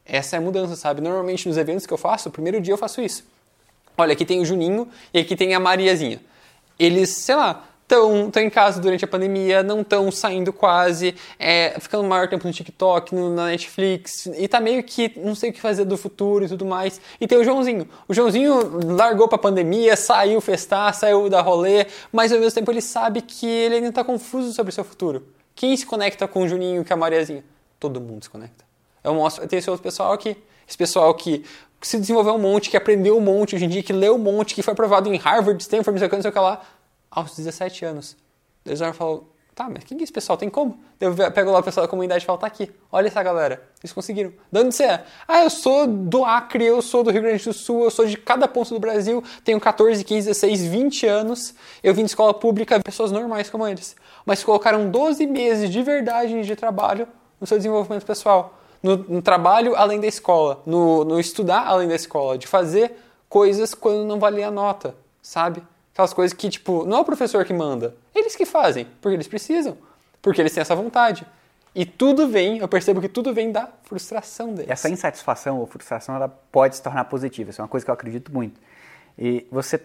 essa 0.05 0.37
é 0.37 0.39
a 0.39 0.41
mudança, 0.41 0.77
sabe? 0.77 1.01
Normalmente 1.01 1.45
nos 1.45 1.57
eventos 1.57 1.85
que 1.85 1.93
eu 1.93 1.97
faço, 1.97 2.29
o 2.29 2.31
primeiro 2.31 2.61
dia 2.61 2.73
eu 2.73 2.77
faço 2.77 3.01
isso. 3.01 3.25
Olha, 3.97 4.13
aqui 4.13 4.23
tem 4.23 4.39
o 4.39 4.45
Juninho 4.45 4.87
e 5.13 5.19
aqui 5.19 5.35
tem 5.35 5.53
a 5.53 5.59
Mariazinha 5.59 6.21
eles, 6.79 7.09
sei 7.09 7.35
lá, 7.35 7.65
estão 7.83 8.41
em 8.41 8.49
casa 8.49 8.81
durante 8.81 9.05
a 9.05 9.07
pandemia, 9.07 9.61
não 9.61 9.81
estão 9.81 10.11
saindo 10.11 10.51
quase, 10.51 11.15
é, 11.37 11.75
ficando 11.79 12.03
maior 12.03 12.27
tempo 12.27 12.47
no 12.47 12.53
TikTok, 12.53 13.13
no, 13.13 13.33
na 13.33 13.47
Netflix, 13.47 14.25
e 14.25 14.47
tá 14.47 14.59
meio 14.59 14.83
que 14.83 15.13
não 15.17 15.35
sei 15.35 15.49
o 15.49 15.53
que 15.53 15.61
fazer 15.61 15.85
do 15.85 15.97
futuro 15.97 16.45
e 16.45 16.47
tudo 16.47 16.65
mais. 16.65 16.99
E 17.19 17.27
tem 17.27 17.37
o 17.37 17.43
Joãozinho. 17.43 17.87
O 18.07 18.13
Joãozinho 18.13 18.95
largou 18.95 19.27
pra 19.27 19.37
pandemia, 19.37 19.95
saiu 19.95 20.41
festar, 20.41 20.93
saiu 20.93 21.29
da 21.29 21.41
rolê, 21.41 21.85
mas 22.11 22.31
ao 22.31 22.39
mesmo 22.39 22.55
tempo 22.55 22.71
ele 22.71 22.81
sabe 22.81 23.21
que 23.21 23.45
ele 23.45 23.75
ainda 23.75 23.91
tá 23.91 24.03
confuso 24.03 24.53
sobre 24.53 24.71
o 24.71 24.73
seu 24.73 24.83
futuro. 24.83 25.27
Quem 25.55 25.75
se 25.77 25.85
conecta 25.85 26.27
com 26.27 26.43
o 26.43 26.47
Juninho 26.47 26.83
com 26.83 26.93
a 26.93 26.97
Mariazinha? 26.97 27.43
Todo 27.79 28.01
mundo 28.01 28.23
se 28.23 28.29
conecta. 28.29 28.65
Eu 29.03 29.13
mostro, 29.13 29.47
tem 29.47 29.59
esse 29.59 29.69
outro 29.69 29.83
pessoal 29.83 30.13
aqui. 30.13 30.35
Esse 30.67 30.77
pessoal 30.77 31.13
que 31.13 31.43
se 31.87 31.97
desenvolveu 31.99 32.35
um 32.35 32.39
monte, 32.39 32.69
que 32.69 32.77
aprendeu 32.77 33.17
um 33.17 33.21
monte 33.21 33.55
hoje 33.55 33.65
em 33.65 33.69
dia, 33.69 33.83
que 33.83 33.93
leu 33.93 34.15
um 34.15 34.19
monte, 34.19 34.55
que 34.55 34.61
foi 34.61 34.73
aprovado 34.73 35.13
em 35.13 35.17
Harvard, 35.17 35.61
Stanford, 35.61 35.91
não 35.91 35.97
sei 35.99 36.07
o 36.07 36.21
que, 36.21 36.27
o 36.27 36.31
que 36.31 36.39
lá, 36.39 36.61
aos 37.11 37.35
17 37.35 37.85
anos. 37.85 38.17
Eles 38.65 38.79
e 38.79 38.93
falam, 38.93 39.25
tá, 39.53 39.69
mas 39.69 39.83
quem 39.83 39.99
é 39.99 40.03
esse 40.03 40.11
pessoal? 40.11 40.37
Tem 40.37 40.49
como? 40.49 40.79
Eu 40.99 41.13
pego 41.31 41.51
lá 41.51 41.59
o 41.59 41.63
pessoal 41.63 41.85
da 41.85 41.89
comunidade 41.89 42.23
e 42.23 42.27
falo, 42.27 42.37
tá 42.37 42.47
aqui, 42.47 42.71
olha 42.91 43.07
essa 43.07 43.21
galera, 43.21 43.61
eles 43.83 43.91
conseguiram. 43.91 44.31
De 44.51 44.59
onde 44.59 44.73
você 44.73 44.83
é? 44.83 45.03
Ah, 45.27 45.43
eu 45.43 45.49
sou 45.49 45.85
do 45.85 46.23
Acre, 46.23 46.65
eu 46.65 46.81
sou 46.81 47.03
do 47.03 47.11
Rio 47.11 47.21
Grande 47.21 47.43
do 47.43 47.53
Sul, 47.53 47.83
eu 47.83 47.91
sou 47.91 48.05
de 48.05 48.17
cada 48.17 48.47
ponto 48.47 48.73
do 48.73 48.79
Brasil, 48.79 49.23
tenho 49.43 49.59
14, 49.59 50.03
15, 50.03 50.27
16, 50.27 50.65
20 50.65 51.05
anos, 51.05 51.53
eu 51.83 51.93
vim 51.93 52.03
de 52.03 52.11
escola 52.11 52.33
pública, 52.33 52.79
pessoas 52.79 53.11
normais 53.11 53.49
como 53.49 53.67
eles. 53.67 53.95
Mas 54.25 54.43
colocaram 54.43 54.89
12 54.89 55.27
meses 55.27 55.69
de 55.69 55.83
verdade 55.83 56.43
de 56.43 56.55
trabalho 56.55 57.07
no 57.39 57.45
seu 57.45 57.57
desenvolvimento 57.57 58.05
pessoal 58.05 58.57
no, 58.83 58.97
no 58.97 59.21
trabalho 59.21 59.75
além 59.75 59.99
da 59.99 60.07
escola, 60.07 60.61
no, 60.65 61.05
no 61.05 61.19
estudar 61.19 61.65
além 61.65 61.87
da 61.87 61.95
escola, 61.95 62.37
de 62.37 62.45
fazer 62.45 62.91
coisas 63.29 63.73
quando 63.73 64.05
não 64.05 64.19
valia 64.19 64.49
a 64.49 64.51
nota, 64.51 64.93
sabe? 65.21 65.63
Aquelas 65.93 66.13
coisas 66.13 66.35
que, 66.35 66.49
tipo, 66.49 66.85
não 66.85 66.97
é 66.97 66.99
o 66.99 67.05
professor 67.05 67.45
que 67.45 67.53
manda, 67.53 67.95
eles 68.13 68.35
que 68.35 68.45
fazem, 68.45 68.85
porque 69.01 69.15
eles 69.15 69.27
precisam, 69.27 69.77
porque 70.21 70.41
eles 70.41 70.53
têm 70.53 70.61
essa 70.61 70.75
vontade. 70.75 71.25
E 71.73 71.85
tudo 71.85 72.27
vem, 72.27 72.59
eu 72.59 72.67
percebo 72.67 73.01
que 73.01 73.07
tudo 73.07 73.33
vem 73.33 73.51
da 73.51 73.67
frustração 73.83 74.53
deles. 74.53 74.69
Essa 74.69 74.89
insatisfação 74.89 75.59
ou 75.59 75.65
frustração, 75.65 76.15
ela 76.15 76.27
pode 76.27 76.75
se 76.75 76.83
tornar 76.83 77.05
positiva, 77.05 77.49
isso 77.49 77.61
é 77.61 77.63
uma 77.63 77.69
coisa 77.69 77.85
que 77.85 77.89
eu 77.89 77.93
acredito 77.93 78.31
muito. 78.31 78.59
E 79.17 79.47
você 79.49 79.81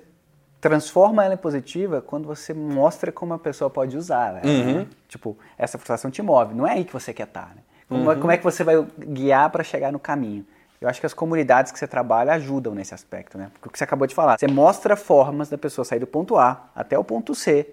transforma 0.60 1.24
ela 1.24 1.34
em 1.34 1.38
positiva 1.38 2.02
quando 2.02 2.26
você 2.26 2.52
mostra 2.52 3.12
como 3.12 3.32
a 3.32 3.38
pessoa 3.38 3.70
pode 3.70 3.96
usar. 3.96 4.34
Né? 4.34 4.42
Uhum. 4.44 4.86
Tipo, 5.08 5.38
essa 5.56 5.78
frustração 5.78 6.10
te 6.10 6.20
move, 6.20 6.54
não 6.54 6.66
é 6.66 6.72
aí 6.72 6.84
que 6.84 6.92
você 6.92 7.14
quer 7.14 7.28
estar. 7.28 7.54
Né? 7.54 7.62
Como, 7.88 8.10
uhum. 8.10 8.20
como, 8.20 8.32
é 8.32 8.36
que 8.36 8.44
você 8.44 8.62
vai 8.62 8.86
guiar 8.98 9.50
para 9.50 9.64
chegar 9.64 9.90
no 9.92 9.98
caminho? 9.98 10.44
Eu 10.80 10.88
acho 10.88 11.00
que 11.00 11.06
as 11.06 11.14
comunidades 11.14 11.72
que 11.72 11.78
você 11.78 11.86
trabalha 11.86 12.32
ajudam 12.34 12.74
nesse 12.74 12.94
aspecto, 12.94 13.36
né? 13.36 13.50
Porque 13.54 13.68
o 13.68 13.72
que 13.72 13.78
você 13.78 13.84
acabou 13.84 14.06
de 14.06 14.14
falar, 14.14 14.38
você 14.38 14.46
mostra 14.46 14.94
formas 14.94 15.48
da 15.48 15.58
pessoa 15.58 15.84
sair 15.84 15.98
do 15.98 16.06
ponto 16.06 16.36
A 16.36 16.68
até 16.74 16.96
o 16.98 17.02
ponto 17.02 17.34
C, 17.34 17.68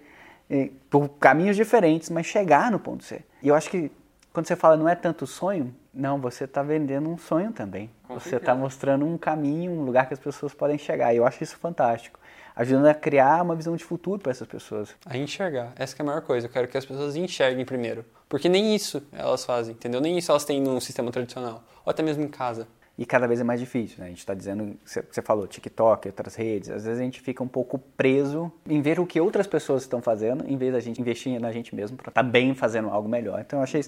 por 0.90 1.10
caminhos 1.20 1.56
diferentes, 1.56 2.10
mas 2.10 2.26
chegar 2.26 2.72
no 2.72 2.80
ponto 2.80 3.04
C. 3.04 3.22
E 3.44 3.48
eu 3.48 3.54
acho 3.54 3.70
que 3.70 3.92
quando 4.34 4.48
você 4.48 4.56
fala 4.56 4.76
não 4.76 4.90
é 4.90 4.96
tanto 4.96 5.28
sonho, 5.28 5.74
não, 5.94 6.20
você 6.20 6.46
está 6.46 6.64
vendendo 6.64 7.10
um 7.10 7.18
sonho 7.18 7.52
também. 7.52 7.90
Você 8.10 8.38
está 8.38 8.56
mostrando 8.56 9.06
um 9.06 9.18
caminho, 9.18 9.72
um 9.72 9.84
lugar 9.84 10.08
que 10.08 10.14
as 10.14 10.20
pessoas 10.20 10.54
podem 10.54 10.78
chegar. 10.78 11.14
E 11.14 11.18
eu 11.18 11.26
acho 11.26 11.44
isso 11.44 11.58
fantástico 11.58 12.20
ajudando 12.56 12.88
a 12.88 12.94
criar 12.94 13.44
uma 13.44 13.56
visão 13.56 13.76
de 13.76 13.84
futuro 13.84 14.20
para 14.20 14.32
essas 14.32 14.48
pessoas. 14.48 14.96
A 15.06 15.18
enxergar. 15.18 15.74
Essa 15.76 15.96
é 16.00 16.02
a 16.02 16.06
maior 16.06 16.22
coisa. 16.22 16.48
Eu 16.48 16.52
quero 16.52 16.68
que 16.68 16.78
as 16.78 16.86
pessoas 16.86 17.16
enxerguem 17.16 17.66
primeiro. 17.66 18.06
Porque 18.30 18.48
nem 18.48 18.76
isso 18.76 19.04
elas 19.12 19.44
fazem, 19.46 19.74
entendeu? 19.74 20.00
Nem 20.00 20.18
isso 20.18 20.32
elas 20.32 20.46
têm 20.46 20.62
no 20.62 20.80
sistema 20.80 21.12
tradicional. 21.12 21.64
Ou 21.86 21.92
até 21.92 22.02
mesmo 22.02 22.24
em 22.24 22.28
casa. 22.28 22.68
E 22.98 23.06
cada 23.06 23.28
vez 23.28 23.42
é 23.42 23.44
mais 23.44 23.60
difícil, 23.60 23.98
né? 24.00 24.06
A 24.06 24.10
gente 24.10 24.20
está 24.20 24.34
dizendo, 24.34 24.78
você 24.86 25.22
falou, 25.22 25.46
TikTok, 25.46 26.08
outras 26.08 26.36
redes, 26.36 26.70
às 26.70 26.86
vezes 26.86 26.98
a 26.98 27.04
gente 27.04 27.20
fica 27.20 27.44
um 27.44 27.48
pouco 27.48 27.78
preso 27.78 28.50
em 28.66 28.82
ver 28.82 29.02
o 29.02 29.06
que 29.06 29.20
outras 29.20 29.46
pessoas 29.46 29.82
estão 29.82 30.02
fazendo, 30.02 30.46
em 30.48 30.56
vez 30.56 30.72
da 30.72 30.80
gente 30.80 31.02
investir 31.02 31.38
na 31.42 31.52
gente 31.52 31.76
mesmo 31.76 31.98
para 31.98 32.08
estar 32.08 32.24
tá 32.24 32.30
bem 32.30 32.56
fazendo 32.56 32.90
algo 32.90 33.10
melhor. 33.10 33.42
Então 33.42 33.60
eu 33.60 33.64
achei 33.64 33.84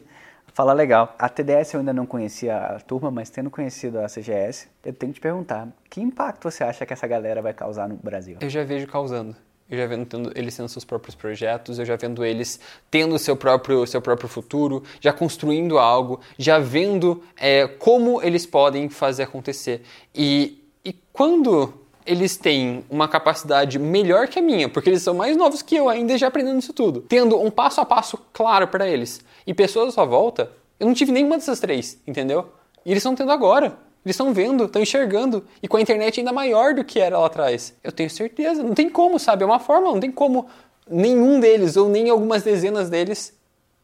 Fala 0.54 0.74
legal. 0.74 1.16
A 1.20 1.30
TDS 1.30 1.74
eu 1.74 1.80
ainda 1.82 1.94
não 1.94 2.06
conhecia 2.06 2.58
a 2.58 2.80
turma, 2.80 3.12
mas 3.12 3.30
tendo 3.30 3.50
conhecido 3.50 4.00
a 4.00 4.08
CGS, 4.08 4.68
eu 4.84 4.94
tenho 4.94 5.14
que 5.14 5.20
te 5.20 5.22
perguntar, 5.22 5.68
que 5.90 6.02
impacto 6.02 6.50
você 6.50 6.64
acha 6.64 6.86
que 6.86 6.94
essa 6.94 7.06
galera 7.08 7.42
vai 7.42 7.54
causar 7.54 7.88
no 7.88 7.96
Brasil? 7.96 8.38
Eu 8.42 8.50
já 8.50 8.64
vejo 8.64 8.88
causando. 8.88 9.36
Eu 9.70 9.78
já 9.78 9.86
vendo 9.86 10.06
tendo, 10.06 10.32
eles 10.34 10.56
tendo 10.56 10.70
seus 10.70 10.86
próprios 10.86 11.14
projetos, 11.14 11.78
eu 11.78 11.86
já 11.86 11.98
vendo 11.98 12.24
eles 12.24 12.58
tendo 12.90 13.20
seu 13.20 13.36
próprio, 13.36 13.86
seu 13.86 14.02
próprio 14.02 14.30
futuro, 14.30 14.82
já 15.02 15.12
construindo 15.12 15.78
algo, 15.78 16.22
já 16.38 16.58
vendo 16.58 17.22
é, 17.36 17.68
como 17.68 18.22
eles 18.22 18.46
podem 18.46 18.88
fazer 18.88 19.24
acontecer. 19.24 19.82
E, 20.16 20.64
e 20.86 20.94
quando 21.12 21.74
eles 22.08 22.38
têm 22.38 22.86
uma 22.90 23.08
capacidade 23.08 23.78
melhor 23.78 24.28
que 24.28 24.40
a 24.40 24.42
minha, 24.42 24.70
porque 24.70 24.90
eles 24.90 25.02
são 25.02 25.14
mais 25.14 25.36
novos 25.36 25.62
que 25.62 25.76
eu 25.76 25.90
ainda 25.90 26.18
já 26.18 26.28
aprendendo 26.28 26.60
isso 26.60 26.74
tudo, 26.74 27.02
tendo 27.02 27.40
um 27.40 27.52
passo 27.52 27.82
a 27.82 27.86
passo 27.86 28.18
claro 28.32 28.68
para 28.68 28.88
eles 28.88 29.20
e 29.46 29.54
pessoas 29.54 29.90
à 29.90 29.92
sua 29.92 30.06
volta, 30.06 30.52
eu 30.80 30.88
não 30.88 30.94
tive 30.94 31.12
nenhuma 31.12 31.36
dessas 31.36 31.60
três, 31.60 32.00
entendeu? 32.08 32.50
E 32.86 32.92
eles 32.92 33.02
estão 33.02 33.14
tendo 33.14 33.32
agora. 33.32 33.78
Eles 34.06 34.16
estão 34.16 34.34
vendo, 34.34 34.64
estão 34.64 34.82
enxergando. 34.82 35.44
E 35.62 35.68
com 35.68 35.76
a 35.76 35.82
internet 35.82 36.20
ainda 36.20 36.32
maior 36.32 36.74
do 36.74 36.84
que 36.84 37.00
era 37.00 37.20
lá 37.20 37.26
atrás. 37.26 37.74
Eu 37.84 37.92
tenho 37.92 38.10
certeza. 38.10 38.64
Não 38.64 38.74
tem 38.74 38.90
como, 38.90 39.20
sabe? 39.20 39.44
É 39.44 39.46
uma 39.46 39.60
forma, 39.60 39.92
não 39.92 40.00
tem 40.00 40.12
como 40.12 40.48
nenhum 40.90 41.42
deles, 41.42 41.76
ou 41.76 41.90
nem 41.90 42.10
algumas 42.10 42.44
dezenas 42.44 42.90
deles, 42.90 43.34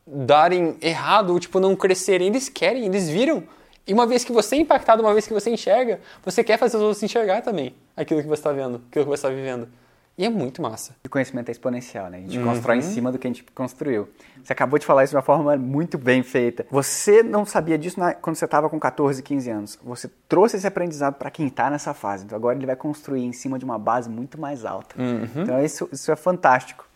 darem 0.08 0.78
errado, 0.82 1.32
ou 1.32 1.40
tipo, 1.40 1.60
não 1.60 1.76
crescerem. 1.76 2.28
Eles 2.28 2.48
querem, 2.48 2.86
eles 2.86 3.10
viram. 3.10 3.44
E 3.86 3.94
uma 3.94 4.08
vez 4.08 4.24
que 4.24 4.32
você 4.32 4.56
é 4.56 4.60
impactado, 4.60 5.02
uma 5.02 5.12
vez 5.12 5.28
que 5.28 5.34
você 5.34 5.50
enxerga, 5.50 6.00
você 6.24 6.44
quer 6.44 6.58
fazer 6.58 6.78
os 6.78 6.84
outros 6.84 7.04
enxergar 7.04 7.42
também 7.42 7.76
aquilo 7.96 8.22
que 8.22 8.28
você 8.28 8.40
está 8.40 8.52
vendo, 8.52 8.82
aquilo 8.90 9.06
que 9.06 9.10
você 9.10 9.28
está 9.28 9.30
vivendo. 9.30 9.68
E 10.16 10.24
é 10.24 10.30
muito 10.30 10.62
massa. 10.62 10.96
O 11.04 11.10
conhecimento 11.10 11.50
é 11.50 11.52
exponencial, 11.52 12.08
né? 12.08 12.20
A 12.20 12.22
gente 12.22 12.38
uhum. 12.38 12.46
constrói 12.46 12.78
em 12.78 12.82
cima 12.84 13.12
do 13.12 13.18
que 13.18 13.26
a 13.26 13.30
gente 13.32 13.44
construiu. 13.56 14.08
Você 14.44 14.54
acabou 14.54 14.78
de 14.78 14.86
falar 14.86 15.04
isso 15.04 15.12
de 15.12 15.16
uma 15.16 15.24
forma 15.24 15.58
muito 15.58 15.98
bem 15.98 16.22
feita. 16.22 16.68
Você 16.70 17.24
não 17.24 17.46
sabia 17.46 17.80
disso 17.80 18.00
na, 18.00 18.14
quando 18.14 18.36
você 18.36 18.46
estava 18.46 18.70
com 18.70 18.80
14, 18.80 19.24
15 19.24 19.50
anos. 19.50 19.80
Você 19.84 20.08
trouxe 20.30 20.56
esse 20.56 20.68
aprendizado 20.68 21.16
para 21.16 21.32
quem 21.32 21.48
está 21.48 21.68
nessa 21.70 21.96
fase. 21.96 22.26
Então 22.26 22.38
agora 22.38 22.56
ele 22.56 22.66
vai 22.68 22.76
construir 22.76 23.24
em 23.24 23.34
cima 23.34 23.58
de 23.58 23.66
uma 23.66 23.80
base 23.80 24.08
muito 24.08 24.40
mais 24.40 24.66
alta. 24.66 25.02
Uhum. 25.02 25.42
Então 25.42 25.64
isso, 25.64 25.90
isso 25.92 26.12
é 26.12 26.16
fantástico. 26.16 26.88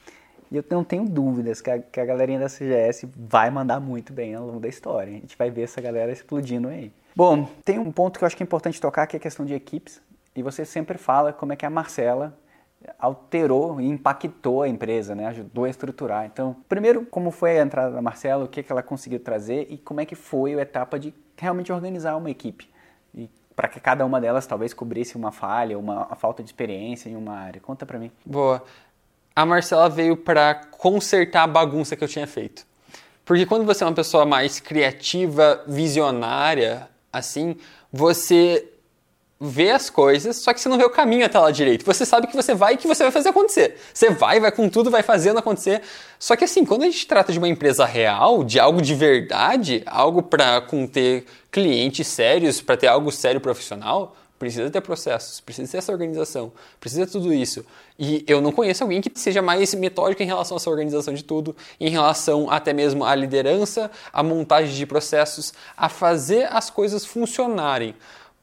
E 0.52 0.58
eu 0.58 0.64
não 0.70 0.84
tenho 0.84 1.06
dúvidas 1.06 1.62
que 1.62 1.70
a, 1.70 1.80
que 1.80 2.00
a 2.00 2.06
galerinha 2.06 2.40
da 2.40 2.48
CGS 2.48 3.08
vai 3.16 3.50
mandar 3.50 3.80
muito 3.80 4.14
bem 4.14 4.36
ao 4.36 4.46
longo 4.46 4.60
da 4.60 4.68
história. 4.68 5.10
A 5.10 5.20
gente 5.20 5.38
vai 5.38 5.50
ver 5.50 5.64
essa 5.64 5.82
galera 5.82 6.12
explodindo 6.12 6.68
aí. 6.68 6.92
Bom, 7.16 7.50
tem 7.66 7.80
um 7.80 7.92
ponto 7.92 8.18
que 8.18 8.24
eu 8.24 8.28
acho 8.28 8.38
que 8.38 8.44
é 8.44 8.46
importante 8.46 8.80
tocar, 8.80 9.08
que 9.08 9.16
é 9.16 9.20
a 9.20 9.20
questão 9.20 9.46
de 9.46 9.54
equipes. 9.54 10.02
E 10.36 10.44
você 10.44 10.64
sempre 10.64 10.98
fala 10.98 11.34
como 11.34 11.52
é 11.52 11.56
que 11.56 11.66
a 11.66 11.70
Marcela 11.70 12.38
alterou 13.00 13.82
e 13.82 13.88
impactou 13.88 14.62
a 14.62 14.68
empresa, 14.68 15.16
né? 15.16 15.26
ajudou 15.28 15.66
a 15.66 15.70
estruturar. 15.70 16.26
Então, 16.26 16.56
primeiro, 16.70 17.06
como 17.06 17.32
foi 17.32 17.60
a 17.60 17.64
entrada 17.64 17.92
da 17.92 18.02
Marcela, 18.02 18.46
o 18.46 18.48
que, 18.48 18.62
que 18.62 18.72
ela 18.72 18.84
conseguiu 18.84 19.20
trazer 19.20 19.68
e 19.70 19.78
como 19.78 20.00
é 20.00 20.06
que 20.06 20.16
foi 20.16 20.54
a 20.54 20.62
etapa 20.62 21.00
de 21.00 21.14
realmente 21.36 21.72
organizar 21.72 22.16
uma 22.16 22.30
equipe. 22.30 22.70
E 23.14 23.30
para 23.56 23.68
que 23.68 23.80
cada 23.80 24.06
uma 24.06 24.22
delas 24.22 24.46
talvez 24.46 24.74
cobrisse 24.74 25.16
uma 25.16 25.32
falha, 25.32 25.78
uma 25.78 26.16
falta 26.16 26.44
de 26.44 26.50
experiência 26.50 27.10
em 27.10 27.16
uma 27.16 27.34
área. 27.34 27.60
Conta 27.60 27.86
para 27.86 27.98
mim. 27.98 28.12
Boa. 28.24 28.64
A 29.38 29.46
Marcela 29.46 29.88
veio 29.88 30.18
para 30.18 30.56
consertar 30.56 31.44
a 31.44 31.48
bagunça 31.48 31.96
que 31.96 32.04
eu 32.04 32.08
tinha 32.08 32.26
feito. 32.26 32.66
Porque 33.24 33.46
quando 33.46 33.68
você 33.68 33.84
é 33.84 33.88
uma 33.88 33.94
pessoa 33.94 34.26
mais 34.26 34.60
criativa, 34.60 35.64
visionária, 35.68 36.90
assim, 37.14 37.56
você 37.94 38.68
vê 39.40 39.70
as 39.70 39.92
coisas, 39.92 40.38
só 40.38 40.52
que 40.52 40.60
você 40.60 40.68
não 40.68 40.76
vê 40.80 40.86
o 40.86 40.90
caminho 40.90 41.24
até 41.24 41.38
lá 41.38 41.52
direito. 41.52 41.86
Você 41.86 42.04
sabe 42.04 42.26
que 42.26 42.36
você 42.36 42.56
vai 42.56 42.74
e 42.74 42.78
que 42.78 42.88
você 42.88 43.04
vai 43.04 43.12
fazer 43.12 43.30
acontecer. 43.30 43.78
Você 43.94 44.10
vai, 44.10 44.40
vai 44.40 44.52
com 44.52 44.68
tudo, 44.68 44.90
vai 44.90 45.04
fazendo 45.04 45.38
acontecer. 45.38 45.84
Só 46.18 46.36
que 46.36 46.46
assim, 46.46 46.66
quando 46.66 46.82
a 46.82 46.86
gente 46.86 47.06
trata 47.06 47.32
de 47.32 47.38
uma 47.38 47.48
empresa 47.48 47.86
real, 47.86 48.44
de 48.44 48.60
algo 48.60 48.82
de 48.82 48.96
verdade, 48.96 49.84
algo 49.86 50.24
para 50.24 50.64
ter 50.92 51.26
clientes 51.52 52.08
sérios, 52.08 52.60
para 52.60 52.76
ter 52.76 52.88
algo 52.88 53.12
sério 53.12 53.40
profissional, 53.40 54.16
precisa 54.38 54.70
ter 54.70 54.82
processos, 54.82 55.40
precisa 55.40 55.72
ter 55.72 55.78
essa 55.78 55.92
organização, 55.92 56.52
precisa 56.80 57.06
ter 57.06 57.12
tudo 57.12 57.34
isso. 57.34 57.66
E 57.98 58.24
eu 58.28 58.42
não 58.42 58.52
conheço 58.52 58.84
alguém 58.84 59.02
que 59.02 59.12
seja 59.20 59.42
mais 59.42 59.74
metódico 59.74 60.22
em 60.22 60.26
relação 60.26 60.56
a 60.56 60.60
essa 60.60 60.70
organização 60.70 61.14
de 61.14 61.24
tudo, 61.24 61.56
em 61.80 61.90
relação 61.90 62.50
até 62.50 62.74
mesmo 62.74 63.04
à 63.04 63.16
liderança, 63.16 63.90
à 64.14 64.22
montagem 64.22 64.76
de 64.76 64.86
processos, 64.86 65.54
a 65.76 65.90
fazer 65.90 66.48
as 66.52 66.70
coisas 66.70 67.06
funcionarem 67.06 67.96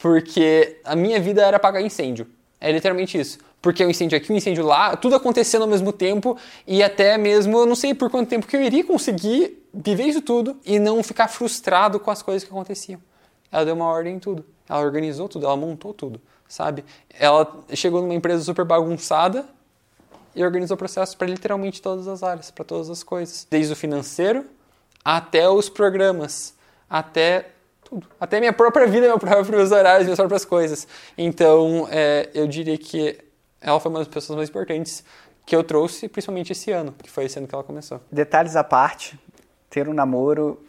porque 0.04 0.80
a 0.84 0.94
minha 0.94 1.18
vida 1.18 1.42
era 1.42 1.56
apagar 1.56 1.82
incêndio. 1.82 2.26
É 2.60 2.70
literalmente 2.70 3.18
isso. 3.18 3.38
Porque 3.62 3.82
o 3.82 3.86
um 3.86 3.90
incêndio 3.90 4.18
aqui, 4.18 4.30
o 4.30 4.34
um 4.34 4.36
incêndio 4.36 4.62
lá, 4.62 4.94
tudo 4.96 5.16
acontecendo 5.16 5.62
ao 5.62 5.68
mesmo 5.68 5.92
tempo 5.94 6.36
e 6.66 6.82
até 6.82 7.16
mesmo, 7.16 7.56
eu 7.56 7.64
não 7.64 7.74
sei 7.74 7.94
por 7.94 8.10
quanto 8.10 8.28
tempo 8.28 8.46
que 8.46 8.54
eu 8.54 8.62
iria 8.62 8.84
conseguir 8.84 9.66
viver 9.72 10.04
isso 10.04 10.20
tudo 10.20 10.58
e 10.62 10.78
não 10.78 11.02
ficar 11.02 11.28
frustrado 11.28 11.98
com 11.98 12.10
as 12.10 12.20
coisas 12.20 12.44
que 12.44 12.50
aconteciam. 12.50 13.00
Ela 13.54 13.64
deu 13.64 13.76
uma 13.76 13.86
ordem 13.86 14.16
em 14.16 14.18
tudo. 14.18 14.44
Ela 14.68 14.80
organizou 14.80 15.28
tudo, 15.28 15.46
ela 15.46 15.56
montou 15.56 15.94
tudo, 15.94 16.20
sabe? 16.48 16.84
Ela 17.08 17.60
chegou 17.72 18.02
numa 18.02 18.12
empresa 18.12 18.42
super 18.42 18.64
bagunçada 18.64 19.46
e 20.34 20.42
organizou 20.42 20.76
processos 20.76 21.14
para 21.14 21.28
literalmente 21.28 21.80
todas 21.80 22.08
as 22.08 22.24
áreas, 22.24 22.50
para 22.50 22.64
todas 22.64 22.90
as 22.90 23.04
coisas. 23.04 23.46
Desde 23.48 23.72
o 23.72 23.76
financeiro 23.76 24.44
até 25.04 25.48
os 25.48 25.68
programas, 25.68 26.54
até 26.90 27.50
tudo. 27.84 28.08
Até 28.18 28.40
minha 28.40 28.52
própria 28.52 28.88
vida, 28.88 29.06
meus 29.50 29.70
horários, 29.70 30.04
minhas 30.04 30.18
próprias 30.18 30.44
coisas. 30.44 30.88
Então, 31.16 31.86
é, 31.92 32.28
eu 32.34 32.48
diria 32.48 32.76
que 32.76 33.16
ela 33.60 33.78
foi 33.78 33.88
uma 33.88 34.00
das 34.00 34.08
pessoas 34.08 34.36
mais 34.36 34.48
importantes 34.48 35.04
que 35.46 35.54
eu 35.54 35.62
trouxe, 35.62 36.08
principalmente 36.08 36.50
esse 36.50 36.72
ano, 36.72 36.92
que 37.00 37.08
foi 37.08 37.26
esse 37.26 37.38
ano 37.38 37.46
que 37.46 37.54
ela 37.54 37.62
começou. 37.62 38.00
Detalhes 38.10 38.56
à 38.56 38.64
parte, 38.64 39.16
ter 39.70 39.88
um 39.88 39.94
namoro 39.94 40.60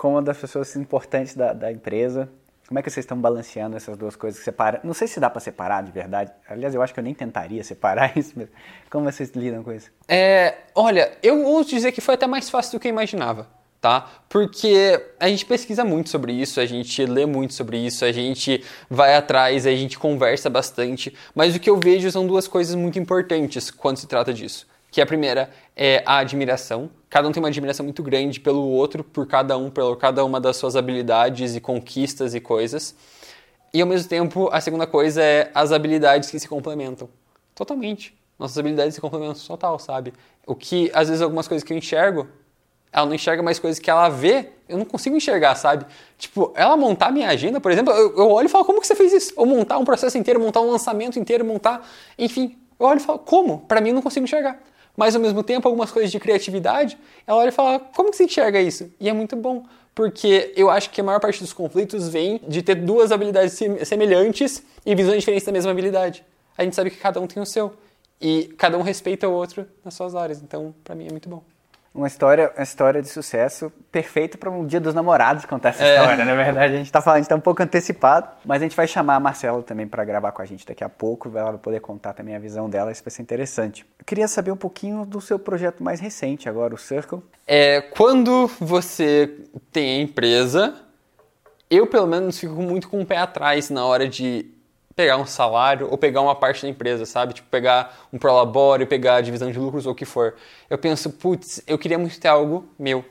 com 0.00 0.12
uma 0.12 0.22
das 0.22 0.38
pessoas 0.38 0.74
importantes 0.76 1.34
da, 1.34 1.52
da 1.52 1.70
empresa, 1.70 2.26
como 2.66 2.78
é 2.78 2.82
que 2.82 2.90
vocês 2.90 3.04
estão 3.04 3.20
balanceando 3.20 3.76
essas 3.76 3.98
duas 3.98 4.16
coisas? 4.16 4.42
Separa... 4.42 4.80
Não 4.82 4.94
sei 4.94 5.06
se 5.06 5.20
dá 5.20 5.28
para 5.28 5.40
separar 5.40 5.82
de 5.82 5.92
verdade. 5.92 6.32
Aliás, 6.48 6.74
eu 6.74 6.80
acho 6.80 6.94
que 6.94 7.00
eu 7.00 7.04
nem 7.04 7.12
tentaria 7.12 7.62
separar 7.62 8.10
isso, 8.16 8.32
mas 8.34 8.48
como 8.88 9.04
vocês 9.04 9.30
lidam 9.32 9.62
com 9.62 9.74
isso? 9.74 9.90
É, 10.08 10.54
olha, 10.74 11.12
eu 11.22 11.42
vou 11.42 11.62
dizer 11.62 11.92
que 11.92 12.00
foi 12.00 12.14
até 12.14 12.26
mais 12.26 12.48
fácil 12.48 12.78
do 12.78 12.80
que 12.80 12.88
eu 12.88 12.90
imaginava 12.90 13.46
tá? 13.80 14.10
Porque 14.28 15.02
a 15.18 15.26
gente 15.26 15.46
pesquisa 15.46 15.82
muito 15.84 16.10
sobre 16.10 16.34
isso, 16.34 16.60
a 16.60 16.66
gente 16.66 17.04
lê 17.06 17.24
muito 17.24 17.54
sobre 17.54 17.78
isso, 17.78 18.04
a 18.04 18.12
gente 18.12 18.62
vai 18.90 19.16
atrás, 19.16 19.66
a 19.66 19.70
gente 19.70 19.98
conversa 19.98 20.50
bastante, 20.50 21.14
mas 21.34 21.56
o 21.56 21.58
que 21.58 21.70
eu 21.70 21.78
vejo 21.78 22.10
são 22.10 22.26
duas 22.26 22.46
coisas 22.46 22.74
muito 22.74 22.98
importantes 22.98 23.70
quando 23.70 23.96
se 23.96 24.06
trata 24.06 24.34
disso. 24.34 24.66
Que 24.90 25.00
a 25.00 25.06
primeira 25.06 25.50
é 25.76 26.02
a 26.04 26.18
admiração. 26.18 26.90
Cada 27.08 27.28
um 27.28 27.32
tem 27.32 27.42
uma 27.42 27.48
admiração 27.48 27.84
muito 27.84 28.02
grande 28.02 28.40
pelo 28.40 28.62
outro, 28.68 29.04
por 29.04 29.26
cada 29.26 29.56
um, 29.56 29.70
por 29.70 29.96
cada 29.96 30.24
uma 30.24 30.40
das 30.40 30.56
suas 30.56 30.76
habilidades 30.76 31.54
e 31.54 31.60
conquistas 31.60 32.34
e 32.34 32.40
coisas. 32.40 32.94
E 33.72 33.80
ao 33.80 33.86
mesmo 33.86 34.08
tempo, 34.08 34.48
a 34.52 34.60
segunda 34.60 34.86
coisa 34.86 35.22
é 35.22 35.50
as 35.54 35.72
habilidades 35.72 36.30
que 36.30 36.38
se 36.38 36.48
complementam. 36.48 37.08
Totalmente. 37.54 38.18
Nossas 38.38 38.58
habilidades 38.58 38.94
se 38.94 39.00
complementam 39.00 39.40
total, 39.46 39.78
sabe? 39.78 40.12
O 40.46 40.54
que, 40.54 40.90
às 40.94 41.08
vezes, 41.08 41.22
algumas 41.22 41.46
coisas 41.46 41.62
que 41.62 41.72
eu 41.72 41.76
enxergo 41.76 42.26
ela 42.92 43.06
não 43.06 43.14
enxerga 43.14 43.42
mais 43.42 43.58
coisas 43.58 43.78
que 43.78 43.88
ela 43.88 44.08
vê, 44.08 44.50
eu 44.68 44.76
não 44.76 44.84
consigo 44.84 45.16
enxergar, 45.16 45.54
sabe? 45.54 45.86
Tipo, 46.18 46.52
ela 46.56 46.76
montar 46.76 47.12
minha 47.12 47.28
agenda, 47.28 47.60
por 47.60 47.70
exemplo, 47.70 47.92
eu, 47.92 48.28
olho 48.30 48.46
e 48.46 48.48
falo, 48.48 48.64
como 48.64 48.80
que 48.80 48.86
você 48.86 48.96
fez 48.96 49.12
isso? 49.12 49.32
Ou 49.36 49.46
montar 49.46 49.78
um 49.78 49.84
processo 49.84 50.18
inteiro, 50.18 50.40
montar 50.40 50.60
um 50.60 50.70
lançamento 50.70 51.18
inteiro, 51.18 51.44
montar. 51.44 51.88
Enfim, 52.18 52.58
eu 52.78 52.86
olho 52.86 52.98
e 52.98 53.02
falo, 53.02 53.18
como? 53.20 53.60
Para 53.60 53.80
mim, 53.80 53.90
eu 53.90 53.94
não 53.94 54.02
consigo 54.02 54.24
enxergar. 54.24 54.60
Mas 55.00 55.16
ao 55.16 55.22
mesmo 55.22 55.42
tempo, 55.42 55.66
algumas 55.66 55.90
coisas 55.90 56.12
de 56.12 56.20
criatividade, 56.20 56.98
ela 57.26 57.38
olha 57.38 57.48
e 57.48 57.52
fala, 57.52 57.80
como 57.80 58.10
que 58.10 58.18
você 58.18 58.24
enxerga 58.24 58.60
isso? 58.60 58.92
E 59.00 59.08
é 59.08 59.14
muito 59.14 59.34
bom, 59.34 59.64
porque 59.94 60.52
eu 60.54 60.68
acho 60.68 60.90
que 60.90 61.00
a 61.00 61.04
maior 61.04 61.18
parte 61.18 61.40
dos 61.40 61.54
conflitos 61.54 62.10
vem 62.10 62.38
de 62.46 62.60
ter 62.60 62.74
duas 62.74 63.10
habilidades 63.10 63.58
semelhantes 63.88 64.62
e 64.84 64.94
visões 64.94 65.20
diferentes 65.20 65.46
da 65.46 65.52
mesma 65.52 65.70
habilidade. 65.70 66.22
A 66.54 66.64
gente 66.64 66.76
sabe 66.76 66.90
que 66.90 66.98
cada 66.98 67.18
um 67.18 67.26
tem 67.26 67.42
o 67.42 67.46
seu. 67.46 67.72
E 68.20 68.52
cada 68.58 68.76
um 68.76 68.82
respeita 68.82 69.26
o 69.26 69.32
outro 69.32 69.66
nas 69.82 69.94
suas 69.94 70.14
áreas. 70.14 70.42
Então, 70.42 70.74
para 70.84 70.94
mim, 70.94 71.06
é 71.06 71.10
muito 71.10 71.30
bom 71.30 71.42
uma 71.92 72.06
história, 72.06 72.52
uma 72.56 72.62
história 72.62 73.02
de 73.02 73.08
sucesso 73.08 73.72
perfeita 73.90 74.38
para 74.38 74.48
um 74.48 74.64
dia 74.64 74.80
dos 74.80 74.94
namorados 74.94 75.44
contar 75.44 75.70
essa 75.70 75.84
é. 75.84 75.96
história, 75.96 76.24
na 76.24 76.34
verdade. 76.34 76.74
A 76.74 76.76
gente 76.76 76.86
está 76.86 77.02
falando, 77.02 77.16
a 77.16 77.20
gente 77.20 77.28
tá 77.28 77.34
um 77.34 77.40
pouco 77.40 77.62
antecipado, 77.62 78.28
mas 78.44 78.62
a 78.62 78.64
gente 78.64 78.76
vai 78.76 78.86
chamar 78.86 79.16
a 79.16 79.20
Marcela 79.20 79.62
também 79.62 79.88
para 79.88 80.04
gravar 80.04 80.30
com 80.30 80.40
a 80.40 80.44
gente 80.44 80.64
daqui 80.64 80.84
a 80.84 80.88
pouco, 80.88 81.28
ela 81.36 81.50
vai 81.50 81.58
poder 81.58 81.80
contar 81.80 82.12
também 82.12 82.36
a 82.36 82.38
visão 82.38 82.70
dela, 82.70 82.92
isso 82.92 83.02
vai 83.02 83.10
ser 83.10 83.22
interessante. 83.22 83.84
Eu 83.98 84.04
queria 84.04 84.28
saber 84.28 84.52
um 84.52 84.56
pouquinho 84.56 85.04
do 85.04 85.20
seu 85.20 85.38
projeto 85.38 85.82
mais 85.82 85.98
recente 85.98 86.48
agora, 86.48 86.74
o 86.74 86.78
Circle. 86.78 87.20
É, 87.46 87.80
quando 87.80 88.48
você 88.60 89.34
tem 89.72 89.98
a 89.98 90.02
empresa, 90.02 90.74
eu 91.68 91.86
pelo 91.88 92.06
menos 92.06 92.38
fico 92.38 92.54
muito 92.54 92.88
com 92.88 93.00
o 93.00 93.06
pé 93.06 93.18
atrás 93.18 93.68
na 93.68 93.84
hora 93.84 94.08
de 94.08 94.46
pegar 95.00 95.16
um 95.16 95.24
salário 95.24 95.88
ou 95.90 95.96
pegar 95.96 96.20
uma 96.20 96.34
parte 96.34 96.62
da 96.62 96.68
empresa, 96.68 97.06
sabe? 97.06 97.32
Tipo, 97.32 97.48
pegar 97.48 97.98
um 98.12 98.18
prolabore, 98.18 98.84
pegar 98.84 99.16
a 99.16 99.20
divisão 99.22 99.50
de 99.50 99.58
lucros 99.58 99.86
ou 99.86 99.92
o 99.92 99.94
que 99.94 100.04
for. 100.04 100.34
Eu 100.68 100.76
penso, 100.76 101.08
putz, 101.08 101.62
eu 101.66 101.78
queria 101.78 101.98
muito 101.98 102.20
ter 102.20 102.28
algo 102.28 102.68
meu. 102.78 103.02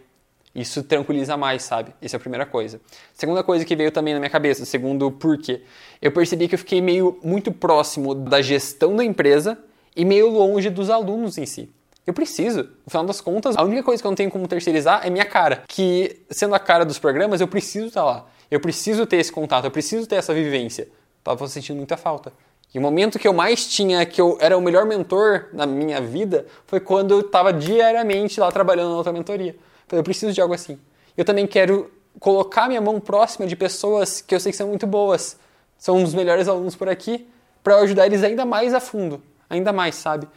Isso 0.53 0.83
tranquiliza 0.83 1.35
mais, 1.35 1.63
sabe? 1.63 1.93
Essa 1.99 2.15
é 2.15 2.17
a 2.17 2.19
primeira 2.19 2.45
coisa. 2.45 2.79
Segunda 3.13 3.43
coisa 3.43 3.65
que 3.65 3.75
veio 3.75 3.91
também 3.91 4.13
na 4.13 4.19
minha 4.19 4.29
cabeça, 4.29 4.65
segundo 4.65 5.09
porquê. 5.09 5.63
Eu 5.99 6.11
percebi 6.11 6.47
que 6.47 6.53
eu 6.53 6.59
fiquei 6.59 6.79
meio 6.79 7.17
muito 7.23 7.51
próximo 7.51 8.13
da 8.13 8.39
gestão 8.39 8.95
da 8.95 9.03
empresa 9.03 9.57
e 9.95 10.05
meio 10.05 10.29
longe 10.29 10.69
dos 10.69 10.91
alunos 10.91 11.39
em 11.39 11.45
si. 11.47 11.71
Eu 12.05 12.13
preciso. 12.13 12.69
No 12.85 12.89
final 12.89 13.05
das 13.05 13.19
contas, 13.19 13.57
a 13.57 13.63
única 13.63 13.81
coisa 13.81 14.01
que 14.01 14.05
eu 14.05 14.11
não 14.11 14.15
tenho 14.15 14.29
como 14.29 14.47
terceirizar 14.47 15.01
é 15.03 15.09
minha 15.09 15.25
cara. 15.25 15.63
Que, 15.67 16.21
sendo 16.29 16.53
a 16.53 16.59
cara 16.59 16.85
dos 16.85 16.99
programas, 16.99 17.41
eu 17.41 17.47
preciso 17.47 17.87
estar 17.87 18.03
lá. 18.03 18.27
Eu 18.51 18.59
preciso 18.59 19.07
ter 19.07 19.17
esse 19.17 19.31
contato, 19.31 19.65
eu 19.65 19.71
preciso 19.71 20.07
ter 20.07 20.17
essa 20.17 20.33
vivência. 20.33 20.87
Tava 21.23 21.47
sentindo 21.47 21.77
muita 21.77 21.97
falta. 21.97 22.31
E 22.73 22.77
o 22.77 22.81
momento 22.81 23.17
que 23.17 23.27
eu 23.27 23.33
mais 23.33 23.67
tinha, 23.67 24.05
que 24.05 24.21
eu 24.21 24.37
era 24.39 24.57
o 24.57 24.61
melhor 24.61 24.85
mentor 24.85 25.47
na 25.53 25.65
minha 25.65 25.99
vida, 25.99 26.45
foi 26.67 26.79
quando 26.79 27.11
eu 27.11 27.21
estava 27.21 27.51
diariamente 27.51 28.39
lá 28.39 28.51
trabalhando 28.51 28.91
na 28.91 28.97
outra 28.97 29.11
mentoria. 29.11 29.55
Falei, 29.87 30.01
eu 30.01 30.03
preciso 30.03 30.31
de 30.31 30.39
algo 30.39 30.53
assim. 30.53 30.79
Eu 31.17 31.25
também 31.25 31.47
quero 31.47 31.91
colocar 32.19 32.67
minha 32.67 32.81
mão 32.81 32.99
próxima 32.99 33.47
de 33.47 33.55
pessoas 33.55 34.21
que 34.21 34.35
eu 34.35 34.39
sei 34.39 34.51
que 34.51 34.57
são 34.57 34.67
muito 34.67 34.85
boas, 34.85 35.37
são 35.77 36.03
os 36.03 36.13
melhores 36.13 36.47
alunos 36.47 36.75
por 36.75 36.87
aqui, 36.87 37.27
para 37.63 37.77
ajudar 37.77 38.05
eles 38.05 38.23
ainda 38.23 38.45
mais 38.45 38.73
a 38.73 38.79
fundo, 38.79 39.21
ainda 39.49 39.73
mais, 39.73 39.95
sabe? 39.95 40.27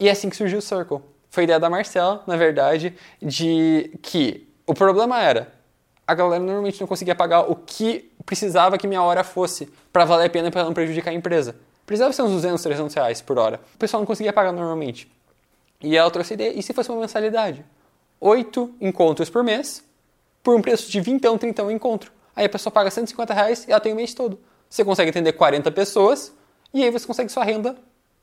E 0.00 0.08
é 0.08 0.12
assim 0.12 0.30
que 0.30 0.36
surgiu 0.36 0.58
o 0.58 0.62
Circle. 0.62 1.00
Foi 1.28 1.44
ideia 1.44 1.60
da 1.60 1.68
Marcela, 1.68 2.22
na 2.26 2.36
verdade, 2.36 2.94
de 3.20 3.90
que 4.00 4.48
o 4.66 4.72
problema 4.74 5.20
era 5.20 5.58
a 6.08 6.14
galera 6.14 6.42
normalmente 6.42 6.80
não 6.80 6.88
conseguia 6.88 7.14
pagar 7.14 7.42
o 7.50 7.54
que 7.54 8.07
precisava 8.28 8.76
que 8.76 8.86
minha 8.86 9.02
hora 9.02 9.24
fosse 9.24 9.72
para 9.90 10.04
valer 10.04 10.26
a 10.26 10.30
pena 10.30 10.50
para 10.50 10.62
não 10.62 10.74
prejudicar 10.74 11.12
a 11.12 11.14
empresa. 11.14 11.56
Precisava 11.86 12.12
ser 12.12 12.20
uns 12.20 12.32
200, 12.32 12.62
300 12.62 12.94
reais 12.94 13.22
por 13.22 13.38
hora. 13.38 13.58
O 13.74 13.78
pessoal 13.78 14.02
não 14.02 14.06
conseguia 14.06 14.34
pagar 14.34 14.52
normalmente. 14.52 15.10
E 15.80 15.96
ela 15.96 16.10
trouxe 16.10 16.34
a 16.34 16.34
ideia, 16.34 16.52
e 16.54 16.62
se 16.62 16.74
fosse 16.74 16.90
uma 16.90 17.00
mensalidade? 17.00 17.64
Oito 18.20 18.74
encontros 18.82 19.30
por 19.30 19.42
mês, 19.42 19.82
por 20.42 20.54
um 20.54 20.60
preço 20.60 20.90
de 20.90 21.00
20, 21.00 21.38
30 21.38 21.64
um 21.64 21.70
encontro. 21.70 22.12
Aí 22.36 22.44
a 22.44 22.48
pessoa 22.50 22.70
paga 22.70 22.90
150 22.90 23.32
reais 23.32 23.66
e 23.66 23.70
ela 23.70 23.80
tem 23.80 23.94
o 23.94 23.96
mês 23.96 24.12
todo. 24.12 24.38
Você 24.68 24.84
consegue 24.84 25.08
atender 25.08 25.32
40 25.32 25.70
pessoas 25.70 26.30
e 26.74 26.84
aí 26.84 26.90
você 26.90 27.06
consegue 27.06 27.32
sua 27.32 27.44
renda, 27.44 27.76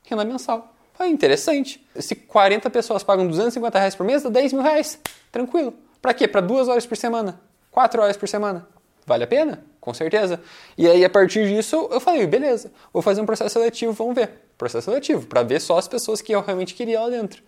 renda 0.03 0.23
mensal. 0.23 0.71
Foi 0.93 1.07
interessante. 1.09 1.83
Se 1.95 2.13
40 2.13 2.69
pessoas 2.69 3.01
pagam 3.01 3.25
250 3.25 3.79
reais 3.79 3.95
por 3.95 4.05
mês, 4.05 4.21
dá 4.21 4.29
10 4.29 4.53
mil 4.53 4.61
reais. 4.61 4.99
Tranquilo. 5.31 5.73
Para 5.99 6.13
quê? 6.13 6.27
Para 6.27 6.41
duas 6.41 6.67
horas 6.67 6.85
por 6.85 6.95
semana. 6.95 7.41
Quatro 7.71 8.03
horas 8.03 8.15
por 8.15 8.29
semana. 8.29 8.67
Vale 9.07 9.23
a 9.23 9.27
pena? 9.27 9.65
Com 9.85 9.93
certeza. 9.93 10.41
E 10.75 10.87
aí, 10.87 11.05
a 11.05 11.09
partir 11.11 11.47
disso, 11.47 11.87
eu 11.91 11.99
falei, 11.99 12.25
beleza, 12.25 12.71
vou 12.91 13.03
fazer 13.03 13.21
um 13.21 13.25
processo 13.25 13.53
seletivo, 13.53 13.93
vamos 13.93 14.15
ver. 14.15 14.31
Processo 14.57 14.85
seletivo, 14.85 15.27
para 15.27 15.43
ver 15.43 15.61
só 15.61 15.77
as 15.77 15.87
pessoas 15.87 16.23
que 16.23 16.33
eu 16.33 16.41
realmente 16.41 16.73
queria 16.73 17.01
lá 17.01 17.07
dentro. 17.07 17.43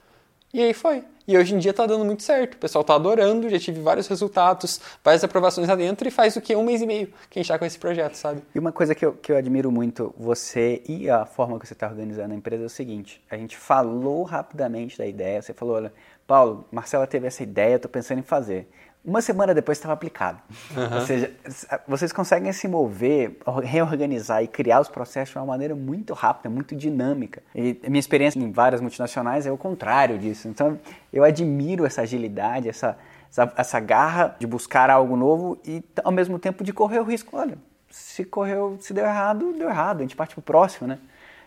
E 0.54 0.62
aí 0.62 0.72
foi. 0.72 1.04
E 1.28 1.36
hoje 1.36 1.56
em 1.56 1.58
dia 1.58 1.74
tá 1.74 1.88
dando 1.88 2.06
muito 2.06 2.22
certo. 2.22 2.54
O 2.54 2.58
pessoal 2.58 2.84
tá 2.84 2.94
adorando, 2.94 3.50
já 3.50 3.58
tive 3.58 3.82
vários 3.82 4.08
resultados, 4.08 4.80
várias 5.04 5.24
aprovações 5.24 5.68
lá 5.68 5.76
dentro 5.76 6.08
e 6.08 6.12
faz 6.12 6.36
o 6.36 6.42
que? 6.42 6.56
Um 6.56 6.64
mês 6.64 6.80
e 6.80 6.86
meio 6.86 7.08
que 7.28 7.40
a 7.40 7.42
gente 7.42 7.50
tá 7.50 7.58
com 7.58 7.66
esse 7.66 7.80
projeto, 7.80 8.14
sabe? 8.14 8.44
E 8.54 8.60
uma 8.60 8.72
coisa 8.72 8.94
que 8.94 9.04
eu, 9.04 9.14
que 9.14 9.32
eu 9.32 9.38
admiro 9.38 9.72
muito 9.72 10.14
você 10.16 10.84
e 10.88 11.10
a 11.10 11.26
forma 11.26 11.60
que 11.60 11.66
você 11.66 11.74
está 11.74 11.88
organizando 11.88 12.34
a 12.34 12.38
empresa 12.38 12.64
é 12.64 12.66
o 12.68 12.70
seguinte: 12.70 13.20
a 13.32 13.36
gente 13.36 13.58
falou 13.58 14.22
rapidamente 14.22 14.96
da 14.96 15.08
ideia, 15.08 15.42
você 15.42 15.54
falou, 15.54 15.76
olha, 15.76 15.94
Paulo, 16.28 16.68
Marcela 16.72 17.08
teve 17.08 17.26
essa 17.26 17.42
ideia, 17.42 17.80
tô 17.80 17.90
pensando 17.90 18.20
em 18.20 18.24
fazer. 18.24 18.70
Uma 19.04 19.22
semana 19.22 19.54
depois 19.54 19.78
estava 19.78 19.94
aplicado. 19.94 20.40
Uhum. 20.76 20.96
Ou 20.96 21.02
seja, 21.06 21.32
vocês 21.88 22.12
conseguem 22.12 22.52
se 22.52 22.68
mover, 22.68 23.38
reorganizar 23.64 24.44
e 24.44 24.48
criar 24.48 24.82
os 24.82 24.90
processos 24.90 25.32
de 25.32 25.38
uma 25.38 25.46
maneira 25.46 25.76
muito 25.76 26.14
rápida, 26.14 26.50
muito 26.50 26.76
dinâmica. 26.76 27.42
E 27.56 27.80
minha 27.88 28.00
experiência 28.00 28.38
em 28.38 28.52
várias 28.52 28.82
multinacionais 28.82 29.46
é 29.46 29.52
o 29.52 29.58
contrário 29.58 30.18
disso. 30.18 30.50
Então, 30.50 30.78
eu 31.14 31.24
admiro 31.24 31.86
essa 31.86 32.02
agilidade, 32.02 32.68
essa, 32.68 32.98
essa, 33.32 33.54
essa 33.56 33.80
garra 33.80 34.36
de 34.38 34.46
buscar 34.46 34.90
algo 34.90 35.16
novo 35.16 35.58
e, 35.66 35.82
ao 36.04 36.12
mesmo 36.12 36.38
tempo, 36.38 36.64
de 36.64 36.74
correr 36.74 37.00
o 37.00 37.04
risco. 37.04 37.38
Olha, 37.38 37.58
se 37.90 38.26
correu, 38.26 38.78
se 38.82 38.94
deu 38.94 39.06
errado, 39.06 39.54
deu 39.54 39.70
errado. 39.70 40.00
A 40.00 40.02
gente 40.02 40.18
parte 40.18 40.36
para 40.36 40.42
o 40.42 40.44
próximo, 40.44 40.86
né? 40.86 41.00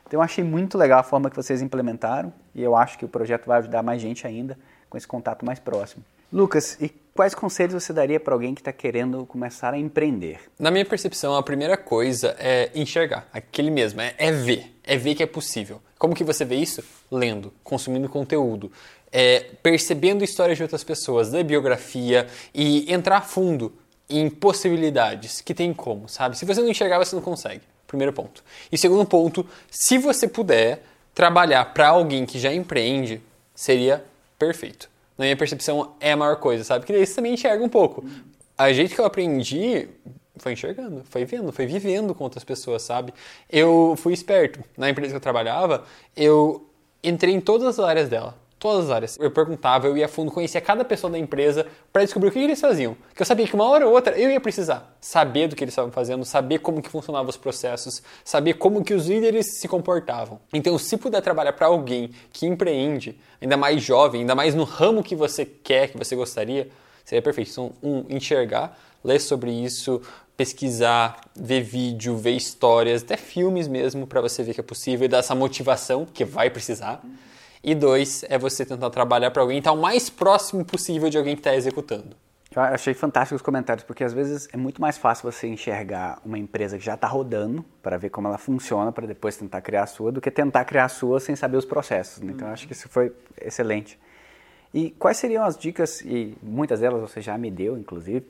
Então, 0.07 0.19
eu 0.19 0.23
achei 0.23 0.43
muito 0.43 0.79
legal 0.79 1.01
a 1.01 1.03
forma 1.05 1.29
que 1.29 1.37
vocês 1.37 1.61
implementaram 1.61 2.33
e 2.55 2.63
eu 2.63 2.75
acho 2.75 2.99
que 2.99 3.05
o 3.05 3.09
projeto 3.09 3.47
vai 3.47 3.59
ajudar 3.59 3.83
mais 3.83 4.01
gente 4.01 4.27
ainda 4.27 4.59
com 4.89 4.97
esse 4.97 5.07
contato 5.07 5.45
mais 5.45 5.59
próximo. 5.59 6.03
Lucas, 6.33 6.77
e 6.81 6.89
quais 7.15 7.35
conselhos 7.35 7.75
você 7.75 7.93
daria 7.93 8.19
para 8.19 8.35
alguém 8.35 8.55
que 8.55 8.61
está 8.61 8.73
querendo 8.73 9.25
começar 9.27 9.75
a 9.75 9.79
empreender? 9.79 10.41
Na 10.59 10.71
minha 10.71 10.85
percepção, 10.85 11.35
a 11.35 11.43
primeira 11.43 11.77
coisa 11.77 12.37
é 12.39 12.71
enxergar, 12.75 13.29
aquele 13.33 13.71
mesmo, 13.71 14.01
é, 14.01 14.15
é 14.19 14.33
ver, 14.33 14.75
é 14.85 14.97
ver 14.97 15.15
que 15.15 15.23
é 15.23 15.27
possível. 15.27 15.81
Como 15.99 16.15
que 16.15 16.25
você 16.25 16.45
vê 16.45 16.57
isso? 16.57 16.83
Lendo, 17.11 17.53
consumindo 17.63 18.09
conteúdo, 18.09 18.73
é, 19.13 19.51
percebendo 19.63 20.25
histórias 20.25 20.57
de 20.57 20.63
outras 20.63 20.85
pessoas, 20.85 21.31
da 21.31 21.43
biografia 21.43 22.27
e 22.55 22.91
entrar 22.93 23.19
a 23.19 23.23
fundo 23.23 23.73
em 24.09 24.29
possibilidades 24.29 25.41
que 25.41 25.55
tem 25.55 25.73
como, 25.73 26.09
sabe? 26.09 26.37
Se 26.37 26.45
você 26.45 26.61
não 26.61 26.69
enxergar, 26.69 26.99
você 26.99 27.15
não 27.15 27.23
consegue. 27.23 27.63
Primeiro 27.87 28.13
ponto. 28.13 28.43
E 28.71 28.79
segundo 28.79 29.05
ponto, 29.05 29.47
se 29.71 29.99
você 29.99 30.27
puder 30.27 30.83
trabalhar 31.15 31.65
para 31.75 31.89
alguém 31.89 32.25
que 32.25 32.39
já 32.39 32.53
empreende, 32.53 33.21
seria 33.55 34.05
perfeito 34.39 34.89
na 35.21 35.27
minha 35.27 35.37
percepção, 35.37 35.97
é 36.01 36.13
a 36.13 36.17
maior 36.17 36.37
coisa, 36.37 36.65
sabe? 36.65 36.81
Porque 36.81 36.95
daí 36.95 37.07
você 37.07 37.15
também 37.15 37.35
enxerga 37.35 37.63
um 37.63 37.69
pouco. 37.69 38.03
A 38.57 38.73
jeito 38.73 38.95
que 38.95 39.01
eu 39.03 39.05
aprendi 39.05 39.87
foi 40.39 40.55
enxergando, 40.55 41.05
foi 41.05 41.27
vendo, 41.27 41.53
foi 41.53 41.67
vivendo 41.67 42.15
com 42.15 42.25
outras 42.25 42.43
pessoas, 42.43 42.81
sabe? 42.81 43.13
Eu 43.47 43.95
fui 43.99 44.15
esperto. 44.15 44.65
Na 44.79 44.89
empresa 44.89 45.11
que 45.11 45.17
eu 45.17 45.21
trabalhava, 45.21 45.85
eu 46.17 46.67
entrei 47.05 47.35
em 47.35 47.41
todas 47.41 47.79
as 47.79 47.85
áreas 47.85 48.09
dela 48.09 48.35
todas 48.61 48.85
as 48.85 48.91
áreas. 48.91 49.19
Eu 49.19 49.31
perguntava, 49.31 49.87
eu 49.87 49.97
ia 49.97 50.07
fundo, 50.07 50.31
conhecia 50.31 50.61
cada 50.61 50.85
pessoa 50.85 51.11
da 51.11 51.19
empresa 51.19 51.67
para 51.91 52.05
descobrir 52.05 52.29
o 52.29 52.31
que 52.31 52.39
eles 52.39 52.61
faziam. 52.61 52.95
Porque 53.09 53.23
eu 53.23 53.27
sabia 53.27 53.47
que 53.47 53.55
uma 53.55 53.65
hora 53.65 53.87
ou 53.87 53.95
outra 53.95 54.17
eu 54.17 54.31
ia 54.31 54.39
precisar 54.39 54.95
saber 55.01 55.49
do 55.49 55.57
que 55.57 55.65
eles 55.65 55.73
estavam 55.73 55.91
fazendo, 55.91 56.25
saber 56.25 56.59
como 56.59 56.83
que 56.83 56.91
funcionavam 56.91 57.31
os 57.31 57.39
processos, 57.39 58.03
saber 58.23 58.55
como 58.55 58.85
que 58.85 58.93
os 58.93 59.09
líderes 59.09 59.59
se 59.59 59.67
comportavam. 59.67 60.39
Então, 60.53 60.79
se 60.79 60.97
puder 60.99 61.23
trabalhar 61.23 61.55
para 61.55 61.67
alguém 61.67 62.11
que 62.33 62.47
empreende, 62.47 63.19
ainda 63.41 63.57
mais 63.57 63.83
jovem, 63.83 64.21
ainda 64.21 64.35
mais 64.35 64.55
no 64.55 64.65
ramo 64.65 65.03
que 65.03 65.17
você 65.17 65.47
quer, 65.47 65.89
que 65.89 65.97
você 65.97 66.15
gostaria, 66.15 66.69
seria 67.03 67.23
perfeito. 67.23 67.51
Então, 67.51 67.73
um, 67.83 68.05
enxergar, 68.11 68.79
ler 69.03 69.19
sobre 69.19 69.51
isso, 69.51 70.03
pesquisar, 70.37 71.19
ver 71.35 71.63
vídeo, 71.63 72.15
ver 72.17 72.33
histórias, 72.33 73.03
até 73.03 73.17
filmes 73.17 73.67
mesmo, 73.67 74.07
para 74.07 74.21
você 74.21 74.43
ver 74.43 74.53
que 74.53 74.61
é 74.61 74.63
possível 74.63 75.07
e 75.07 75.09
dar 75.09 75.19
essa 75.19 75.35
motivação 75.35 76.05
que 76.05 76.27
vai 76.27 76.51
precisar. 76.51 77.03
E 77.63 77.75
dois, 77.75 78.25
é 78.29 78.39
você 78.39 78.65
tentar 78.65 78.89
trabalhar 78.89 79.31
para 79.31 79.43
alguém 79.43 79.59
estar 79.59 79.73
o 79.73 79.77
mais 79.77 80.09
próximo 80.09 80.65
possível 80.65 81.11
de 81.11 81.19
alguém 81.19 81.35
que 81.35 81.41
está 81.41 81.55
executando. 81.55 82.17
Eu 82.57 82.63
achei 82.63 82.95
fantástico 82.95 83.37
os 83.37 83.43
comentários, 83.43 83.85
porque 83.85 84.03
às 84.03 84.13
vezes 84.13 84.49
é 84.53 84.57
muito 84.57 84.81
mais 84.81 84.97
fácil 84.97 85.31
você 85.31 85.47
enxergar 85.47 86.21
uma 86.25 86.39
empresa 86.39 86.79
que 86.79 86.85
já 86.85 86.95
está 86.95 87.07
rodando 87.07 87.65
para 87.83 87.97
ver 87.97 88.09
como 88.09 88.27
ela 88.27 88.39
funciona, 88.39 88.91
para 88.91 89.07
depois 89.07 89.37
tentar 89.37 89.61
criar 89.61 89.85
a 89.85 89.87
sua, 89.87 90.11
do 90.11 90.21
que 90.21 90.31
tentar 90.31 90.65
criar 90.65 90.87
a 90.87 90.89
sua 90.89 91.21
sem 91.21 91.37
saber 91.37 91.59
os 91.59 91.65
processos. 91.65 92.21
Né? 92.21 92.33
Então, 92.33 92.49
eu 92.49 92.55
acho 92.55 92.67
que 92.67 92.73
isso 92.73 92.89
foi 92.89 93.13
excelente. 93.41 94.01
E 94.73 94.91
quais 94.93 95.19
seriam 95.19 95.45
as 95.45 95.57
dicas, 95.57 96.01
e 96.01 96.37
muitas 96.43 96.81
delas 96.81 97.01
você 97.01 97.21
já 97.21 97.37
me 97.37 97.51
deu, 97.51 97.79
inclusive, 97.79 98.27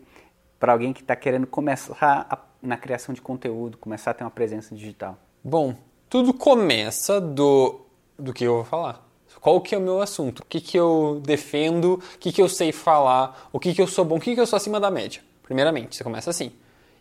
para 0.58 0.72
alguém 0.72 0.92
que 0.92 1.00
está 1.00 1.14
querendo 1.14 1.46
começar 1.46 2.26
a, 2.28 2.38
na 2.60 2.76
criação 2.76 3.14
de 3.14 3.22
conteúdo, 3.22 3.78
começar 3.78 4.10
a 4.10 4.14
ter 4.14 4.24
uma 4.24 4.30
presença 4.30 4.74
digital? 4.74 5.16
Bom, 5.42 5.74
tudo 6.10 6.34
começa 6.34 7.20
do, 7.20 7.80
do 8.18 8.34
que 8.34 8.44
eu 8.44 8.56
vou 8.56 8.64
falar 8.64 9.09
Qual 9.40 9.60
que 9.60 9.74
é 9.74 9.78
o 9.78 9.80
meu 9.80 10.00
assunto? 10.00 10.40
O 10.40 10.44
que, 10.46 10.60
que 10.60 10.78
eu 10.78 11.20
defendo? 11.24 11.94
O 11.94 12.18
que, 12.18 12.30
que 12.30 12.42
eu 12.42 12.48
sei 12.48 12.72
falar? 12.72 13.48
O 13.52 13.58
que, 13.58 13.74
que 13.74 13.80
eu 13.80 13.86
sou 13.86 14.04
bom? 14.04 14.16
O 14.16 14.20
que, 14.20 14.34
que 14.34 14.40
eu 14.40 14.46
sou 14.46 14.56
acima 14.56 14.78
da 14.78 14.90
média? 14.90 15.22
Primeiramente, 15.42 15.96
você 15.96 16.04
começa 16.04 16.30
assim. 16.30 16.52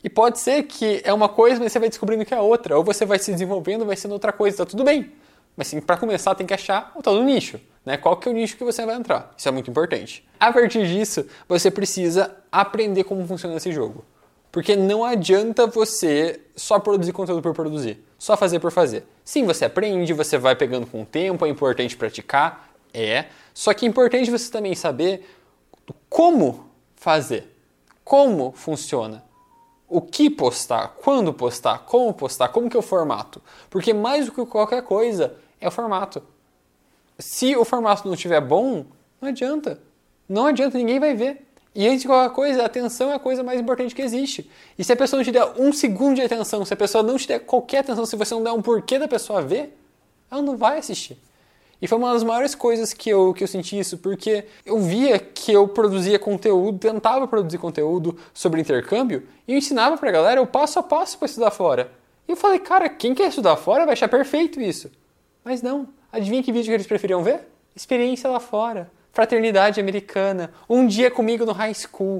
E 0.04 0.10
pode 0.10 0.40
ser 0.40 0.64
que 0.64 1.02
é 1.04 1.14
uma 1.14 1.28
coisa, 1.28 1.60
mas 1.60 1.72
você 1.72 1.80
vai 1.80 1.90
descobrindo 1.90 2.24
que 2.26 2.34
é 2.34 2.40
outra. 2.40 2.78
Ou 2.78 2.84
você 2.84 3.06
vai 3.06 3.20
se 3.20 3.32
desenvolvendo, 3.32 3.86
vai 3.86 3.98
sendo 3.98 4.14
outra 4.14 4.32
coisa, 4.32 4.58
tá 4.58 4.66
tudo 4.66 4.84
bem. 4.84 5.12
Mas 5.58 5.68
sim, 5.68 5.82
para 5.82 5.98
começar 5.98 6.34
tem 6.36 6.48
que 6.48 6.54
achar 6.54 6.94
o 6.96 7.02
tal 7.02 7.16
do 7.16 7.24
nicho. 7.24 7.60
Né? 7.86 7.98
Qual 7.98 8.16
que 8.16 8.30
é 8.30 8.32
o 8.32 8.34
nicho 8.34 8.56
que 8.56 8.64
você 8.64 8.86
vai 8.86 8.96
entrar? 8.96 9.34
Isso 9.38 9.50
é 9.50 9.52
muito 9.52 9.70
importante. 9.70 10.26
A 10.40 10.54
partir 10.54 10.88
disso, 10.88 11.26
você 11.50 11.70
precisa 11.70 12.34
aprender 12.50 13.04
como 13.04 13.28
funciona 13.28 13.58
esse 13.58 13.72
jogo. 13.74 14.06
Porque 14.52 14.76
não 14.76 15.04
adianta 15.04 15.68
você 15.68 16.40
só 16.56 16.80
produzir 16.80 17.12
conteúdo 17.12 17.42
por 17.42 17.54
produzir, 17.54 18.04
só 18.20 18.36
fazer 18.36 18.60
por 18.60 18.72
fazer. 18.72 19.08
Sim, 19.24 19.46
você 19.46 19.66
aprende, 19.66 20.14
você 20.14 20.38
vai 20.38 20.56
pegando 20.56 20.86
com 20.86 21.02
o 21.02 21.06
tempo, 21.06 21.46
é 21.46 21.50
importante 21.50 21.96
praticar, 21.96 22.70
é. 22.94 23.26
Só 23.54 23.74
que 23.74 23.86
é 23.86 23.90
importante 23.90 24.30
você 24.30 24.52
também 24.52 24.76
saber 24.76 25.26
como 26.10 26.70
fazer, 26.96 27.56
como 28.04 28.52
funciona, 28.52 29.24
o 29.88 30.02
que 30.02 30.30
postar, 30.30 30.96
quando 31.02 31.34
postar, 31.34 31.80
como 31.80 32.14
postar, 32.14 32.50
como 32.50 32.70
que 32.70 32.76
é 32.76 32.80
o 32.80 32.84
formato. 32.84 33.42
Porque 33.70 33.94
mais 33.94 34.26
do 34.26 34.32
que 34.34 34.46
qualquer 34.46 34.84
coisa 34.84 35.36
é 35.60 35.68
o 35.68 35.72
formato. 35.72 36.22
Se 37.18 37.56
o 37.56 37.66
formato 37.66 38.06
não 38.06 38.14
estiver 38.14 38.42
bom, 38.42 38.86
não 39.20 39.30
adianta. 39.30 39.82
Não 40.28 40.46
adianta, 40.46 40.78
ninguém 40.78 41.00
vai 41.00 41.16
ver. 41.16 41.49
E 41.74 41.88
antes 41.88 42.02
de 42.02 42.08
qualquer 42.08 42.34
coisa, 42.34 42.64
a 42.64 42.66
atenção 42.66 43.12
é 43.12 43.16
a 43.16 43.20
coisa 43.20 43.44
mais 43.44 43.60
importante 43.60 43.94
que 43.94 44.02
existe. 44.02 44.50
E 44.78 44.84
se 44.84 44.92
a 44.92 44.96
pessoa 44.96 45.20
não 45.20 45.24
te 45.24 45.32
der 45.32 45.46
um 45.58 45.72
segundo 45.72 46.16
de 46.16 46.22
atenção, 46.22 46.66
se 46.66 46.74
a 46.74 46.78
pessoa 46.78 47.04
não 47.04 47.18
te 47.18 47.28
der 47.28 47.40
qualquer 47.40 47.80
atenção, 47.80 48.06
se 48.06 48.16
você 48.16 48.34
não 48.34 48.44
der 48.44 48.52
um 48.52 48.62
porquê 48.62 48.98
da 48.98 49.08
pessoa 49.08 49.42
ver, 49.42 49.78
ela 50.32 50.42
não 50.42 50.58
vai 50.58 50.80
assistir. 50.80 51.18
E 51.82 51.88
foi 51.88 51.98
uma 51.98 52.12
das 52.12 52.24
maiores 52.24 52.56
coisas 52.56 52.92
que 52.92 53.10
eu, 53.10 53.34
que 53.34 53.44
eu 53.44 53.48
senti 53.48 53.80
isso, 53.80 53.98
porque 54.00 54.46
eu 54.66 54.80
via 54.80 55.18
que 55.18 55.52
eu 55.54 55.68
produzia 55.68 56.20
conteúdo, 56.20 56.80
tentava 56.80 57.28
produzir 57.28 57.58
conteúdo 57.58 58.18
sobre 58.34 58.60
intercâmbio, 58.60 59.26
e 59.48 59.54
eu 59.54 59.58
ensinava 59.58 59.98
pra 59.98 60.12
galera 60.12 60.42
o 60.42 60.48
passo 60.48 60.80
a 60.80 60.84
passo 60.84 61.18
para 61.18 61.28
estudar 61.28 61.52
fora. 61.52 61.92
E 62.28 62.32
eu 62.32 62.36
falei, 62.36 62.60
cara, 62.60 62.90
quem 62.90 63.14
quer 63.14 63.30
estudar 63.30 63.56
fora 63.56 63.86
vai 63.86 63.94
achar 63.94 64.10
perfeito 64.10 64.60
isso. 64.60 64.92
Mas 65.44 65.62
não. 65.62 65.88
Adivinha 66.12 66.44
que 66.44 66.52
vídeo 66.52 66.68
que 66.68 66.74
eles 66.74 66.88
preferiam 66.88 67.24
ver? 67.24 67.48
Experiência 67.76 68.30
lá 68.30 68.40
fora 68.40 68.92
fraternidade 69.12 69.80
americana, 69.80 70.52
um 70.70 70.86
dia 70.86 71.10
comigo 71.10 71.46
no 71.46 71.52
high 71.52 71.74
school. 71.74 72.18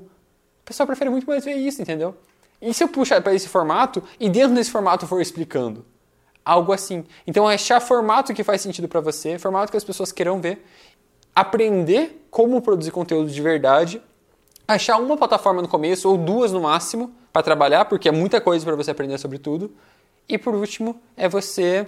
O 0.62 0.66
pessoal 0.66 0.88
prefere 0.88 1.10
muito 1.10 1.28
mais 1.28 1.46
ver 1.46 1.56
isso, 1.56 1.82
entendeu? 1.82 2.16
E 2.62 2.74
se 2.74 2.84
eu 2.84 2.88
puxar 2.88 3.22
para 3.22 3.34
esse 3.34 3.48
formato 3.48 4.04
e 4.20 4.30
dentro 4.30 4.54
desse 4.56 4.70
formato 4.70 5.08
for 5.08 5.22
explicando? 5.22 5.86
Algo 6.44 6.74
assim. 6.74 7.06
Então, 7.26 7.50
é 7.50 7.56
achar 7.56 7.80
formato 7.80 8.34
que 8.34 8.44
faz 8.44 8.62
sentido 8.62 8.88
para 8.88 9.00
você, 9.00 9.38
formato 9.40 9.72
que 9.72 9.78
as 9.78 9.84
pessoas 9.84 10.12
queiram 10.12 10.42
ver, 10.42 10.66
aprender 11.36 12.26
como 12.30 12.62
produzir 12.62 12.92
conteúdo 12.92 13.30
de 13.30 13.42
verdade, 13.42 14.02
achar 14.68 14.98
uma 14.98 15.16
plataforma 15.16 15.62
no 15.62 15.68
começo 15.68 16.10
ou 16.10 16.18
duas 16.18 16.52
no 16.52 16.62
máximo 16.62 17.14
para 17.32 17.44
trabalhar, 17.44 17.86
porque 17.86 18.10
é 18.10 18.12
muita 18.12 18.42
coisa 18.42 18.66
para 18.66 18.76
você 18.76 18.92
aprender 18.92 19.18
sobre 19.18 19.38
tudo. 19.38 19.72
E 20.28 20.38
por 20.38 20.54
último, 20.54 21.02
é 21.16 21.30
você 21.30 21.88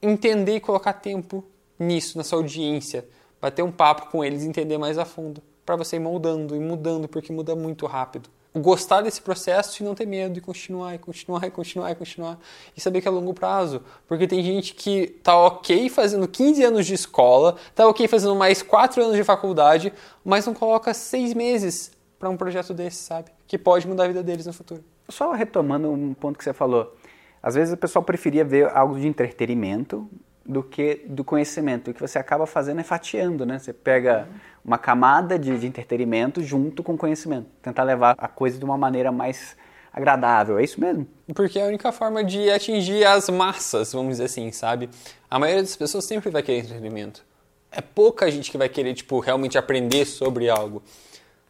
entender 0.00 0.56
e 0.56 0.60
colocar 0.60 0.94
tempo 0.94 1.44
nisso, 1.78 2.16
na 2.16 2.24
sua 2.24 2.38
audiência, 2.38 3.06
bater 3.40 3.62
um 3.62 3.72
papo 3.72 4.10
com 4.10 4.24
eles 4.24 4.42
e 4.42 4.48
entender 4.48 4.78
mais 4.78 4.98
a 4.98 5.04
fundo, 5.04 5.42
para 5.64 5.76
você 5.76 5.96
ir 5.96 6.00
moldando 6.00 6.54
e 6.54 6.60
mudando, 6.60 7.08
porque 7.08 7.32
muda 7.32 7.54
muito 7.54 7.86
rápido. 7.86 8.30
Gostar 8.54 9.02
desse 9.02 9.20
processo 9.20 9.82
e 9.82 9.84
não 9.84 9.94
ter 9.94 10.06
medo, 10.06 10.38
e 10.38 10.40
continuar, 10.40 10.94
e 10.94 10.98
continuar, 10.98 11.46
e 11.46 11.50
continuar, 11.50 11.90
e 11.90 11.94
continuar. 11.94 12.38
E 12.74 12.80
saber 12.80 13.02
que 13.02 13.08
é 13.08 13.10
a 13.10 13.14
longo 13.14 13.34
prazo. 13.34 13.82
Porque 14.08 14.26
tem 14.26 14.42
gente 14.42 14.74
que 14.74 15.08
tá 15.22 15.36
ok 15.36 15.90
fazendo 15.90 16.26
15 16.26 16.64
anos 16.64 16.86
de 16.86 16.94
escola, 16.94 17.56
tá 17.74 17.86
ok 17.86 18.08
fazendo 18.08 18.34
mais 18.34 18.62
4 18.62 19.02
anos 19.02 19.16
de 19.16 19.24
faculdade, 19.24 19.92
mas 20.24 20.46
não 20.46 20.54
coloca 20.54 20.94
6 20.94 21.34
meses 21.34 21.92
para 22.18 22.30
um 22.30 22.36
projeto 22.36 22.72
desse, 22.72 23.02
sabe? 23.02 23.30
Que 23.46 23.58
pode 23.58 23.86
mudar 23.86 24.04
a 24.04 24.08
vida 24.08 24.22
deles 24.22 24.46
no 24.46 24.54
futuro. 24.54 24.82
Só 25.08 25.32
retomando 25.32 25.90
um 25.90 26.14
ponto 26.14 26.38
que 26.38 26.44
você 26.44 26.54
falou. 26.54 26.96
Às 27.42 27.54
vezes 27.54 27.74
o 27.74 27.76
pessoal 27.76 28.02
preferia 28.02 28.44
ver 28.44 28.74
algo 28.74 28.98
de 28.98 29.06
entretenimento, 29.06 30.08
do 30.46 30.62
que 30.62 31.02
do 31.06 31.24
conhecimento. 31.24 31.90
O 31.90 31.94
que 31.94 32.00
você 32.00 32.18
acaba 32.18 32.46
fazendo 32.46 32.80
é 32.80 32.84
fatiando, 32.84 33.44
né? 33.44 33.58
Você 33.58 33.72
pega 33.72 34.28
uma 34.64 34.78
camada 34.78 35.38
de, 35.38 35.58
de 35.58 35.66
entretenimento 35.66 36.42
junto 36.42 36.82
com 36.82 36.96
conhecimento. 36.96 37.48
Tentar 37.62 37.82
levar 37.82 38.14
a 38.18 38.28
coisa 38.28 38.58
de 38.58 38.64
uma 38.64 38.76
maneira 38.76 39.10
mais 39.10 39.56
agradável, 39.92 40.58
é 40.58 40.64
isso 40.64 40.78
mesmo? 40.78 41.06
Porque 41.34 41.58
é 41.58 41.64
a 41.64 41.68
única 41.68 41.90
forma 41.90 42.22
de 42.22 42.50
atingir 42.50 43.06
as 43.06 43.30
massas, 43.30 43.94
vamos 43.94 44.12
dizer 44.12 44.24
assim, 44.24 44.52
sabe? 44.52 44.90
A 45.30 45.38
maioria 45.38 45.62
das 45.62 45.74
pessoas 45.74 46.04
sempre 46.04 46.30
vai 46.30 46.42
querer 46.42 46.58
entretenimento. 46.58 47.24
É 47.72 47.80
pouca 47.80 48.30
gente 48.30 48.50
que 48.50 48.58
vai 48.58 48.68
querer, 48.68 48.92
tipo, 48.94 49.18
realmente 49.20 49.56
aprender 49.56 50.04
sobre 50.04 50.50
algo. 50.50 50.82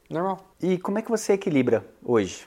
Normal. 0.09 0.38
E 0.62 0.78
como 0.78 0.99
é 0.99 1.03
que 1.03 1.11
você 1.11 1.32
equilibra 1.32 1.84
hoje? 2.05 2.47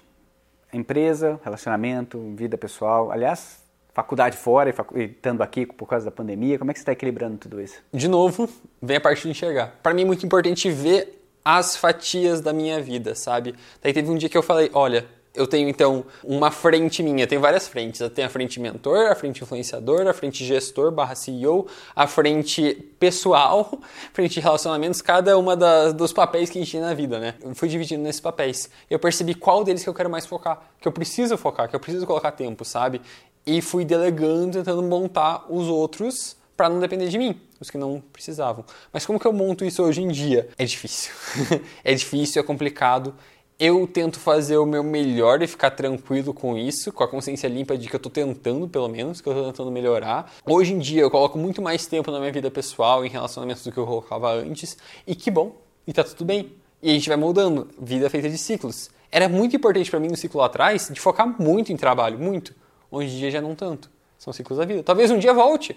Empresa, 0.72 1.40
relacionamento, 1.44 2.34
vida 2.36 2.58
pessoal. 2.58 3.12
Aliás, 3.12 3.59
faculdade 4.00 4.38
fora 4.38 4.70
e, 4.70 4.74
facu 4.74 4.98
e 4.98 5.06
estando 5.06 5.42
aqui 5.42 5.66
por 5.66 5.88
causa 5.88 6.06
da 6.06 6.12
pandemia? 6.12 6.58
Como 6.58 6.72
é 6.72 6.74
que 6.74 6.80
você 6.80 6.84
está 6.84 6.92
equilibrando 6.94 7.38
tudo 7.38 7.62
isso? 7.62 7.82
De 7.94 8.08
novo, 8.08 8.50
vem 8.82 8.98
a 8.98 9.02
parte 9.02 9.24
de 9.24 9.30
enxergar. 9.30 9.78
Para 9.84 9.94
mim 9.94 10.04
é 10.04 10.06
muito 10.06 10.26
importante 10.26 10.72
ver 10.72 11.22
as 11.44 11.76
fatias 11.76 12.42
da 12.42 12.54
minha 12.54 12.82
vida, 12.82 13.14
sabe? 13.14 13.56
Daí 13.82 13.94
teve 13.94 14.10
um 14.10 14.18
dia 14.18 14.30
que 14.30 14.38
eu 14.38 14.44
falei, 14.44 14.70
olha, 14.74 15.06
eu 15.34 15.46
tenho 15.46 15.70
então 15.70 16.06
uma 16.24 16.50
frente 16.50 17.04
minha, 17.04 17.28
tem 17.28 17.38
várias 17.38 17.68
frentes. 17.68 18.02
Eu 18.02 18.10
tenho 18.10 18.28
a 18.28 18.30
frente 18.32 18.60
mentor, 18.60 19.12
a 19.12 19.16
frente 19.16 19.44
influenciador, 19.44 20.08
a 20.08 20.14
frente 20.14 20.44
gestor 20.44 20.92
barra 20.92 21.16
CEO, 21.16 21.68
a 21.96 22.08
frente 22.08 22.74
pessoal, 23.00 23.80
frente 24.12 24.34
de 24.34 24.40
relacionamentos, 24.40 25.02
cada 25.02 25.38
uma 25.38 25.56
das, 25.56 25.94
dos 25.94 26.12
papéis 26.12 26.50
que 26.50 26.58
a 26.58 26.62
gente 26.62 26.72
tem 26.72 26.82
na 26.82 26.94
vida, 26.94 27.20
né? 27.20 27.36
Eu 27.42 27.54
fui 27.54 27.70
dividindo 27.70 28.02
nesses 28.02 28.22
papéis. 28.22 28.70
Eu 28.90 29.00
percebi 29.00 29.36
qual 29.36 29.64
deles 29.64 29.84
que 29.84 29.90
eu 29.90 29.94
quero 29.94 30.10
mais 30.10 30.26
focar, 30.26 30.62
que 30.80 30.88
eu 30.88 30.92
preciso 30.92 31.38
focar, 31.38 31.70
que 31.70 31.76
eu 31.76 31.80
preciso 31.80 32.06
colocar 32.06 32.32
tempo, 32.32 32.66
sabe? 32.66 33.02
E 33.46 33.62
fui 33.62 33.86
delegando, 33.86 34.58
tentando 34.58 34.84
montar 34.84 35.46
os 35.50 35.68
outros 35.68 36.38
para 36.56 36.70
não 36.70 36.80
depender 36.80 37.08
de 37.08 37.18
mim, 37.18 37.40
os 37.60 37.70
que 37.70 37.78
não 37.78 38.04
precisavam. 38.12 38.66
Mas 38.92 39.06
como 39.06 39.18
que 39.18 39.26
eu 39.26 39.32
monto 39.32 39.64
isso 39.64 39.82
hoje 39.82 40.02
em 40.02 40.10
dia? 40.10 40.50
É 40.58 40.66
difícil. 40.66 41.14
é 41.84 41.94
difícil, 41.94 42.42
é 42.42 42.44
complicado. 42.44 43.16
Eu 43.58 43.88
tento 43.88 44.20
fazer 44.20 44.58
o 44.58 44.66
meu 44.66 44.84
melhor 44.84 45.42
e 45.42 45.48
ficar 45.48 45.72
tranquilo 45.72 46.34
com 46.34 46.58
isso, 46.58 46.92
com 46.92 47.04
a 47.04 47.08
consciência 47.08 47.48
limpa 47.48 47.78
de 47.78 47.88
que 47.88 47.96
eu 47.96 47.98
estou 47.98 48.12
tentando, 48.12 48.68
pelo 48.68 48.88
menos, 48.88 49.22
que 49.22 49.28
eu 49.28 49.34
estou 49.34 49.52
tentando 49.52 49.72
melhorar. 49.72 50.34
Hoje 50.46 50.74
em 50.74 50.80
dia 50.80 51.02
eu 51.02 51.10
coloco 51.10 51.38
muito 51.38 51.62
mais 51.62 51.86
tempo 51.86 52.12
na 52.12 52.20
minha 52.20 52.32
vida 52.32 52.52
pessoal, 52.52 53.06
em 53.06 53.10
relacionamentos 53.10 53.64
do 53.64 53.72
que 53.72 53.78
eu 53.78 53.86
colocava 53.86 54.34
antes, 54.34 54.78
e 55.06 55.16
que 55.16 55.32
bom, 55.32 55.56
e 55.88 55.94
tá 55.94 56.04
tudo 56.04 56.26
bem. 56.26 56.54
E 56.82 56.90
a 56.90 56.94
gente 56.94 57.08
vai 57.08 57.18
moldando, 57.18 57.68
vida 57.82 58.10
feita 58.10 58.30
de 58.30 58.38
ciclos. 58.38 58.90
Era 59.12 59.28
muito 59.28 59.56
importante 59.56 59.90
para 59.90 60.00
mim 60.00 60.08
no 60.08 60.18
ciclo 60.18 60.40
lá 60.40 60.46
atrás 60.46 60.90
de 60.92 61.00
focar 61.00 61.42
muito 61.42 61.74
em 61.74 61.78
trabalho, 61.78 62.20
muito. 62.20 62.54
Hoje 62.92 63.16
em 63.16 63.20
dia 63.20 63.32
já 63.32 63.42
não 63.42 63.56
tanto. 63.56 63.90
São 64.18 64.34
ciclos 64.34 64.60
da 64.60 64.66
vida. 64.66 64.84
Talvez 64.84 65.12
um 65.12 65.18
dia 65.18 65.34
volte. 65.34 65.76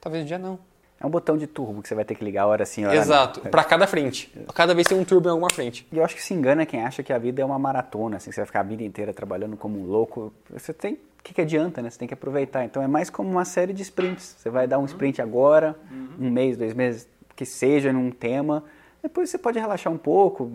Talvez 0.00 0.24
um 0.24 0.26
dia 0.26 0.38
não. 0.38 0.58
É 1.00 1.06
um 1.06 1.10
botão 1.10 1.36
de 1.36 1.46
turbo 1.46 1.82
que 1.82 1.88
você 1.88 1.94
vai 1.94 2.04
ter 2.04 2.14
que 2.14 2.24
ligar 2.24 2.46
hora 2.46 2.64
sim, 2.64 2.86
hora 2.86 2.96
Exato, 2.96 3.40
para 3.40 3.64
cada 3.64 3.86
frente. 3.86 4.32
Cada 4.54 4.74
vez 4.74 4.86
tem 4.86 4.98
um 4.98 5.04
turbo 5.04 5.28
em 5.28 5.32
alguma 5.32 5.50
frente. 5.52 5.86
E 5.92 5.98
eu 5.98 6.04
acho 6.04 6.14
que 6.14 6.22
se 6.22 6.32
engana 6.32 6.64
quem 6.64 6.82
acha 6.82 7.02
que 7.02 7.12
a 7.12 7.18
vida 7.18 7.42
é 7.42 7.44
uma 7.44 7.58
maratona, 7.58 8.16
assim, 8.16 8.30
você 8.30 8.40
vai 8.40 8.46
ficar 8.46 8.60
a 8.60 8.62
vida 8.62 8.82
inteira 8.82 9.12
trabalhando 9.12 9.56
como 9.56 9.78
um 9.78 9.86
louco. 9.86 10.32
Você 10.50 10.72
tem. 10.72 10.94
O 10.94 11.22
que, 11.24 11.34
que 11.34 11.40
adianta, 11.40 11.82
né? 11.82 11.90
Você 11.90 11.98
tem 11.98 12.06
que 12.06 12.14
aproveitar. 12.14 12.64
Então 12.64 12.82
é 12.82 12.86
mais 12.86 13.10
como 13.10 13.28
uma 13.28 13.44
série 13.44 13.72
de 13.72 13.82
sprints. 13.82 14.36
Você 14.38 14.48
vai 14.48 14.66
dar 14.66 14.78
um 14.78 14.84
sprint 14.84 15.20
agora, 15.20 15.76
um 16.18 16.30
mês, 16.30 16.56
dois 16.56 16.74
meses, 16.74 17.08
que 17.34 17.44
seja 17.44 17.92
num 17.92 18.10
tema. 18.10 18.62
Depois 19.02 19.28
você 19.28 19.36
pode 19.36 19.58
relaxar 19.58 19.92
um 19.92 19.98
pouco, 19.98 20.52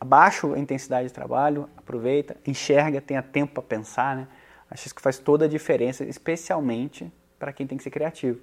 abaixa 0.00 0.46
a 0.46 0.58
intensidade 0.58 1.08
de 1.08 1.12
trabalho, 1.12 1.68
aproveita, 1.76 2.36
enxerga, 2.46 3.00
tenha 3.00 3.22
tempo 3.22 3.54
para 3.54 3.62
pensar, 3.62 4.16
né? 4.16 4.28
Acho 4.72 4.94
que 4.94 5.02
faz 5.02 5.18
toda 5.18 5.44
a 5.44 5.48
diferença, 5.48 6.02
especialmente 6.02 7.12
para 7.38 7.52
quem 7.52 7.66
tem 7.66 7.76
que 7.76 7.84
ser 7.84 7.90
criativo. 7.90 8.40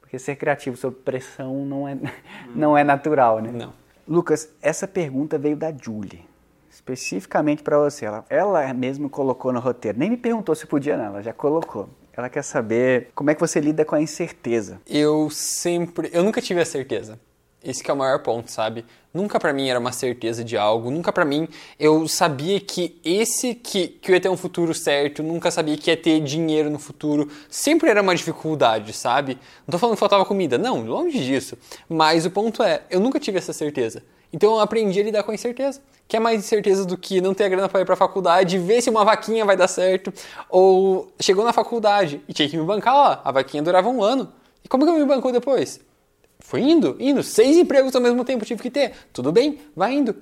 Porque 0.00 0.18
ser 0.18 0.34
criativo 0.34 0.76
sob 0.76 0.96
pressão 0.96 1.64
não 1.64 1.86
é, 1.86 1.96
não 2.52 2.76
é 2.76 2.82
natural, 2.82 3.40
né? 3.40 3.52
Não. 3.52 3.72
Lucas, 4.06 4.48
essa 4.60 4.88
pergunta 4.88 5.38
veio 5.38 5.56
da 5.56 5.72
Julie, 5.72 6.24
especificamente 6.68 7.62
para 7.62 7.78
você. 7.78 8.04
Ela, 8.04 8.26
ela 8.28 8.74
mesmo 8.74 9.08
colocou 9.08 9.52
no 9.52 9.60
roteiro. 9.60 9.96
Nem 9.96 10.10
me 10.10 10.16
perguntou 10.16 10.52
se 10.56 10.66
podia, 10.66 10.96
não, 10.96 11.04
ela 11.04 11.22
já 11.22 11.32
colocou. 11.32 11.88
Ela 12.12 12.28
quer 12.28 12.42
saber 12.42 13.10
como 13.14 13.30
é 13.30 13.34
que 13.34 13.40
você 13.40 13.60
lida 13.60 13.84
com 13.84 13.94
a 13.94 14.00
incerteza. 14.02 14.80
Eu 14.84 15.30
sempre. 15.30 16.10
Eu 16.12 16.24
nunca 16.24 16.42
tive 16.42 16.60
a 16.60 16.66
certeza. 16.66 17.20
Esse 17.64 17.88
é 17.88 17.92
o 17.92 17.96
maior 17.96 18.18
ponto, 18.18 18.50
sabe? 18.50 18.84
Nunca 19.14 19.38
para 19.38 19.52
mim 19.52 19.68
era 19.68 19.78
uma 19.78 19.92
certeza 19.92 20.42
de 20.42 20.56
algo, 20.56 20.90
nunca 20.90 21.12
para 21.12 21.24
mim 21.24 21.46
eu 21.78 22.08
sabia 22.08 22.58
que 22.58 22.98
esse 23.04 23.54
que, 23.54 23.88
que 23.88 24.10
eu 24.10 24.14
ia 24.14 24.20
ter 24.20 24.28
um 24.28 24.36
futuro 24.36 24.74
certo, 24.74 25.22
nunca 25.22 25.50
sabia 25.50 25.76
que 25.76 25.90
ia 25.90 25.96
ter 25.96 26.18
dinheiro 26.20 26.70
no 26.70 26.78
futuro, 26.78 27.28
sempre 27.48 27.88
era 27.88 28.02
uma 28.02 28.16
dificuldade, 28.16 28.92
sabe? 28.92 29.38
Não 29.66 29.72
tô 29.72 29.78
falando 29.78 29.94
que 29.94 30.00
faltava 30.00 30.24
comida, 30.24 30.58
não, 30.58 30.84
longe 30.84 31.24
disso. 31.24 31.56
Mas 31.88 32.26
o 32.26 32.30
ponto 32.30 32.64
é, 32.64 32.82
eu 32.90 32.98
nunca 32.98 33.20
tive 33.20 33.38
essa 33.38 33.52
certeza. 33.52 34.02
Então 34.32 34.54
eu 34.54 34.60
aprendi 34.60 34.98
a 34.98 35.04
lidar 35.04 35.22
com 35.22 35.30
a 35.30 35.34
incerteza. 35.34 35.80
Que 36.08 36.16
é 36.16 36.20
mais 36.20 36.38
incerteza 36.38 36.84
do 36.84 36.96
que 36.96 37.20
não 37.20 37.32
ter 37.32 37.44
a 37.44 37.48
grana 37.48 37.68
para 37.68 37.82
ir 37.82 37.84
para 37.84 37.94
faculdade, 37.94 38.58
ver 38.58 38.82
se 38.82 38.90
uma 38.90 39.04
vaquinha 39.04 39.44
vai 39.44 39.56
dar 39.56 39.68
certo, 39.68 40.12
ou 40.48 41.12
chegou 41.20 41.44
na 41.44 41.52
faculdade 41.52 42.20
e 42.26 42.32
tinha 42.32 42.48
que 42.48 42.56
me 42.56 42.64
bancar 42.64 42.94
lá, 42.94 43.20
a 43.24 43.30
vaquinha 43.30 43.62
durava 43.62 43.88
um 43.88 44.02
ano. 44.02 44.32
E 44.64 44.68
como 44.68 44.84
que 44.84 44.90
eu 44.90 44.96
me 44.96 45.04
bancou 45.04 45.30
depois? 45.30 45.80
Fui 46.44 46.60
indo, 46.60 46.96
indo. 46.98 47.22
Seis 47.22 47.56
empregos 47.56 47.94
ao 47.94 48.02
mesmo 48.02 48.24
tempo 48.24 48.44
tive 48.44 48.62
que 48.62 48.70
ter. 48.70 48.92
Tudo 49.12 49.32
bem, 49.32 49.58
vai 49.74 49.94
indo. 49.94 50.14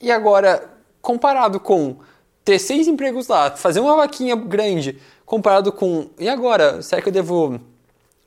E 0.00 0.10
agora, 0.10 0.68
comparado 1.00 1.60
com 1.60 1.96
ter 2.44 2.58
seis 2.58 2.86
empregos 2.86 3.28
lá, 3.28 3.50
fazer 3.50 3.80
uma 3.80 3.96
vaquinha 3.96 4.36
grande, 4.36 4.98
comparado 5.24 5.72
com. 5.72 6.08
E 6.18 6.28
agora? 6.28 6.82
Será 6.82 7.00
que 7.00 7.08
eu 7.08 7.12
devo 7.12 7.60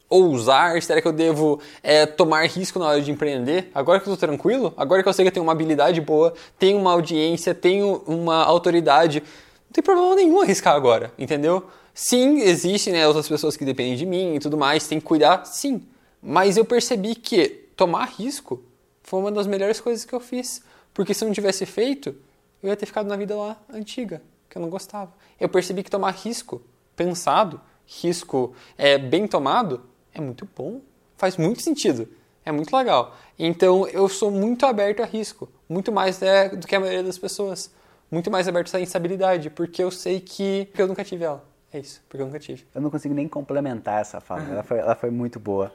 ousar? 0.10 0.82
Será 0.82 1.02
que 1.02 1.08
eu 1.08 1.14
devo 1.14 1.60
é, 1.84 2.06
tomar 2.06 2.46
risco 2.48 2.80
na 2.80 2.88
hora 2.88 3.02
de 3.02 3.12
empreender? 3.12 3.70
Agora 3.74 4.00
que 4.00 4.10
eu 4.10 4.14
estou 4.14 4.28
tranquilo? 4.28 4.74
Agora 4.76 5.04
que 5.04 5.10
eu 5.10 5.14
sei 5.14 5.24
que 5.24 5.30
eu 5.30 5.34
tenho 5.34 5.46
uma 5.46 5.52
habilidade 5.52 6.02
boa, 6.02 6.34
tenho 6.58 6.78
uma 6.78 6.92
audiência, 6.92 7.54
tenho 7.54 8.04
uma 8.08 8.44
autoridade, 8.44 9.22
não 9.22 9.72
tem 9.72 9.84
problema 9.84 10.16
nenhum 10.16 10.42
arriscar 10.42 10.76
agora, 10.76 11.14
entendeu? 11.18 11.64
Sim, 11.94 12.40
existem 12.42 12.94
né, 12.94 13.08
outras 13.08 13.28
pessoas 13.28 13.56
que 13.56 13.64
dependem 13.64 13.96
de 13.96 14.06
mim 14.06 14.36
e 14.36 14.40
tudo 14.40 14.58
mais, 14.58 14.88
tem 14.88 15.00
que 15.00 15.06
cuidar, 15.06 15.46
sim. 15.46 15.82
Mas 16.22 16.58
eu 16.58 16.66
percebi 16.66 17.16
que 17.16 17.48
tomar 17.76 18.06
risco 18.06 18.64
foi 19.04 19.20
uma 19.20 19.32
das 19.32 19.48
melhores 19.48 19.80
coisas 19.80 20.06
que 20.06 20.14
eu 20.14 20.20
fiz. 20.20 20.62
Porque 20.94 21.14
se 21.14 21.24
eu 21.24 21.28
não 21.28 21.34
tivesse 21.34 21.66
feito, 21.66 22.16
eu 22.62 22.70
ia 22.70 22.76
ter 22.76 22.86
ficado 22.86 23.08
na 23.08 23.16
vida 23.16 23.36
lá 23.36 23.58
antiga, 23.72 24.22
que 24.50 24.58
eu 24.58 24.62
não 24.62 24.70
gostava. 24.70 25.14
Eu 25.40 25.50
percebi 25.50 25.84
que 25.84 25.90
tomar 25.90 26.12
risco 26.12 26.62
pensado, 26.96 27.62
risco 27.86 28.54
é, 28.78 28.98
bem 28.98 29.28
tomado, 29.28 29.84
é 30.14 30.20
muito 30.20 30.48
bom. 30.56 30.82
Faz 31.18 31.38
muito 31.38 31.62
sentido. 31.62 32.08
É 32.46 32.52
muito 32.52 32.76
legal. 32.76 33.16
Então 33.38 33.88
eu 33.88 34.10
sou 34.10 34.32
muito 34.32 34.66
aberto 34.66 35.02
a 35.02 35.06
risco. 35.06 35.50
Muito 35.68 35.92
mais 35.92 36.20
né, 36.20 36.50
do 36.50 36.68
que 36.68 36.76
a 36.76 36.80
maioria 36.80 37.04
das 37.04 37.18
pessoas. 37.18 37.72
Muito 38.12 38.32
mais 38.32 38.48
aberto 38.48 38.76
a 38.76 38.82
instabilidade, 38.82 39.50
porque 39.50 39.84
eu 39.84 39.92
sei 39.92 40.20
que, 40.20 40.68
que 40.74 40.82
eu 40.82 40.88
nunca 40.88 41.04
tive 41.04 41.24
ela. 41.24 41.46
É 41.72 41.80
isso, 41.80 42.02
porque 42.10 42.22
eu 42.22 42.26
nunca 42.26 42.40
tive. 42.40 42.66
Eu 42.74 42.82
não 42.82 42.90
consigo 42.90 43.14
nem 43.14 43.28
complementar 43.28 44.02
essa 44.02 44.20
fala. 44.20 44.42
Uhum. 44.42 44.52
Ela, 44.54 44.64
foi, 44.64 44.78
ela 44.80 44.96
foi 44.96 45.12
muito 45.12 45.40
boa. 45.40 45.72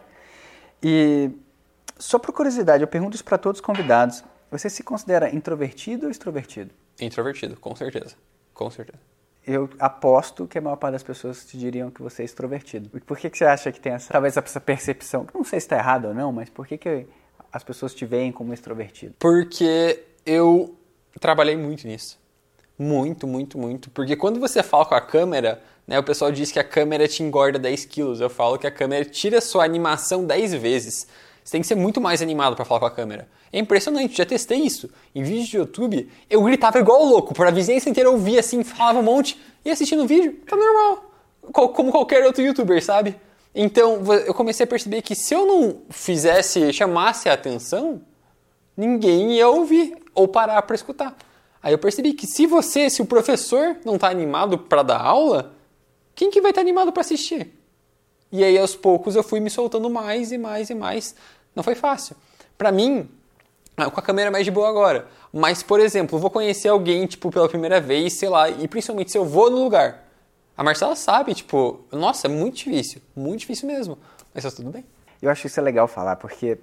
E 0.83 1.31
só 1.99 2.19
por 2.19 2.33
curiosidade, 2.33 2.83
eu 2.83 2.89
pergunto 2.89 3.15
isso 3.15 3.25
para 3.25 3.39
todos 3.39 3.61
os 3.61 3.65
convidados. 3.65 4.25
Você 4.51 4.69
se 4.69 4.83
considera 4.83 5.35
introvertido 5.35 6.07
ou 6.07 6.11
extrovertido? 6.11 6.71
Introvertido, 7.01 7.57
com 7.57 7.75
certeza. 7.75 8.15
Com 8.53 8.71
certeza. 8.71 8.99
Eu 9.47 9.69
aposto 9.79 10.47
que 10.47 10.57
a 10.57 10.61
maior 10.61 10.77
parte 10.77 10.93
das 10.93 11.03
pessoas 11.03 11.45
te 11.45 11.59
diriam 11.59 11.91
que 11.91 12.01
você 12.01 12.23
é 12.23 12.25
extrovertido. 12.25 12.89
Por 13.01 13.19
que, 13.19 13.29
que 13.29 13.37
você 13.37 13.45
acha 13.45 13.71
que 13.71 13.81
tem 13.81 13.93
essa, 13.93 14.13
talvez 14.13 14.37
essa 14.37 14.61
percepção? 14.61 15.27
Não 15.35 15.45
sei 15.45 15.61
se 15.61 15.67
está 15.67 15.77
errado 15.77 16.07
ou 16.07 16.15
não, 16.15 16.33
mas 16.33 16.49
por 16.49 16.67
que, 16.67 16.79
que 16.79 17.07
as 17.53 17.63
pessoas 17.63 17.95
te 17.95 18.07
veem 18.07 18.33
como 18.33 18.55
extrovertido? 18.55 19.15
Porque 19.19 20.03
eu 20.25 20.75
trabalhei 21.21 21.57
muito 21.57 21.87
nisso. 21.87 22.19
Muito, 22.79 23.27
muito, 23.27 23.59
muito. 23.59 23.91
Porque 23.91 24.17
quando 24.17 24.41
você 24.41 24.63
fala 24.63 24.87
com 24.87 24.95
a 24.95 25.01
câmera, 25.01 25.63
né, 25.87 25.99
o 25.99 26.03
pessoal 26.03 26.33
diz 26.33 26.51
que 26.51 26.59
a 26.59 26.65
câmera 26.65 27.07
te 27.07 27.23
engorda 27.23 27.59
10 27.59 27.85
quilos. 27.85 28.21
Eu 28.21 28.31
falo 28.31 28.59
que 28.59 28.67
a 28.67 28.71
câmera 28.71 29.05
tira 29.05 29.41
sua 29.41 29.65
animação 29.65 30.25
10 30.25 30.55
vezes. 30.55 31.07
Você 31.45 31.53
tem 31.53 31.61
que 31.61 31.67
ser 31.67 31.75
muito 31.75 32.01
mais 32.01 32.23
animado 32.23 32.57
para 32.57 32.65
falar 32.65 32.81
com 32.81 32.87
a 32.87 32.91
câmera. 32.91 33.29
É 33.53 33.59
impressionante, 33.59 34.17
já 34.17 34.25
testei 34.25 34.61
isso. 34.61 34.89
Em 35.15 35.23
vídeo 35.23 35.47
de 35.47 35.57
YouTube, 35.59 36.11
eu 36.31 36.43
gritava 36.43 36.79
igual 36.79 37.05
louco, 37.05 37.35
para 37.35 37.49
a 37.49 37.53
vizinhança 37.53 37.91
inteira 37.91 38.11
ouvir 38.11 38.39
assim, 38.39 38.65
falava 38.65 38.99
um 38.99 39.03
monte, 39.03 39.39
e 39.65 39.71
assistindo 39.71 40.03
o 40.03 40.07
vídeo, 40.07 40.41
tá 40.47 40.57
normal. 40.57 41.11
Como 41.53 41.93
qualquer 41.93 42.25
outro 42.25 42.43
youtuber, 42.43 42.83
sabe? 42.83 43.15
Então, 43.55 44.03
eu 44.27 44.35
comecei 44.35 44.65
a 44.65 44.67
perceber 44.67 45.03
que 45.03 45.15
se 45.15 45.35
eu 45.35 45.47
não 45.47 45.83
fizesse, 45.91 46.73
chamasse 46.73 47.29
a 47.29 47.35
atenção, 47.35 48.01
ninguém 48.77 49.35
ia 49.35 49.49
ouvir 49.49 49.97
ou 50.15 50.27
parar 50.27 50.61
para 50.63 50.75
escutar. 50.75 51.15
Aí 51.63 51.73
eu 51.73 51.79
percebi 51.79 52.15
que 52.15 52.27
se 52.27 52.47
você, 52.47 52.91
se 52.91 53.01
o 53.03 53.07
professor 53.07 53.77
não 53.85 53.95
está 53.95 54.09
animado 54.09 54.59
para 54.59 54.83
dar 54.83 55.01
aula, 55.01 55.55
quem 56.15 56.31
que 56.31 56.41
vai 56.41 56.51
estar 56.51 56.61
tá 56.61 56.65
animado 56.65 56.93
para 56.93 57.01
assistir? 57.01 57.51
E 58.31 58.43
aí 58.43 58.59
aos 58.59 58.75
poucos 58.75 59.17
eu 59.17 59.23
fui 59.23 59.41
me 59.41 59.51
soltando 59.51 59.89
mais 59.89 60.33
e 60.33 60.39
mais 60.39 60.71
e 60.71 60.75
mais. 60.75 61.15
Não 61.55 61.63
foi 61.63 61.75
fácil. 61.75 62.17
Para 62.59 62.73
mim, 62.73 63.09
ah, 63.77 63.91
com 63.91 63.99
a 63.99 64.03
câmera 64.03 64.31
mais 64.31 64.45
de 64.45 64.51
boa 64.51 64.69
agora. 64.69 65.07
Mas, 65.33 65.63
por 65.63 65.81
exemplo, 65.81 66.19
vou 66.19 66.31
conhecer 66.31 66.69
alguém, 66.69 67.07
tipo, 67.07 67.31
pela 67.31 67.49
primeira 67.49 67.81
vez, 67.81 68.13
sei 68.13 68.29
lá, 68.29 68.49
e 68.49 68.69
principalmente 68.69 69.11
se 69.11 69.19
eu 69.19 69.25
vou 69.25 69.51
no 69.51 69.63
lugar. 69.63 70.05
A 70.57 70.63
Marcela 70.63 70.95
sabe, 70.95 71.35
tipo, 71.35 71.81
nossa, 71.91 72.29
é 72.29 72.31
muito 72.31 72.57
difícil. 72.59 73.03
Muito 73.17 73.41
difícil 73.41 73.67
mesmo. 73.67 73.99
Mas 74.33 74.45
tá 74.45 74.51
tudo 74.51 74.71
bem. 74.71 74.85
Eu 75.21 75.31
acho 75.31 75.47
isso 75.47 75.59
é 75.59 75.63
legal 75.63 75.89
falar, 75.89 76.17
porque 76.17 76.59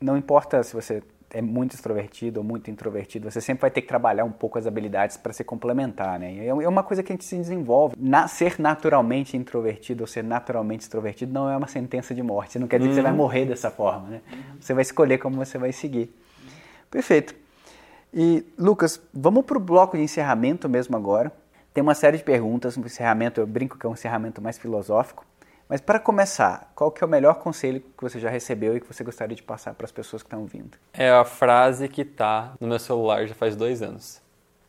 não 0.00 0.16
importa 0.16 0.62
se 0.62 0.74
você 0.74 1.02
é 1.30 1.42
muito 1.42 1.74
extrovertido 1.74 2.40
ou 2.40 2.44
muito 2.44 2.70
introvertido, 2.70 3.30
você 3.30 3.40
sempre 3.40 3.62
vai 3.62 3.70
ter 3.70 3.82
que 3.82 3.88
trabalhar 3.88 4.24
um 4.24 4.30
pouco 4.30 4.58
as 4.58 4.66
habilidades 4.66 5.16
para 5.16 5.32
se 5.32 5.42
complementar, 5.42 6.18
né? 6.18 6.36
É, 6.38 6.48
é 6.48 6.68
uma 6.68 6.82
coisa 6.82 7.02
que 7.02 7.12
a 7.12 7.14
gente 7.14 7.24
se 7.24 7.36
desenvolve. 7.36 7.96
Na, 7.98 8.28
ser 8.28 8.58
naturalmente 8.58 9.36
introvertido 9.36 10.04
ou 10.04 10.06
ser 10.06 10.22
naturalmente 10.22 10.82
extrovertido 10.82 11.32
não 11.32 11.48
é 11.48 11.56
uma 11.56 11.66
sentença 11.66 12.14
de 12.14 12.22
morte. 12.22 12.58
Não 12.58 12.68
quer 12.68 12.78
dizer 12.78 12.88
uhum. 12.88 12.94
que 12.94 12.96
você 12.96 13.02
vai 13.02 13.12
uhum. 13.12 13.16
morrer 13.18 13.44
dessa 13.44 13.70
forma, 13.70 14.08
né? 14.08 14.20
Você 14.60 14.72
vai 14.72 14.82
escolher 14.82 15.18
como 15.18 15.36
você 15.36 15.58
vai 15.58 15.72
seguir. 15.72 16.14
Perfeito. 16.90 17.34
E, 18.14 18.46
Lucas, 18.56 19.00
vamos 19.12 19.44
para 19.44 19.58
o 19.58 19.60
bloco 19.60 19.96
de 19.96 20.02
encerramento 20.02 20.68
mesmo 20.68 20.96
agora. 20.96 21.32
Tem 21.74 21.82
uma 21.82 21.94
série 21.94 22.16
de 22.16 22.24
perguntas. 22.24 22.76
No 22.76 22.86
encerramento, 22.86 23.40
eu 23.40 23.46
brinco 23.46 23.78
que 23.78 23.84
é 23.84 23.88
um 23.88 23.92
encerramento 23.92 24.40
mais 24.40 24.56
filosófico. 24.56 25.26
Mas 25.68 25.80
para 25.80 25.98
começar, 25.98 26.70
qual 26.76 26.92
que 26.92 27.02
é 27.02 27.06
o 27.06 27.10
melhor 27.10 27.34
conselho 27.34 27.80
que 27.80 28.02
você 28.02 28.20
já 28.20 28.30
recebeu 28.30 28.76
e 28.76 28.80
que 28.80 28.86
você 28.86 29.02
gostaria 29.02 29.34
de 29.34 29.42
passar 29.42 29.74
para 29.74 29.84
as 29.84 29.90
pessoas 29.90 30.22
que 30.22 30.28
estão 30.28 30.46
vindo? 30.46 30.78
É 30.92 31.10
a 31.10 31.24
frase 31.24 31.88
que 31.88 32.02
está 32.02 32.54
no 32.60 32.68
meu 32.68 32.78
celular 32.78 33.26
já 33.26 33.34
faz 33.34 33.56
dois 33.56 33.82
anos, 33.82 34.20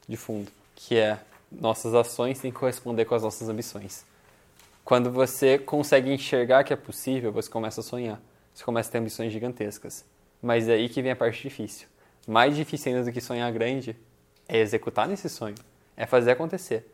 de 0.08 0.18
fundo, 0.18 0.52
que 0.76 0.98
é 0.98 1.20
nossas 1.52 1.93
ações 1.93 2.39
têm 2.39 2.52
que 2.52 2.58
corresponder 2.58 3.06
com 3.06 3.14
as 3.14 3.22
nossas 3.22 3.48
ambições. 3.48 4.04
Quando 4.84 5.12
você 5.12 5.60
consegue 5.60 6.12
enxergar 6.12 6.64
que 6.64 6.74
é 6.74 6.76
possível, 6.76 7.32
você 7.32 7.50
começa 7.50 7.82
a 7.82 7.84
sonhar. 7.84 8.20
Você 8.54 8.64
começa 8.64 8.89
a 8.89 8.91
ter 8.93 8.98
ambições 8.98 9.32
gigantescas. 9.32 10.04
Mas 10.41 10.68
é 10.68 10.74
aí 10.74 10.89
que 10.89 11.02
vem 11.02 11.12
a 11.12 11.16
parte 11.16 11.41
difícil. 11.43 11.88
Mais 12.28 12.56
difícil 12.56 12.91
ainda 12.91 13.06
do 13.06 13.12
que 13.12 13.22
sonhar 13.22 13.52
grande 13.52 13.95
é 14.48 14.58
executar 14.58 15.08
nesse 15.08 15.30
sonho, 15.30 15.56
é 15.95 16.06
fazer 16.06 16.32
acontecer. 16.32 16.89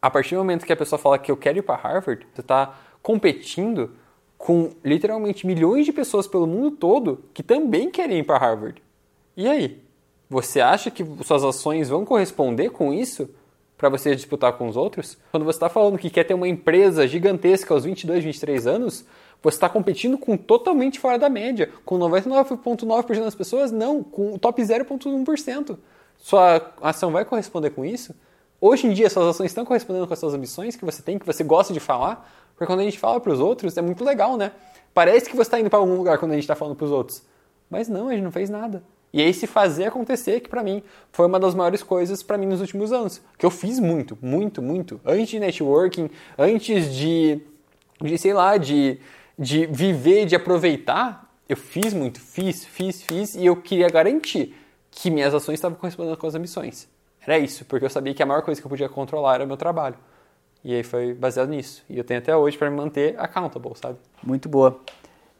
A 0.00 0.10
partir 0.10 0.34
do 0.34 0.38
momento 0.38 0.64
que 0.64 0.72
a 0.72 0.76
pessoa 0.76 0.98
fala 0.98 1.18
que 1.18 1.30
eu 1.30 1.36
quero 1.36 1.58
ir 1.58 1.62
para 1.62 1.76
Harvard, 1.76 2.26
você 2.32 2.40
está 2.40 2.74
competindo 3.02 3.92
com 4.36 4.70
literalmente 4.84 5.46
milhões 5.46 5.84
de 5.84 5.92
pessoas 5.92 6.26
pelo 6.26 6.46
mundo 6.46 6.70
todo 6.72 7.24
que 7.34 7.42
também 7.42 7.90
querem 7.90 8.20
ir 8.20 8.24
para 8.24 8.38
Harvard. 8.38 8.82
E 9.36 9.46
aí? 9.46 9.82
Você 10.28 10.60
acha 10.60 10.90
que 10.90 11.04
suas 11.24 11.42
ações 11.42 11.88
vão 11.88 12.04
corresponder 12.04 12.70
com 12.70 12.92
isso 12.92 13.28
para 13.76 13.88
você 13.88 14.14
disputar 14.14 14.52
com 14.52 14.68
os 14.68 14.76
outros? 14.76 15.18
Quando 15.32 15.44
você 15.44 15.56
está 15.56 15.68
falando 15.68 15.98
que 15.98 16.08
quer 16.08 16.24
ter 16.24 16.34
uma 16.34 16.46
empresa 16.46 17.06
gigantesca 17.06 17.74
aos 17.74 17.84
22, 17.84 18.22
23 18.24 18.66
anos, 18.66 19.04
você 19.42 19.56
está 19.56 19.68
competindo 19.68 20.16
com 20.16 20.36
totalmente 20.36 20.98
fora 20.98 21.18
da 21.18 21.28
média. 21.28 21.70
Com 21.84 21.98
99,9% 21.98 23.24
das 23.24 23.34
pessoas, 23.34 23.72
não. 23.72 24.02
Com 24.02 24.34
o 24.34 24.38
top 24.38 24.62
0,1%. 24.62 25.78
Sua 26.18 26.72
ação 26.80 27.10
vai 27.10 27.24
corresponder 27.24 27.70
com 27.70 27.84
isso? 27.84 28.14
Hoje 28.60 28.86
em 28.86 28.92
dia, 28.92 29.08
suas 29.08 29.26
ações 29.26 29.50
estão 29.50 29.64
correspondendo 29.64 30.06
com 30.06 30.12
as 30.12 30.18
suas 30.18 30.34
ambições 30.34 30.76
que 30.76 30.84
você 30.84 31.02
tem, 31.02 31.18
que 31.18 31.26
você 31.26 31.42
gosta 31.42 31.72
de 31.72 31.80
falar? 31.80 32.30
Porque 32.60 32.70
quando 32.70 32.80
a 32.80 32.84
gente 32.84 32.98
fala 32.98 33.18
para 33.18 33.32
os 33.32 33.40
outros, 33.40 33.74
é 33.78 33.80
muito 33.80 34.04
legal, 34.04 34.36
né? 34.36 34.52
Parece 34.92 35.30
que 35.30 35.34
você 35.34 35.48
está 35.48 35.58
indo 35.58 35.70
para 35.70 35.78
algum 35.78 35.96
lugar 35.96 36.18
quando 36.18 36.32
a 36.32 36.34
gente 36.34 36.44
está 36.44 36.54
falando 36.54 36.76
para 36.76 36.84
os 36.84 36.90
outros. 36.90 37.22
Mas 37.70 37.88
não, 37.88 38.08
a 38.08 38.12
gente 38.12 38.22
não 38.22 38.30
fez 38.30 38.50
nada. 38.50 38.82
E 39.14 39.22
aí 39.22 39.32
se 39.32 39.46
fazer 39.46 39.86
acontecer, 39.86 40.40
que 40.40 40.48
para 40.50 40.62
mim 40.62 40.82
foi 41.10 41.24
uma 41.24 41.40
das 41.40 41.54
maiores 41.54 41.82
coisas 41.82 42.22
para 42.22 42.36
mim 42.36 42.44
nos 42.44 42.60
últimos 42.60 42.92
anos. 42.92 43.22
Que 43.38 43.46
eu 43.46 43.50
fiz 43.50 43.80
muito, 43.80 44.18
muito, 44.20 44.60
muito. 44.60 45.00
Antes 45.06 45.28
de 45.28 45.40
networking, 45.40 46.10
antes 46.38 46.94
de, 46.94 47.40
de 47.98 48.18
sei 48.18 48.34
lá, 48.34 48.58
de, 48.58 49.00
de 49.38 49.64
viver, 49.64 50.26
de 50.26 50.36
aproveitar, 50.36 51.32
eu 51.48 51.56
fiz 51.56 51.94
muito, 51.94 52.20
fiz, 52.20 52.66
fiz, 52.66 53.00
fiz. 53.00 53.36
E 53.36 53.46
eu 53.46 53.56
queria 53.56 53.88
garantir 53.88 54.54
que 54.90 55.10
minhas 55.10 55.32
ações 55.32 55.54
estavam 55.54 55.78
correspondendo 55.78 56.14
com 56.14 56.26
as 56.26 56.34
ambições. 56.34 56.86
Era 57.22 57.38
isso, 57.38 57.64
porque 57.64 57.86
eu 57.86 57.90
sabia 57.90 58.12
que 58.12 58.22
a 58.22 58.26
maior 58.26 58.42
coisa 58.42 58.60
que 58.60 58.66
eu 58.66 58.68
podia 58.68 58.88
controlar 58.90 59.36
era 59.36 59.44
o 59.44 59.46
meu 59.46 59.56
trabalho. 59.56 59.96
E 60.62 60.74
aí 60.74 60.82
foi 60.82 61.14
baseado 61.14 61.48
nisso. 61.48 61.82
E 61.88 61.96
eu 61.96 62.04
tenho 62.04 62.18
até 62.20 62.36
hoje 62.36 62.56
para 62.58 62.70
me 62.70 62.76
manter 62.76 63.18
accountable, 63.18 63.72
sabe? 63.74 63.98
Muito 64.22 64.48
boa. 64.48 64.80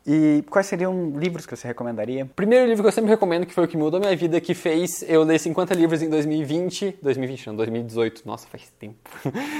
E 0.06 0.42
quais 0.48 0.66
seriam 0.66 1.12
livros 1.18 1.44
que 1.44 1.54
você 1.54 1.68
recomendaria? 1.68 2.24
Primeiro 2.34 2.66
livro 2.66 2.82
que 2.82 2.88
eu 2.88 2.92
sempre 2.92 3.10
recomendo, 3.10 3.44
que 3.44 3.52
foi 3.52 3.64
o 3.64 3.68
que 3.68 3.76
mudou 3.76 3.98
a 3.98 4.00
minha 4.00 4.16
vida, 4.16 4.40
que 4.40 4.54
fez 4.54 5.04
eu 5.06 5.22
ler 5.22 5.38
50 5.38 5.74
livros 5.74 6.00
em 6.00 6.08
2020, 6.08 6.98
2020 7.02 7.46
não, 7.48 7.56
2018, 7.56 8.22
nossa, 8.26 8.48
faz 8.48 8.72
tempo, 8.78 9.10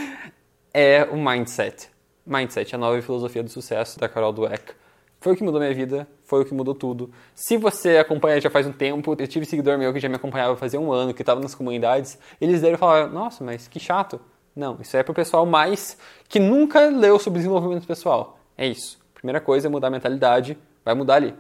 é 0.73 1.05
o 1.05 1.17
Mindset. 1.17 1.91
Mindset, 2.27 2.75
a 2.75 2.79
nova 2.79 3.01
filosofia 3.03 3.43
do 3.43 3.51
sucesso 3.51 3.99
da 3.99 4.09
Carol 4.09 4.33
Dweck. 4.33 4.73
Foi 5.21 5.35
o 5.35 5.37
que 5.37 5.45
mudou 5.45 5.61
a 5.61 5.65
minha 5.65 5.75
vida, 5.75 6.09
foi 6.25 6.41
o 6.41 6.45
que 6.47 6.55
mudou 6.55 6.75
tudo. 6.75 7.11
Se 7.35 7.59
você 7.59 7.99
acompanha 7.99 8.41
já 8.41 8.49
faz 8.49 8.67
um 8.67 8.73
tempo, 8.73 9.15
eu 9.19 9.29
tive 9.29 9.45
seguidor 9.45 9.77
meu 9.77 9.93
que 9.93 10.01
já 10.01 10.09
me 10.09 10.17
acompanhava 10.17 10.57
fazia 10.57 10.81
um 10.81 10.91
ano, 10.91 11.13
que 11.13 11.21
estava 11.21 11.41
nas 11.41 11.55
comunidades, 11.55 12.19
eles 12.41 12.63
devem 12.63 12.79
falar, 12.79 13.09
nossa, 13.09 13.45
mas 13.45 13.69
que 13.69 13.79
chato. 13.79 14.19
Não, 14.55 14.79
isso 14.81 14.97
é 14.97 15.03
para 15.03 15.13
o 15.13 15.15
pessoal 15.15 15.47
mais 15.47 15.97
que 16.29 16.39
nunca 16.39 16.89
leu 16.89 17.19
sobre 17.19 17.39
desenvolvimento 17.39 17.87
pessoal. 17.87 18.39
É 18.57 18.67
isso. 18.67 18.99
Primeira 19.15 19.41
coisa 19.41 19.69
é 19.69 19.71
mudar 19.71 19.89
a 19.89 19.91
mentalidade, 19.91 20.59
vai 20.85 20.95
mudar 20.95 21.17
ali. 21.17 21.35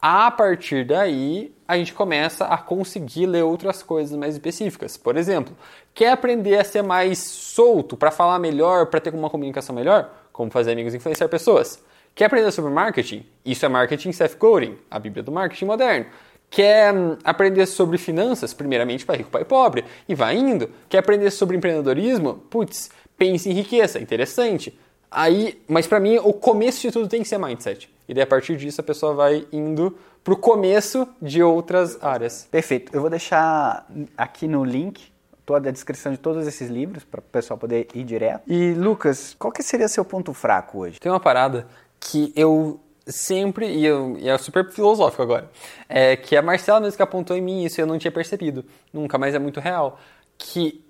A 0.00 0.30
partir 0.30 0.86
daí, 0.86 1.54
a 1.68 1.76
gente 1.76 1.92
começa 1.92 2.46
a 2.46 2.56
conseguir 2.56 3.26
ler 3.26 3.42
outras 3.42 3.82
coisas 3.82 4.16
mais 4.16 4.34
específicas. 4.34 4.96
Por 4.96 5.16
exemplo, 5.16 5.54
quer 5.92 6.12
aprender 6.12 6.58
a 6.58 6.64
ser 6.64 6.82
mais 6.82 7.18
solto, 7.18 7.98
para 7.98 8.10
falar 8.10 8.38
melhor, 8.38 8.86
para 8.86 8.98
ter 8.98 9.14
uma 9.14 9.28
comunicação 9.28 9.74
melhor? 9.74 10.10
Como 10.32 10.50
fazer 10.50 10.72
amigos 10.72 10.94
e 10.94 10.96
influenciar 10.96 11.28
pessoas. 11.28 11.82
Quer 12.14 12.24
aprender 12.26 12.50
sobre 12.50 12.70
marketing? 12.70 13.26
Isso 13.44 13.66
é 13.66 13.68
marketing 13.68 14.12
self-coding, 14.12 14.78
a 14.90 14.98
bíblia 14.98 15.22
do 15.22 15.30
marketing 15.30 15.66
moderno. 15.66 16.06
Quer 16.50 16.92
hum, 16.92 17.16
aprender 17.22 17.64
sobre 17.66 17.96
finanças? 17.96 18.52
Primeiramente 18.52 19.06
para 19.06 19.16
rico, 19.16 19.30
pai 19.30 19.44
pobre. 19.44 19.84
E 20.08 20.14
vai 20.14 20.36
indo. 20.36 20.68
Quer 20.88 20.98
aprender 20.98 21.30
sobre 21.30 21.56
empreendedorismo? 21.56 22.34
Putz, 22.50 22.90
pense 23.16 23.48
em 23.48 23.52
riqueza, 23.52 24.00
interessante. 24.00 24.76
Aí, 25.08 25.60
mas 25.68 25.86
para 25.86 26.00
mim, 26.00 26.18
o 26.18 26.32
começo 26.32 26.80
de 26.82 26.92
tudo 26.92 27.08
tem 27.08 27.22
que 27.22 27.28
ser 27.28 27.38
mindset. 27.38 27.88
E 28.08 28.14
daí, 28.14 28.24
a 28.24 28.26
partir 28.26 28.56
disso, 28.56 28.80
a 28.80 28.84
pessoa 28.84 29.14
vai 29.14 29.46
indo 29.52 29.96
pro 30.24 30.36
começo 30.36 31.06
de 31.22 31.42
outras 31.42 32.02
áreas. 32.02 32.48
Perfeito. 32.50 32.94
Eu 32.94 33.00
vou 33.00 33.10
deixar 33.10 33.86
aqui 34.16 34.48
no 34.48 34.64
link 34.64 35.10
toda 35.46 35.68
a 35.68 35.72
descrição 35.72 36.12
de 36.12 36.18
todos 36.18 36.46
esses 36.46 36.68
livros 36.68 37.02
para 37.04 37.20
o 37.20 37.22
pessoal 37.22 37.58
poder 37.58 37.88
ir 37.94 38.04
direto. 38.04 38.42
E 38.46 38.72
Lucas, 38.74 39.34
qual 39.38 39.52
que 39.52 39.62
seria 39.62 39.88
seu 39.88 40.04
ponto 40.04 40.32
fraco 40.32 40.78
hoje? 40.78 41.00
Tem 41.00 41.10
uma 41.10 41.20
parada 41.20 41.66
que 41.98 42.32
eu 42.36 42.80
sempre, 43.06 43.66
e, 43.66 43.84
eu, 43.84 44.16
e 44.18 44.28
é 44.28 44.38
super 44.38 44.70
filosófico 44.70 45.22
agora, 45.22 45.50
é 45.88 46.16
que 46.16 46.36
a 46.36 46.42
Marcela 46.42 46.80
mesmo 46.80 46.96
que 46.96 47.02
apontou 47.02 47.36
em 47.36 47.40
mim 47.40 47.64
isso 47.64 47.80
eu 47.80 47.86
não 47.86 47.98
tinha 47.98 48.12
percebido, 48.12 48.64
nunca, 48.92 49.18
mas 49.18 49.34
é 49.34 49.38
muito 49.38 49.60
real, 49.60 49.98
que 50.36 50.84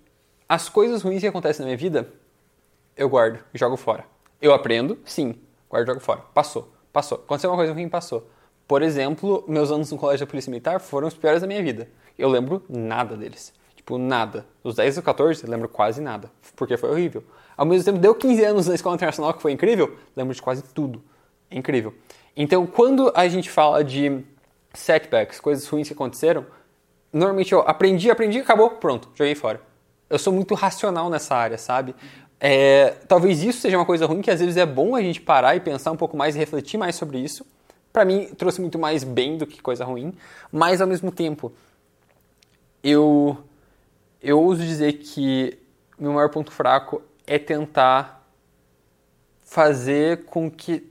as 0.48 0.68
coisas 0.68 1.02
ruins 1.02 1.20
que 1.20 1.26
acontecem 1.26 1.60
na 1.60 1.66
minha 1.66 1.76
vida, 1.76 2.08
eu 2.96 3.08
guardo 3.08 3.38
e 3.54 3.58
jogo 3.58 3.76
fora. 3.76 4.04
Eu 4.42 4.52
aprendo, 4.52 4.98
sim, 5.04 5.36
guardo 5.68 5.86
jogo 5.86 6.00
fora. 6.00 6.22
Passou, 6.34 6.72
passou. 6.92 7.18
Aconteceu 7.18 7.50
uma 7.50 7.56
coisa 7.56 7.72
ruim, 7.72 7.88
passou. 7.88 8.28
Por 8.66 8.82
exemplo, 8.82 9.44
meus 9.48 9.70
anos 9.70 9.90
no 9.90 9.98
colégio 9.98 10.26
da 10.26 10.30
Polícia 10.30 10.50
Militar 10.50 10.80
foram 10.80 11.08
os 11.08 11.14
piores 11.14 11.40
da 11.40 11.46
minha 11.46 11.62
vida. 11.62 11.88
Eu 12.18 12.28
lembro 12.28 12.64
nada 12.68 13.16
deles. 13.16 13.52
Tipo, 13.74 13.98
nada. 13.98 14.46
Dos 14.62 14.76
10 14.76 14.98
ou 14.98 15.02
14, 15.02 15.44
eu 15.44 15.50
lembro 15.50 15.68
quase 15.68 16.00
nada. 16.00 16.30
Porque 16.54 16.76
foi 16.76 16.90
horrível. 16.90 17.24
Ao 17.56 17.66
mesmo 17.66 17.84
tempo, 17.84 17.98
deu 17.98 18.14
15 18.14 18.44
anos 18.44 18.66
na 18.66 18.74
escola 18.74 18.94
internacional, 18.94 19.34
que 19.34 19.42
foi 19.42 19.52
incrível, 19.52 19.96
lembro 20.16 20.34
de 20.34 20.40
quase 20.40 20.62
tudo. 20.62 21.02
Incrível. 21.50 21.94
Então, 22.36 22.66
quando 22.66 23.12
a 23.14 23.26
gente 23.28 23.50
fala 23.50 23.82
de 23.82 24.22
setbacks, 24.72 25.40
coisas 25.40 25.66
ruins 25.66 25.88
que 25.88 25.94
aconteceram, 25.94 26.46
normalmente 27.12 27.52
eu 27.52 27.60
aprendi, 27.60 28.10
aprendi, 28.10 28.38
acabou, 28.38 28.70
pronto, 28.70 29.08
joguei 29.14 29.34
fora. 29.34 29.60
Eu 30.08 30.18
sou 30.18 30.32
muito 30.32 30.54
racional 30.54 31.10
nessa 31.10 31.34
área, 31.34 31.58
sabe? 31.58 31.94
É, 32.38 32.96
talvez 33.06 33.42
isso 33.42 33.60
seja 33.60 33.76
uma 33.76 33.84
coisa 33.84 34.06
ruim, 34.06 34.22
que 34.22 34.30
às 34.30 34.40
vezes 34.40 34.56
é 34.56 34.64
bom 34.64 34.96
a 34.96 35.02
gente 35.02 35.20
parar 35.20 35.56
e 35.56 35.60
pensar 35.60 35.90
um 35.90 35.96
pouco 35.96 36.16
mais 36.16 36.34
e 36.34 36.38
refletir 36.38 36.78
mais 36.78 36.94
sobre 36.96 37.18
isso. 37.18 37.44
Para 37.92 38.04
mim, 38.04 38.26
trouxe 38.36 38.60
muito 38.60 38.78
mais 38.78 39.04
bem 39.04 39.36
do 39.36 39.46
que 39.46 39.60
coisa 39.60 39.84
ruim, 39.84 40.14
mas 40.50 40.80
ao 40.80 40.86
mesmo 40.86 41.10
tempo, 41.10 41.52
eu, 42.82 43.36
eu 44.22 44.40
ouso 44.40 44.62
dizer 44.62 44.94
que 44.94 45.58
meu 45.98 46.12
maior 46.12 46.30
ponto 46.30 46.50
fraco 46.50 47.02
é 47.26 47.38
tentar 47.38 48.26
fazer 49.44 50.24
com 50.24 50.50
que 50.50 50.88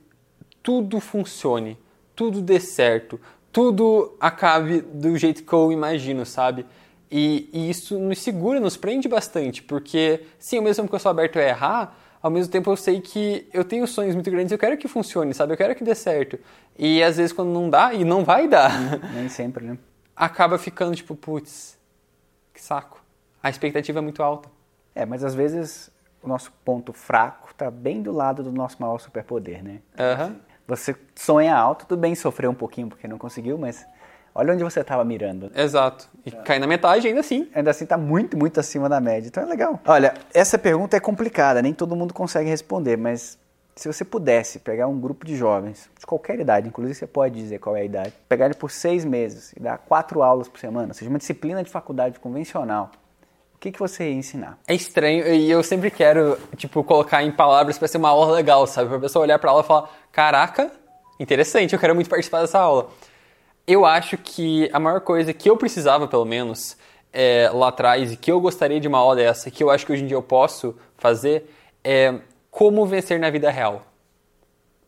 tudo 0.69 0.99
funcione, 0.99 1.79
tudo 2.15 2.43
dê 2.43 2.59
certo, 2.59 3.19
tudo 3.51 4.15
acabe 4.19 4.81
do 4.81 5.17
jeito 5.17 5.41
que 5.41 5.51
eu 5.51 5.71
imagino, 5.71 6.27
sabe? 6.27 6.63
E, 7.09 7.49
e, 7.51 7.71
isso 7.71 7.97
nos 7.97 8.19
segura, 8.19 8.59
nos 8.59 8.77
prende 8.77 9.07
bastante, 9.07 9.63
porque 9.63 10.27
sim, 10.37 10.57
ao 10.57 10.63
mesmo 10.63 10.83
tempo 10.83 10.89
que 10.91 10.95
eu 10.95 10.99
sou 10.99 11.09
aberto 11.09 11.39
a 11.39 11.41
errar, 11.41 11.97
ao 12.21 12.29
mesmo 12.29 12.51
tempo 12.51 12.69
eu 12.69 12.75
sei 12.75 13.01
que 13.01 13.47
eu 13.51 13.65
tenho 13.65 13.87
sonhos 13.87 14.13
muito 14.13 14.29
grandes, 14.29 14.51
eu 14.51 14.59
quero 14.59 14.77
que 14.77 14.87
funcione, 14.87 15.33
sabe? 15.33 15.53
Eu 15.53 15.57
quero 15.57 15.73
que 15.73 15.83
dê 15.83 15.95
certo. 15.95 16.37
E 16.77 17.01
às 17.01 17.17
vezes 17.17 17.33
quando 17.33 17.49
não 17.49 17.67
dá, 17.67 17.91
e 17.91 18.05
não 18.05 18.23
vai 18.23 18.47
dar. 18.47 18.71
Nem 19.11 19.25
sempre, 19.27 19.65
né? 19.65 19.75
Acaba 20.15 20.59
ficando 20.59 20.95
tipo, 20.95 21.15
putz, 21.15 21.79
que 22.53 22.61
saco. 22.61 23.03
A 23.41 23.49
expectativa 23.49 23.97
é 23.97 24.01
muito 24.03 24.21
alta. 24.21 24.47
É, 24.93 25.03
mas 25.03 25.23
às 25.23 25.33
vezes 25.33 25.89
o 26.21 26.27
nosso 26.27 26.51
ponto 26.63 26.93
fraco 26.93 27.49
está 27.49 27.71
bem 27.71 28.03
do 28.03 28.11
lado 28.11 28.43
do 28.43 28.51
nosso 28.51 28.79
maior 28.79 28.99
superpoder, 28.99 29.63
né? 29.63 29.81
Uhum. 29.97 30.48
Você 30.69 30.95
sonha 31.15 31.55
alto, 31.55 31.87
tudo 31.87 31.99
bem 31.99 32.13
sofreu 32.13 32.51
um 32.51 32.55
pouquinho 32.55 32.87
porque 32.87 33.07
não 33.07 33.17
conseguiu, 33.17 33.57
mas 33.57 33.85
olha 34.35 34.53
onde 34.53 34.63
você 34.63 34.81
estava 34.81 35.03
mirando. 35.03 35.51
Exato. 35.55 36.07
E 36.23 36.31
cai 36.31 36.59
na 36.59 36.67
metade 36.67 37.07
ainda 37.07 37.21
assim. 37.21 37.49
Ainda 37.55 37.71
assim 37.71 37.85
está 37.85 37.97
muito, 37.97 38.37
muito 38.37 38.59
acima 38.59 38.87
da 38.87 39.01
média. 39.01 39.27
Então 39.27 39.41
é 39.41 39.47
legal. 39.47 39.79
Olha, 39.83 40.13
essa 40.31 40.59
pergunta 40.59 40.95
é 40.95 40.99
complicada, 40.99 41.59
nem 41.59 41.73
todo 41.73 41.95
mundo 41.95 42.13
consegue 42.13 42.47
responder, 42.47 42.97
mas 42.97 43.39
se 43.75 43.87
você 43.87 44.05
pudesse 44.05 44.59
pegar 44.59 44.87
um 44.87 44.99
grupo 44.99 45.25
de 45.25 45.35
jovens, 45.35 45.89
de 45.97 46.05
qualquer 46.05 46.39
idade, 46.39 46.67
inclusive 46.67 46.93
você 46.93 47.07
pode 47.07 47.33
dizer 47.35 47.59
qual 47.59 47.75
é 47.75 47.81
a 47.81 47.85
idade, 47.85 48.13
pegar 48.27 48.45
ele 48.45 48.53
por 48.53 48.69
seis 48.69 49.03
meses 49.03 49.53
e 49.53 49.59
dar 49.59 49.77
quatro 49.77 50.21
aulas 50.21 50.47
por 50.47 50.59
semana, 50.59 50.89
ou 50.89 50.93
seja, 50.93 51.09
uma 51.09 51.17
disciplina 51.17 51.63
de 51.63 51.71
faculdade 51.71 52.19
convencional, 52.19 52.91
o 53.59 53.61
que, 53.61 53.73
que 53.73 53.79
você 53.79 54.05
ia 54.09 54.15
ensinar? 54.15 54.57
É 54.65 54.73
estranho 54.73 55.27
e 55.27 55.51
eu 55.51 55.61
sempre 55.61 55.91
quero, 55.91 56.37
tipo, 56.55 56.81
colocar 56.81 57.21
em 57.23 57.29
palavras 57.29 57.77
para 57.77 57.89
ser 57.89 57.97
uma 57.97 58.07
aula 58.07 58.31
legal, 58.31 58.65
sabe? 58.65 58.87
Para 58.87 58.97
a 58.97 59.01
pessoa 59.01 59.23
olhar 59.23 59.37
para 59.37 59.51
aula 59.51 59.61
e 59.61 59.67
falar: 59.67 59.89
caraca, 60.13 60.71
interessante, 61.19 61.73
eu 61.73 61.79
quero 61.79 61.93
muito 61.93 62.09
participar 62.09 62.39
dessa 62.39 62.57
aula. 62.57 62.89
Eu 63.67 63.85
acho 63.85 64.17
que 64.17 64.69
a 64.71 64.79
maior 64.79 65.01
coisa 65.01 65.33
que 65.33 65.49
eu 65.49 65.57
precisava, 65.57 66.07
pelo 66.07 66.23
menos, 66.23 66.77
é, 67.11 67.51
lá 67.53 67.67
atrás, 67.67 68.13
e 68.13 68.15
que 68.15 68.31
eu 68.31 68.39
gostaria 68.39 68.79
de 68.79 68.87
uma 68.87 68.97
aula 68.97 69.17
dessa, 69.17 69.51
que 69.51 69.61
eu 69.61 69.69
acho 69.69 69.85
que 69.85 69.91
hoje 69.91 70.03
em 70.03 70.07
dia 70.07 70.15
eu 70.15 70.23
posso 70.23 70.77
fazer, 70.97 71.53
é 71.83 72.15
como 72.49 72.85
vencer 72.85 73.19
na 73.19 73.29
vida 73.29 73.51
real. 73.51 73.85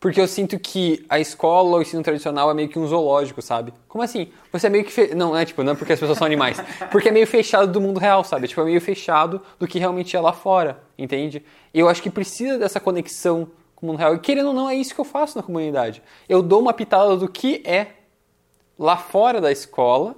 Porque 0.02 0.20
eu 0.20 0.26
sinto 0.26 0.58
que 0.58 1.06
a 1.08 1.20
escola, 1.20 1.78
o 1.78 1.80
ensino 1.80 2.02
tradicional 2.02 2.50
é 2.50 2.54
meio 2.54 2.68
que 2.68 2.76
um 2.76 2.84
zoológico, 2.84 3.40
sabe? 3.40 3.72
Como 3.86 4.02
assim? 4.02 4.32
Você 4.50 4.66
é 4.66 4.70
meio 4.70 4.84
que. 4.84 4.90
Fe... 4.90 5.14
Não, 5.14 5.38
é 5.38 5.44
tipo, 5.44 5.62
não 5.62 5.74
é 5.74 5.76
porque 5.76 5.92
as 5.92 6.00
pessoas 6.00 6.18
são 6.18 6.26
animais. 6.26 6.60
Porque 6.90 7.08
é 7.08 7.12
meio 7.12 7.24
fechado 7.24 7.70
do 7.70 7.80
mundo 7.80 8.00
real, 8.00 8.24
sabe? 8.24 8.48
Tipo, 8.48 8.62
é 8.62 8.64
meio 8.64 8.80
fechado 8.80 9.40
do 9.60 9.68
que 9.68 9.78
realmente 9.78 10.16
é 10.16 10.20
lá 10.20 10.32
fora, 10.32 10.82
entende? 10.98 11.44
E 11.72 11.78
eu 11.78 11.88
acho 11.88 12.02
que 12.02 12.10
precisa 12.10 12.58
dessa 12.58 12.80
conexão 12.80 13.48
com 13.76 13.86
o 13.86 13.90
mundo 13.90 13.98
real. 14.00 14.16
E 14.16 14.18
querendo 14.18 14.48
ou 14.48 14.52
não, 14.52 14.68
é 14.68 14.74
isso 14.74 14.92
que 14.92 15.00
eu 15.00 15.04
faço 15.04 15.38
na 15.38 15.42
comunidade. 15.44 16.02
Eu 16.28 16.42
dou 16.42 16.60
uma 16.60 16.72
pitada 16.72 17.16
do 17.16 17.28
que 17.28 17.62
é 17.64 17.86
lá 18.76 18.96
fora 18.96 19.40
da 19.40 19.52
escola 19.52 20.16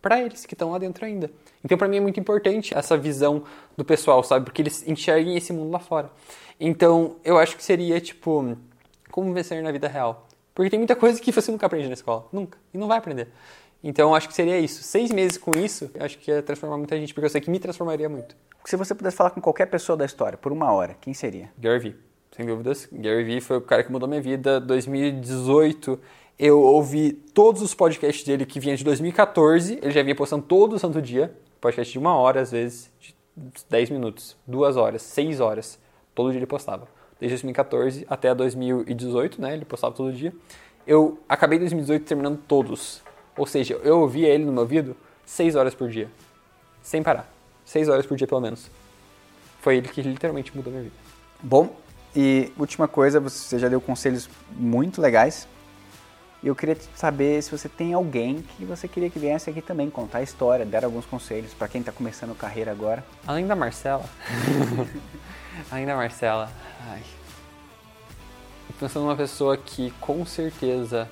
para 0.00 0.20
eles 0.20 0.46
que 0.46 0.54
estão 0.54 0.70
lá 0.70 0.78
dentro 0.78 1.04
ainda. 1.04 1.28
Então, 1.64 1.76
para 1.76 1.88
mim 1.88 1.96
é 1.96 2.00
muito 2.00 2.20
importante 2.20 2.72
essa 2.72 2.96
visão 2.96 3.42
do 3.76 3.84
pessoal, 3.84 4.22
sabe? 4.22 4.44
Porque 4.44 4.62
eles 4.62 4.86
enxerguem 4.86 5.36
esse 5.36 5.52
mundo 5.52 5.72
lá 5.72 5.80
fora. 5.80 6.08
Então, 6.60 7.16
eu 7.24 7.36
acho 7.36 7.56
que 7.56 7.64
seria 7.64 8.00
tipo 8.00 8.56
como 9.12 9.32
vencer 9.32 9.62
na 9.62 9.70
vida 9.70 9.86
real. 9.86 10.26
Porque 10.54 10.70
tem 10.70 10.80
muita 10.80 10.96
coisa 10.96 11.20
que 11.20 11.30
você 11.30 11.52
nunca 11.52 11.66
aprende 11.66 11.86
na 11.86 11.94
escola. 11.94 12.26
Nunca. 12.32 12.58
E 12.74 12.78
não 12.78 12.88
vai 12.88 12.98
aprender. 12.98 13.28
Então, 13.84 14.14
acho 14.14 14.28
que 14.28 14.34
seria 14.34 14.58
isso. 14.58 14.82
Seis 14.82 15.10
meses 15.10 15.36
com 15.36 15.50
isso, 15.58 15.90
acho 16.00 16.18
que 16.18 16.30
ia 16.30 16.42
transformar 16.42 16.76
muita 16.78 16.96
gente, 16.96 17.12
porque 17.12 17.26
eu 17.26 17.30
sei 17.30 17.40
que 17.40 17.50
me 17.50 17.58
transformaria 17.58 18.08
muito. 18.08 18.36
Se 18.64 18.76
você 18.76 18.94
pudesse 18.94 19.16
falar 19.16 19.30
com 19.30 19.40
qualquer 19.40 19.66
pessoa 19.66 19.96
da 19.96 20.04
história 20.04 20.38
por 20.38 20.52
uma 20.52 20.72
hora, 20.72 20.96
quem 21.00 21.12
seria? 21.12 21.50
Gary 21.58 21.78
Vee, 21.80 21.96
sem 22.36 22.46
dúvidas. 22.46 22.88
Gary 22.92 23.24
Vee 23.24 23.40
foi 23.40 23.56
o 23.56 23.60
cara 23.60 23.82
que 23.82 23.90
mudou 23.90 24.08
minha 24.08 24.20
vida. 24.20 24.60
2018, 24.60 25.98
eu 26.38 26.60
ouvi 26.60 27.12
todos 27.12 27.60
os 27.60 27.74
podcasts 27.74 28.24
dele 28.24 28.46
que 28.46 28.60
vinha 28.60 28.76
de 28.76 28.84
2014. 28.84 29.80
Ele 29.82 29.90
já 29.90 30.02
vinha 30.02 30.14
postando 30.14 30.44
todo 30.44 30.78
santo 30.78 31.02
dia. 31.02 31.34
Podcast 31.60 31.92
de 31.92 31.98
uma 31.98 32.16
hora, 32.16 32.40
às 32.40 32.52
vezes, 32.52 32.90
de 33.00 33.14
10 33.68 33.90
minutos, 33.90 34.36
duas 34.46 34.76
horas, 34.76 35.02
seis 35.02 35.40
horas. 35.40 35.78
Todo 36.14 36.30
dia 36.30 36.38
ele 36.38 36.46
postava 36.46 36.86
desde 37.22 37.36
2014 37.36 38.04
até 38.10 38.34
2018, 38.34 39.40
né? 39.40 39.54
Ele 39.54 39.64
postava 39.64 39.94
todo 39.94 40.12
dia. 40.12 40.34
Eu 40.84 41.20
acabei 41.28 41.56
2018 41.58 42.04
terminando 42.04 42.38
todos. 42.48 43.00
Ou 43.36 43.46
seja, 43.46 43.74
eu 43.84 44.00
ouvia 44.00 44.28
ele 44.28 44.44
no 44.44 44.52
meu 44.52 44.62
ouvido 44.62 44.96
6 45.24 45.54
horas 45.54 45.72
por 45.72 45.88
dia. 45.88 46.10
Sem 46.82 47.00
parar. 47.00 47.32
6 47.64 47.88
horas 47.88 48.04
por 48.04 48.16
dia, 48.16 48.26
pelo 48.26 48.40
menos. 48.40 48.68
Foi 49.60 49.76
ele 49.76 49.88
que 49.88 50.02
literalmente 50.02 50.54
mudou 50.54 50.72
minha 50.72 50.82
vida. 50.82 50.96
Bom, 51.40 51.76
e 52.14 52.52
última 52.58 52.88
coisa, 52.88 53.20
você 53.20 53.56
já 53.56 53.68
deu 53.68 53.80
conselhos 53.80 54.28
muito 54.50 55.00
legais. 55.00 55.46
E 56.42 56.48
eu 56.48 56.56
queria 56.56 56.76
saber 56.96 57.40
se 57.40 57.52
você 57.52 57.68
tem 57.68 57.94
alguém 57.94 58.44
que 58.56 58.64
você 58.64 58.88
queria 58.88 59.08
que 59.08 59.20
viesse 59.20 59.48
aqui 59.48 59.62
também 59.62 59.88
contar 59.88 60.18
a 60.18 60.22
história, 60.22 60.66
dar 60.66 60.84
alguns 60.84 61.06
conselhos 61.06 61.54
para 61.54 61.68
quem 61.68 61.80
está 61.80 61.92
começando 61.92 62.34
carreira 62.34 62.72
agora. 62.72 63.04
Além 63.24 63.46
da 63.46 63.54
Marcela. 63.54 64.04
Além 65.70 65.86
da 65.86 65.94
Marcela. 65.94 66.50
Ai. 66.88 67.02
Pensando 68.78 69.04
numa 69.04 69.16
pessoa 69.16 69.56
que 69.56 69.92
com 70.00 70.24
certeza 70.26 71.08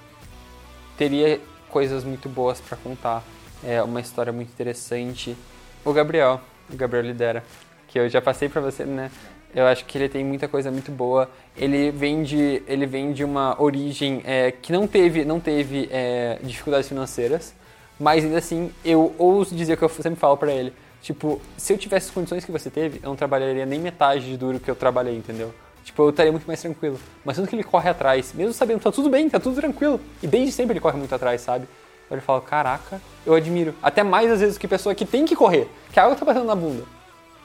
teria 0.96 1.40
coisas 1.68 2.04
muito 2.04 2.28
boas 2.28 2.60
para 2.60 2.76
contar, 2.76 3.22
é 3.62 3.82
uma 3.82 4.00
história 4.00 4.32
muito 4.32 4.48
interessante. 4.48 5.36
O 5.84 5.92
Gabriel, 5.92 6.40
o 6.68 6.76
Gabriel 6.76 7.04
lidera, 7.04 7.44
que 7.86 7.98
eu 7.98 8.08
já 8.08 8.20
passei 8.20 8.48
para 8.48 8.60
você, 8.60 8.84
né? 8.84 9.10
Eu 9.54 9.66
acho 9.66 9.84
que 9.84 9.98
ele 9.98 10.08
tem 10.08 10.24
muita 10.24 10.46
coisa 10.46 10.70
muito 10.70 10.92
boa. 10.92 11.28
Ele 11.56 11.90
vem 11.90 12.22
de, 12.22 12.62
ele 12.66 12.86
vem 12.86 13.12
de 13.12 13.24
uma 13.24 13.60
origem 13.60 14.22
é, 14.24 14.50
que 14.52 14.72
não 14.72 14.86
teve, 14.86 15.24
não 15.24 15.40
teve 15.40 15.88
é, 15.90 16.38
dificuldades 16.42 16.88
financeiras, 16.88 17.54
mas 17.98 18.24
ainda 18.24 18.38
assim 18.38 18.72
eu 18.84 19.14
ouso 19.18 19.54
dizer 19.54 19.76
que 19.76 19.82
eu 19.82 19.88
sempre 19.88 20.18
falo 20.18 20.36
para 20.36 20.52
ele. 20.52 20.72
Tipo, 21.02 21.40
se 21.56 21.72
eu 21.72 21.78
tivesse 21.78 22.08
as 22.08 22.14
condições 22.14 22.44
que 22.44 22.52
você 22.52 22.68
teve, 22.68 23.00
eu 23.02 23.08
não 23.08 23.16
trabalharia 23.16 23.64
nem 23.64 23.80
metade 23.80 24.26
de 24.26 24.36
duro 24.36 24.60
que 24.60 24.70
eu 24.70 24.76
trabalhei, 24.76 25.16
entendeu? 25.16 25.52
Tipo, 25.82 26.02
eu 26.02 26.10
estaria 26.10 26.30
muito 26.30 26.46
mais 26.46 26.60
tranquilo. 26.60 26.98
Mas 27.24 27.36
tanto 27.36 27.48
que 27.48 27.56
ele 27.56 27.64
corre 27.64 27.88
atrás, 27.88 28.32
mesmo 28.34 28.52
sabendo 28.52 28.78
que 28.78 28.84
tá 28.84 28.92
tudo 28.92 29.08
bem, 29.08 29.28
tá 29.28 29.40
tudo 29.40 29.56
tranquilo. 29.56 30.00
E 30.22 30.26
desde 30.26 30.52
sempre 30.52 30.74
ele 30.74 30.80
corre 30.80 30.98
muito 30.98 31.14
atrás, 31.14 31.40
sabe? 31.40 31.66
Eu 32.10 32.20
falo, 32.20 32.40
caraca, 32.40 33.00
eu 33.24 33.34
admiro. 33.34 33.74
Até 33.82 34.02
mais 34.02 34.30
às 34.30 34.40
vezes 34.40 34.58
que 34.58 34.66
pessoa 34.66 34.94
que 34.94 35.06
tem 35.06 35.24
que 35.24 35.36
correr, 35.36 35.68
que 35.92 35.98
a 35.98 36.04
água 36.04 36.16
tá 36.16 36.24
batendo 36.24 36.46
na 36.46 36.56
bunda. 36.56 36.82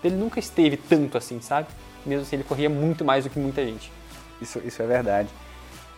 Ele 0.04 0.16
nunca 0.16 0.40
esteve 0.40 0.76
tanto 0.76 1.18
assim, 1.18 1.40
sabe? 1.40 1.68
Mesmo 2.06 2.24
assim, 2.24 2.36
ele 2.36 2.44
corria 2.44 2.70
muito 2.70 3.06
mais 3.06 3.24
do 3.24 3.30
que 3.30 3.40
muita 3.40 3.64
gente. 3.64 3.92
Isso, 4.42 4.60
isso 4.66 4.82
é 4.82 4.88
verdade. 4.88 5.30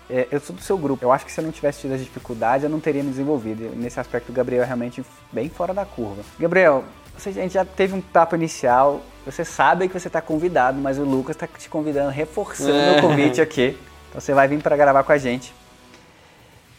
É, 0.10 0.28
eu 0.32 0.40
sou 0.40 0.56
do 0.56 0.62
seu 0.62 0.78
grupo. 0.78 1.04
Eu 1.04 1.12
acho 1.12 1.26
que 1.26 1.32
se 1.32 1.40
eu 1.40 1.44
não 1.44 1.52
tivesse 1.52 1.82
tido 1.82 1.94
as 1.94 2.00
dificuldades, 2.00 2.64
eu 2.64 2.70
não 2.70 2.80
teria 2.80 3.04
me 3.04 3.10
desenvolvido. 3.10 3.74
Nesse 3.76 4.00
aspecto, 4.00 4.30
o 4.32 4.34
Gabriel 4.34 4.64
é 4.64 4.66
realmente 4.66 5.04
bem 5.32 5.50
fora 5.50 5.74
da 5.74 5.86
curva. 5.86 6.24
Gabriel, 6.40 6.84
a 7.26 7.32
gente 7.32 7.54
já 7.54 7.66
teve 7.66 7.94
um 7.94 8.02
papo 8.02 8.36
inicial. 8.36 9.02
Você 9.26 9.44
sabe 9.44 9.88
que 9.88 10.00
você 10.00 10.08
está 10.08 10.22
convidado, 10.22 10.80
mas 10.80 10.98
o 10.98 11.04
Lucas 11.04 11.36
está 11.36 11.48
te 11.48 11.70
convidando, 11.70 12.10
reforçando 12.12 12.72
é. 12.72 12.98
o 12.98 13.02
convite 13.02 13.42
aqui. 13.42 13.78
Então 14.10 14.22
você 14.22 14.34
vai 14.34 14.48
vir 14.48 14.62
para 14.62 14.78
gravar 14.78 15.04
com 15.04 15.12
a 15.12 15.18
gente. 15.18 15.54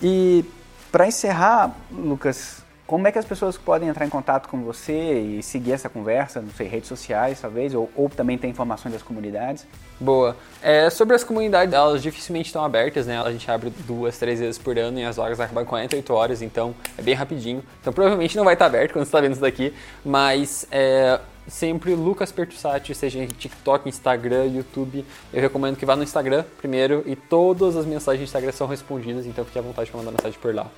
E 0.01 0.45
para 0.91 1.07
encerrar, 1.07 1.75
Lucas, 1.91 2.63
como 2.87 3.07
é 3.07 3.13
que 3.13 3.19
as 3.19 3.25
pessoas 3.25 3.59
podem 3.59 3.89
entrar 3.89 4.07
em 4.07 4.09
contato 4.09 4.49
com 4.49 4.63
você 4.63 5.21
e 5.21 5.43
seguir 5.43 5.73
essa 5.73 5.89
conversa? 5.89 6.41
Não 6.41 6.51
sei, 6.51 6.67
redes 6.69 6.89
sociais, 6.89 7.41
talvez, 7.41 7.75
ou, 7.75 7.91
ou 7.95 8.09
também 8.09 8.39
tem 8.39 8.51
informações 8.51 8.93
das 8.93 9.03
comunidades? 9.03 9.67
Boa. 10.01 10.37
É, 10.63 10.91
sobre 10.91 11.15
as 11.15 11.23
comunidades, 11.23 11.73
elas 11.75 12.03
dificilmente 12.03 12.47
estão 12.47 12.65
abertas, 12.65 13.07
né? 13.07 13.21
A 13.21 13.31
gente 13.31 13.49
abre 13.51 13.71
duas, 13.87 14.19
três 14.19 14.41
vezes 14.41 14.59
por 14.59 14.79
ano 14.79 14.99
e 14.99 15.05
as 15.05 15.17
vagas 15.17 15.41
acabam 15.41 15.65
48 15.65 16.13
horas, 16.13 16.43
então 16.43 16.75
é 16.97 17.03
bem 17.03 17.15
rapidinho. 17.15 17.63
Então 17.81 17.93
provavelmente 17.93 18.37
não 18.37 18.45
vai 18.45 18.55
estar 18.55 18.67
aberto 18.67 18.93
quando 18.93 19.05
você 19.05 19.09
está 19.09 19.21
vendo 19.21 19.33
isso 19.33 19.41
daqui, 19.41 19.73
mas 20.05 20.67
é, 20.71 21.21
sempre 21.47 21.95
Lucas 21.95 22.33
Pertussati, 22.33 22.95
seja 22.95 23.19
em 23.21 23.27
TikTok, 23.27 23.89
Instagram, 23.89 24.47
YouTube. 24.47 25.05
Eu 25.33 25.41
recomendo 25.41 25.77
que 25.77 25.87
vá 25.87 25.95
no 25.95 26.03
Instagram 26.03 26.45
primeiro 26.59 27.03
e 27.07 27.15
todas 27.15 27.77
as 27.77 27.87
mensagens 27.87 28.21
do 28.21 28.25
Instagram 28.25 28.53
são 28.53 28.67
respondidas, 28.67 29.27
então 29.27 29.45
fique 29.45 29.59
à 29.59 29.63
vontade 29.63 29.91
para 29.91 29.99
mandar 29.99 30.13
mensagem 30.13 30.39
por 30.41 30.55
lá 30.55 30.69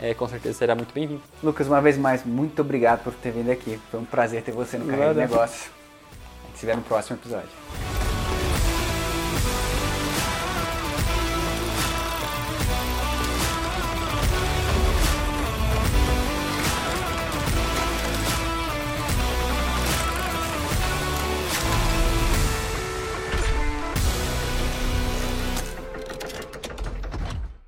é, 0.00 0.14
com 0.14 0.26
certeza 0.26 0.58
será 0.58 0.74
muito 0.74 0.94
bem-vindo. 0.94 1.20
Lucas, 1.42 1.66
uma 1.66 1.80
vez 1.80 1.98
mais, 1.98 2.24
muito 2.24 2.62
obrigado 2.62 3.04
por 3.04 3.12
ter 3.12 3.30
vindo 3.30 3.50
aqui. 3.50 3.78
Foi 3.90 4.00
um 4.00 4.04
prazer 4.04 4.42
ter 4.42 4.52
você 4.52 4.78
no 4.78 4.86
Carreira 4.86 5.12
de 5.12 5.20
Negócios. 5.20 5.68
A 6.44 6.46
gente 6.46 6.58
se 6.58 6.66
vê 6.66 6.74
no 6.74 6.82
próximo 6.82 7.18
episódio. 7.18 8.09